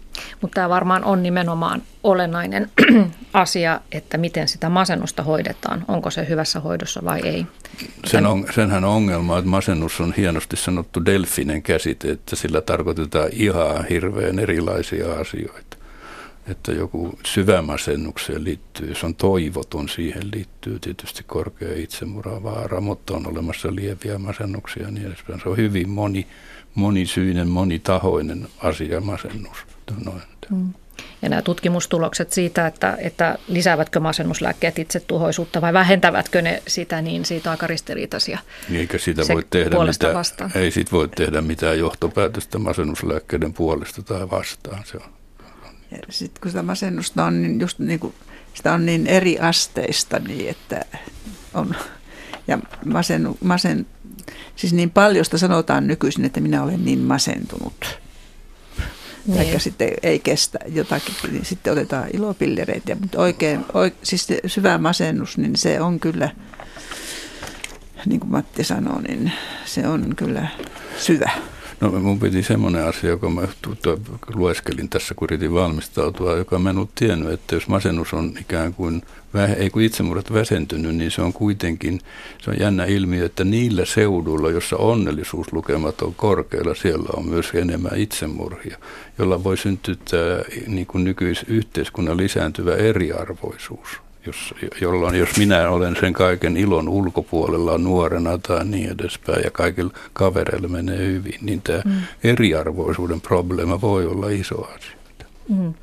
Mutta 0.42 0.56
tämä 0.56 0.70
varmaan 0.70 1.04
on 1.04 1.24
nimenomaan 1.24 1.82
olennainen 2.04 2.70
asia, 3.34 3.82
että 3.92 4.18
miten 4.18 4.48
sitä 4.48 4.70
masennusta 4.70 5.24
hoidetaan. 5.24 5.86
Onko 5.88 6.12
se 6.12 6.28
hyvässä 6.30 6.60
hoidossa 6.60 7.02
vai 7.06 7.20
ei? 7.24 7.46
Sen 8.06 8.26
on, 8.26 8.46
senhän 8.56 8.84
on 8.84 8.96
ongelma, 8.96 9.38
että 9.38 9.50
masennus 9.50 10.02
on 10.02 10.14
hienosti 10.18 10.56
sanottu 10.56 11.06
delfinen 11.06 11.62
käsite, 11.62 12.12
että 12.12 12.36
sillä 12.36 12.62
tarkoitetaan 12.62 13.30
ihan 13.32 13.86
hirveän 13.90 14.40
erilaisia 14.40 15.14
asioita. 15.14 15.78
että 16.48 16.72
joku 16.72 17.20
syvämasennukseen 17.26 18.44
liittyy, 18.44 18.90
jos 18.90 19.04
on 19.04 19.16
toivoton, 19.16 19.90
siihen 19.90 20.32
liittyy 20.34 20.80
tietysti 20.80 21.24
korkea 21.24 21.74
itsemuravaara, 21.76 22.82
mutta 22.82 23.14
on 23.14 23.28
olemassa 23.28 23.76
lieviä 23.76 24.18
masennuksia 24.18 24.92
niin 24.92 25.08
edespäin. 25.08 25.42
Se 25.44 25.50
on 25.50 25.58
hyvin 25.58 25.90
moni, 25.90 26.28
monisyinen, 26.76 27.48
monitahoinen 27.48 28.48
asia 28.64 29.02
masennus. 29.02 29.58
Noin. 30.06 30.22
Mm. 30.50 30.74
Ja 31.22 31.30
nämä 31.30 31.42
tutkimustulokset 31.42 32.32
siitä, 32.32 32.68
että, 32.68 32.98
että 33.02 33.38
lisäävätkö 33.48 34.00
masennuslääkkeet 34.00 34.80
itse 34.80 35.00
tuhoisuutta 35.00 35.62
vai 35.62 35.74
vähentävätkö 35.74 36.42
ne 36.42 36.64
sitä, 36.68 37.02
niin 37.02 37.26
siitä 37.26 37.50
on 37.50 37.52
aika 37.52 37.68
ristiriitaisia. 37.68 38.40
Niin 38.70 38.82
eikä 38.82 38.98
siitä 38.98 39.22
voi 39.34 39.44
tehdä 39.50 39.78
mitään, 39.86 40.16
ei 40.56 40.72
siitä 40.72 40.92
voi 40.92 41.08
tehdä 41.08 41.42
mitään 41.42 41.80
johtopäätöstä 41.80 42.60
masennuslääkkeiden 42.60 43.54
puolesta 43.54 44.04
tai 44.04 44.30
vastaan. 44.30 44.84
Se 44.86 44.98
on. 44.98 45.20
Sitten 46.10 46.42
kun 46.42 46.52
sitä 46.52 46.64
masennusta 46.64 47.26
on, 47.26 47.42
niin 47.42 47.60
just 47.60 47.80
niin 47.80 48.00
kuin, 48.00 48.14
sitä 48.54 48.74
on 48.74 48.86
niin 48.86 49.08
eri 49.08 49.40
asteista, 49.40 50.20
niin 50.20 50.50
että 50.50 50.86
on, 51.54 51.76
ja 52.48 52.60
masen, 52.86 53.30
masen, 53.44 53.86
siis 54.56 54.74
niin 54.74 54.90
paljon 54.90 55.26
sanotaan 55.26 55.88
nykyisin, 55.88 56.26
että 56.26 56.42
minä 56.42 56.64
olen 56.64 56.86
niin 56.86 57.00
masentunut 57.00 58.00
niin. 59.30 59.52
tai 59.52 59.60
sitten 59.60 59.92
ei 60.04 60.20
kestä 60.20 60.60
jotakin, 60.68 61.16
niin 61.32 61.46
sitten 61.46 61.74
otetaan 61.74 62.08
ilopillereitä. 62.14 62.96
Mutta 62.96 63.20
oikein, 63.22 63.66
oikein 63.74 64.00
siis 64.04 64.28
syvä 64.46 64.78
masennus, 64.78 65.38
niin 65.38 65.56
se 65.56 65.82
on 65.82 66.00
kyllä, 66.00 66.30
niin 68.06 68.20
kuin 68.20 68.32
Matti 68.32 68.64
sanoi, 68.64 69.02
niin 69.04 69.32
se 69.66 69.88
on 69.88 70.16
kyllä 70.16 70.48
syvä. 70.98 71.32
No 71.82 71.92
mun 71.92 72.20
piti 72.20 72.44
semmoinen 72.44 72.88
asia, 72.88 73.10
joka 73.10 73.30
mä 73.30 73.42
lueskelin 74.34 74.90
tässä, 74.90 75.14
kun 75.14 75.26
yritin 75.26 75.54
valmistautua, 75.54 76.38
joka 76.38 76.60
mä 76.60 76.70
en 76.70 76.78
ollut 76.78 76.96
tiennyt, 76.96 77.32
että 77.32 77.56
jos 77.56 77.68
masennus 77.68 78.14
on 78.14 78.34
ikään 78.42 78.74
kuin, 78.74 79.02
ei 79.58 79.70
kun 79.70 79.82
itsemurhat 79.82 80.34
väsentynyt, 80.34 80.96
niin 80.96 81.12
se 81.12 81.22
on 81.22 81.34
kuitenkin, 81.34 82.00
se 82.42 82.50
on 82.50 82.60
jännä 82.60 82.86
ilmiö, 82.86 83.26
että 83.26 83.44
niillä 83.44 83.86
seuduilla, 83.86 84.52
jossa 84.52 84.78
onnellisuuslukemat 84.78 86.02
on 86.02 86.16
korkealla, 86.16 86.76
siellä 86.76 87.10
on 87.18 87.30
myös 87.30 87.52
enemmän 87.54 87.98
itsemurhia, 87.98 88.78
jolla 89.18 89.44
voi 89.44 89.58
syntyä 89.58 89.96
niin 90.68 90.88
nykyisyhteiskunnan 90.94 92.18
lisääntyvä 92.18 92.76
eriarvoisuus 92.76 94.09
jos, 94.26 94.54
jolloin 94.82 95.16
jos 95.16 95.38
minä 95.38 95.70
olen 95.70 95.96
sen 96.00 96.14
kaiken 96.14 96.58
ilon 96.58 96.90
ulkopuolella 96.90 97.78
nuorena 97.78 98.38
tai 98.38 98.66
niin 98.66 98.92
edespäin 98.92 99.44
ja 99.44 99.52
kaikilla 99.52 99.94
kavereilla 100.14 100.68
menee 100.68 100.98
hyvin, 100.98 101.40
niin 101.42 101.62
tämä 101.62 101.82
mm. 101.86 101.92
eriarvoisuuden 102.24 103.22
probleema 103.22 103.82
voi 103.82 104.06
olla 104.06 104.30
iso 104.30 104.64
asia. 104.76 105.00
Mm. 105.50 105.74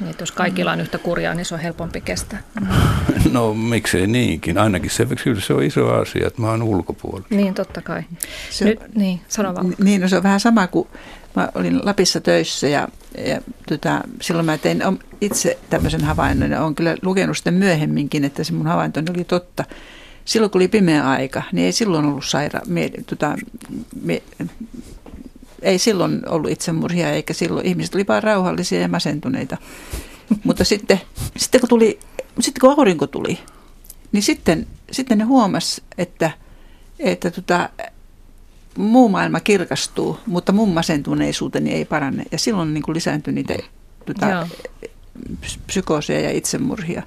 Niin, 0.00 0.14
jos 0.20 0.32
kaikilla 0.32 0.72
on 0.72 0.80
yhtä 0.80 0.98
kurjaa, 0.98 1.34
niin 1.34 1.44
se 1.44 1.54
on 1.54 1.60
helpompi 1.60 2.00
kestää. 2.00 2.42
No 3.32 3.54
miksei 3.54 4.06
niinkin. 4.06 4.58
Ainakin 4.58 4.90
se, 4.90 5.06
kyllä 5.24 5.40
se 5.40 5.54
on 5.54 5.62
iso 5.62 5.92
asia, 5.92 6.26
että 6.26 6.42
mä 6.42 6.50
oon 6.50 6.62
ulkopuolella. 6.62 7.26
Niin, 7.30 7.54
totta 7.54 7.82
kai. 7.82 8.02
Se, 8.50 8.64
Nyt, 8.64 8.80
niin, 8.94 9.20
sano 9.28 9.54
vaan. 9.54 9.74
Niin, 9.78 10.00
no 10.00 10.08
se 10.08 10.16
on 10.16 10.22
vähän 10.22 10.40
sama 10.40 10.66
kuin 10.66 10.88
mä 11.34 11.48
olin 11.54 11.86
Lapissa 11.86 12.20
töissä 12.20 12.68
ja, 12.68 12.88
ja 13.26 13.40
tota, 13.68 14.00
silloin 14.20 14.46
mä 14.46 14.58
tein 14.58 14.82
itse 15.20 15.58
tämmöisen 15.70 16.04
havainnon 16.04 16.50
ja 16.50 16.62
olen 16.62 16.74
kyllä 16.74 16.96
lukenut 17.02 17.36
sitten 17.36 17.54
myöhemminkin, 17.54 18.24
että 18.24 18.44
se 18.44 18.52
mun 18.52 18.66
havainto 18.66 19.00
oli 19.14 19.24
totta. 19.24 19.64
Silloin 20.24 20.50
kun 20.50 20.58
oli 20.58 20.68
pimeä 20.68 21.08
aika, 21.08 21.42
niin 21.52 21.66
ei 21.66 21.72
silloin 21.72 22.04
ollut 22.04 22.24
saira, 22.24 22.60
me, 22.66 22.90
tota, 23.06 23.36
me, 24.02 24.22
ei 25.62 25.78
silloin 25.78 26.28
ollut 26.28 26.50
itsemurhia, 26.50 27.10
eikä 27.10 27.32
silloin 27.32 27.66
ihmiset 27.66 27.94
oli 27.94 28.06
vaan 28.08 28.22
rauhallisia 28.22 28.80
ja 28.80 28.88
masentuneita. 28.88 29.56
Mutta 30.44 30.64
sitten, 30.64 31.00
sitten, 31.36 31.60
kun 31.60 31.68
tuli, 31.68 31.98
sitten 32.40 32.60
kun 32.60 32.70
aurinko 32.70 33.06
tuli, 33.06 33.38
niin 34.12 34.22
sitten, 34.22 34.66
sitten 34.92 35.18
ne 35.18 35.24
huomas, 35.24 35.80
että, 35.98 36.30
että 36.98 37.30
tota, 37.30 37.68
muu 38.78 39.08
maailma 39.08 39.40
kirkastuu, 39.40 40.18
mutta 40.26 40.52
mun 40.52 40.74
masentuneisuuteni 40.74 41.72
ei 41.72 41.84
parane. 41.84 42.24
Ja 42.32 42.38
silloin 42.38 42.74
niin 42.74 42.82
kuin 42.82 42.94
lisääntyi 42.94 43.34
niitä 43.34 43.54
tota, 44.06 44.48
psykooseja 45.66 46.20
ja 46.20 46.30
itsemurhia. 46.30 47.02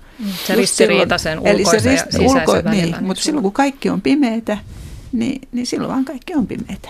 Se 0.47 0.55
ristiriita 0.55 1.17
sen 1.17 1.39
ulkoisen 1.39 1.91
eli 1.91 1.97
se 1.97 2.05
rist, 2.05 2.13
ja 2.13 2.19
ulko, 2.19 2.53
niin, 2.53 2.63
välillä. 2.63 2.97
Niin, 2.97 3.07
mutta 3.07 3.23
silloin 3.23 3.43
kun 3.43 3.51
kaikki 3.51 3.89
on 3.89 4.01
pimeitä, 4.01 4.57
niin, 5.11 5.41
niin 5.51 5.65
silloin 5.65 5.91
vaan 5.91 6.05
kaikki 6.05 6.33
on 6.33 6.47
pimeitä. 6.47 6.89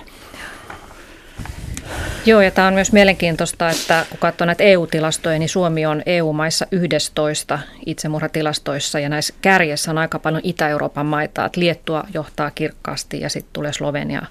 Joo, 2.26 2.42
ja 2.42 2.52
tämä 2.52 2.68
on 2.68 2.74
myös 2.74 2.92
mielenkiintoista, 2.92 3.70
että 3.70 4.06
kun 4.10 4.20
katsoo 4.20 4.46
näitä 4.46 4.64
EU-tilastoja, 4.64 5.40
niin 5.40 5.50
Suomi 5.50 5.86
on 5.86 6.04
EU-maissa 6.06 6.68
11 6.72 7.60
itsemurhatilastoissa, 7.86 9.00
ja 9.00 9.10
näissä 9.10 9.34
kärjessä 9.42 9.92
on 9.92 9.98
aika 9.98 10.20
paljon 10.20 10.42
Itä-Euroopan 10.44 11.06
maita, 11.06 11.46
että 11.46 11.60
Liettua 11.60 12.04
johtaa 12.14 12.52
kirkkaasti, 12.52 13.20
ja 13.20 13.30
sitten 13.30 13.54
tulee 13.54 13.74
Slovenia, 13.74 14.26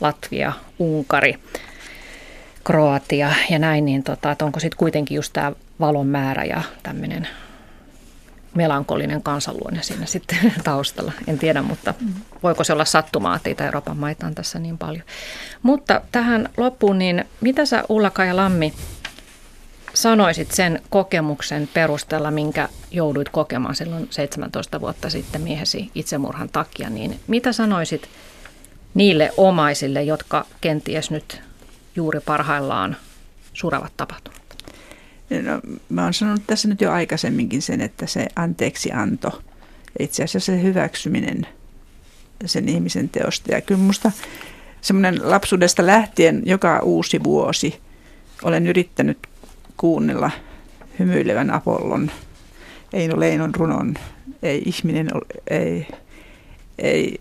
Latvia, 0.00 0.52
Unkari, 0.78 1.38
Kroatia 2.64 3.30
ja 3.50 3.58
näin, 3.58 3.84
niin 3.84 4.02
tota, 4.02 4.30
että 4.30 4.44
onko 4.44 4.60
sitten 4.60 4.78
kuitenkin 4.78 5.14
just 5.14 5.32
tämä 5.32 5.52
valon 5.80 6.06
määrä 6.06 6.44
ja 6.44 6.62
tämmöinen 6.82 7.28
melankolinen 8.54 9.22
kansanluonne 9.22 9.82
siinä 9.82 10.06
sitten 10.06 10.52
taustalla. 10.64 11.12
En 11.26 11.38
tiedä, 11.38 11.62
mutta 11.62 11.94
voiko 12.42 12.64
se 12.64 12.72
olla 12.72 12.84
sattumaa, 12.84 13.36
että 13.36 13.50
Itä-Euroopan 13.50 13.96
maita 13.96 14.26
on 14.26 14.34
tässä 14.34 14.58
niin 14.58 14.78
paljon. 14.78 15.04
Mutta 15.62 16.00
tähän 16.12 16.48
loppuun, 16.56 16.98
niin 16.98 17.24
mitä 17.40 17.66
sä 17.66 17.84
Ulla 17.88 18.12
ja 18.26 18.36
Lammi 18.36 18.72
sanoisit 19.94 20.50
sen 20.50 20.82
kokemuksen 20.90 21.68
perusteella, 21.74 22.30
minkä 22.30 22.68
jouduit 22.90 23.28
kokemaan 23.28 23.74
silloin 23.74 24.06
17 24.10 24.80
vuotta 24.80 25.10
sitten 25.10 25.40
miehesi 25.40 25.90
itsemurhan 25.94 26.48
takia, 26.48 26.90
niin 26.90 27.20
mitä 27.26 27.52
sanoisit 27.52 28.08
niille 28.94 29.30
omaisille, 29.36 30.02
jotka 30.02 30.46
kenties 30.60 31.10
nyt 31.10 31.42
juuri 31.96 32.20
parhaillaan 32.20 32.96
suravat 33.52 33.92
tapahtumat? 33.96 34.40
No, 35.42 35.60
mä 35.88 36.04
oon 36.04 36.14
sanonut 36.14 36.42
tässä 36.46 36.68
nyt 36.68 36.80
jo 36.80 36.92
aikaisemminkin 36.92 37.62
sen, 37.62 37.80
että 37.80 38.06
se 38.06 38.26
anteeksi 38.36 38.92
anto 38.92 39.42
itse 39.98 40.24
asiassa 40.24 40.52
se 40.52 40.62
hyväksyminen 40.62 41.46
sen 42.44 42.68
ihmisen 42.68 43.08
teosta. 43.08 43.52
Ja 43.52 43.60
kyllä 43.60 43.80
musta 43.80 44.12
semmoinen 44.80 45.30
lapsuudesta 45.30 45.86
lähtien 45.86 46.42
joka 46.44 46.78
uusi 46.78 47.24
vuosi 47.24 47.80
olen 48.42 48.66
yrittänyt 48.66 49.18
kuunnella 49.76 50.30
hymyilevän 50.98 51.50
Apollon, 51.50 52.10
Eino 52.92 53.20
Leinon 53.20 53.54
runon, 53.54 53.94
ei 54.42 54.62
ihminen, 54.66 55.10
ei, 55.50 55.86
ei, 56.78 57.20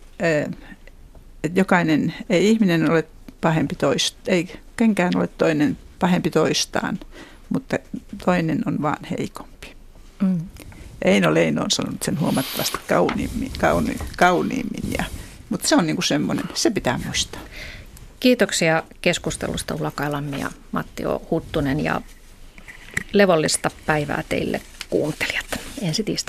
että 1.44 1.60
jokainen, 1.60 2.14
ei 2.30 2.50
ihminen 2.50 2.92
ole 2.92 3.06
pahempi 3.42 3.76
toista, 3.76 4.20
ei 4.28 4.60
kenkään 4.76 5.12
ole 5.16 5.28
toinen 5.28 5.78
pahempi 6.00 6.30
toistaan, 6.30 7.00
mutta 7.50 7.78
toinen 8.26 8.62
on 8.66 8.82
vaan 8.82 9.06
heikompi. 9.12 9.76
Mm. 10.22 10.40
Eino 11.06 11.34
Leino 11.34 11.64
on 11.64 11.72
sanonut 11.72 12.04
sen 12.04 12.20
huomattavasti 12.20 12.78
kauniimmin, 12.88 13.52
kauni, 13.60 13.96
kauniimmin, 14.18 14.94
ja, 14.98 15.04
mutta 15.50 15.68
se 15.68 15.76
on 15.76 15.88
niinku 15.88 16.02
semmoinen, 16.02 16.46
se 16.54 16.72
pitää 16.72 17.00
muistaa. 17.06 17.42
Kiitoksia 18.20 18.84
keskustelusta 19.02 19.76
Ulla 19.76 19.92
Kailammi 19.92 20.40
ja 20.40 20.52
Matti 20.72 21.06
o. 21.06 21.22
Huttunen 21.32 21.84
ja 21.84 22.02
levollista 23.14 23.72
päivää 23.86 24.24
teille 24.30 24.62
kuuntelijat 24.90 25.46
ensi 25.82 26.04
tiistai. 26.04 26.28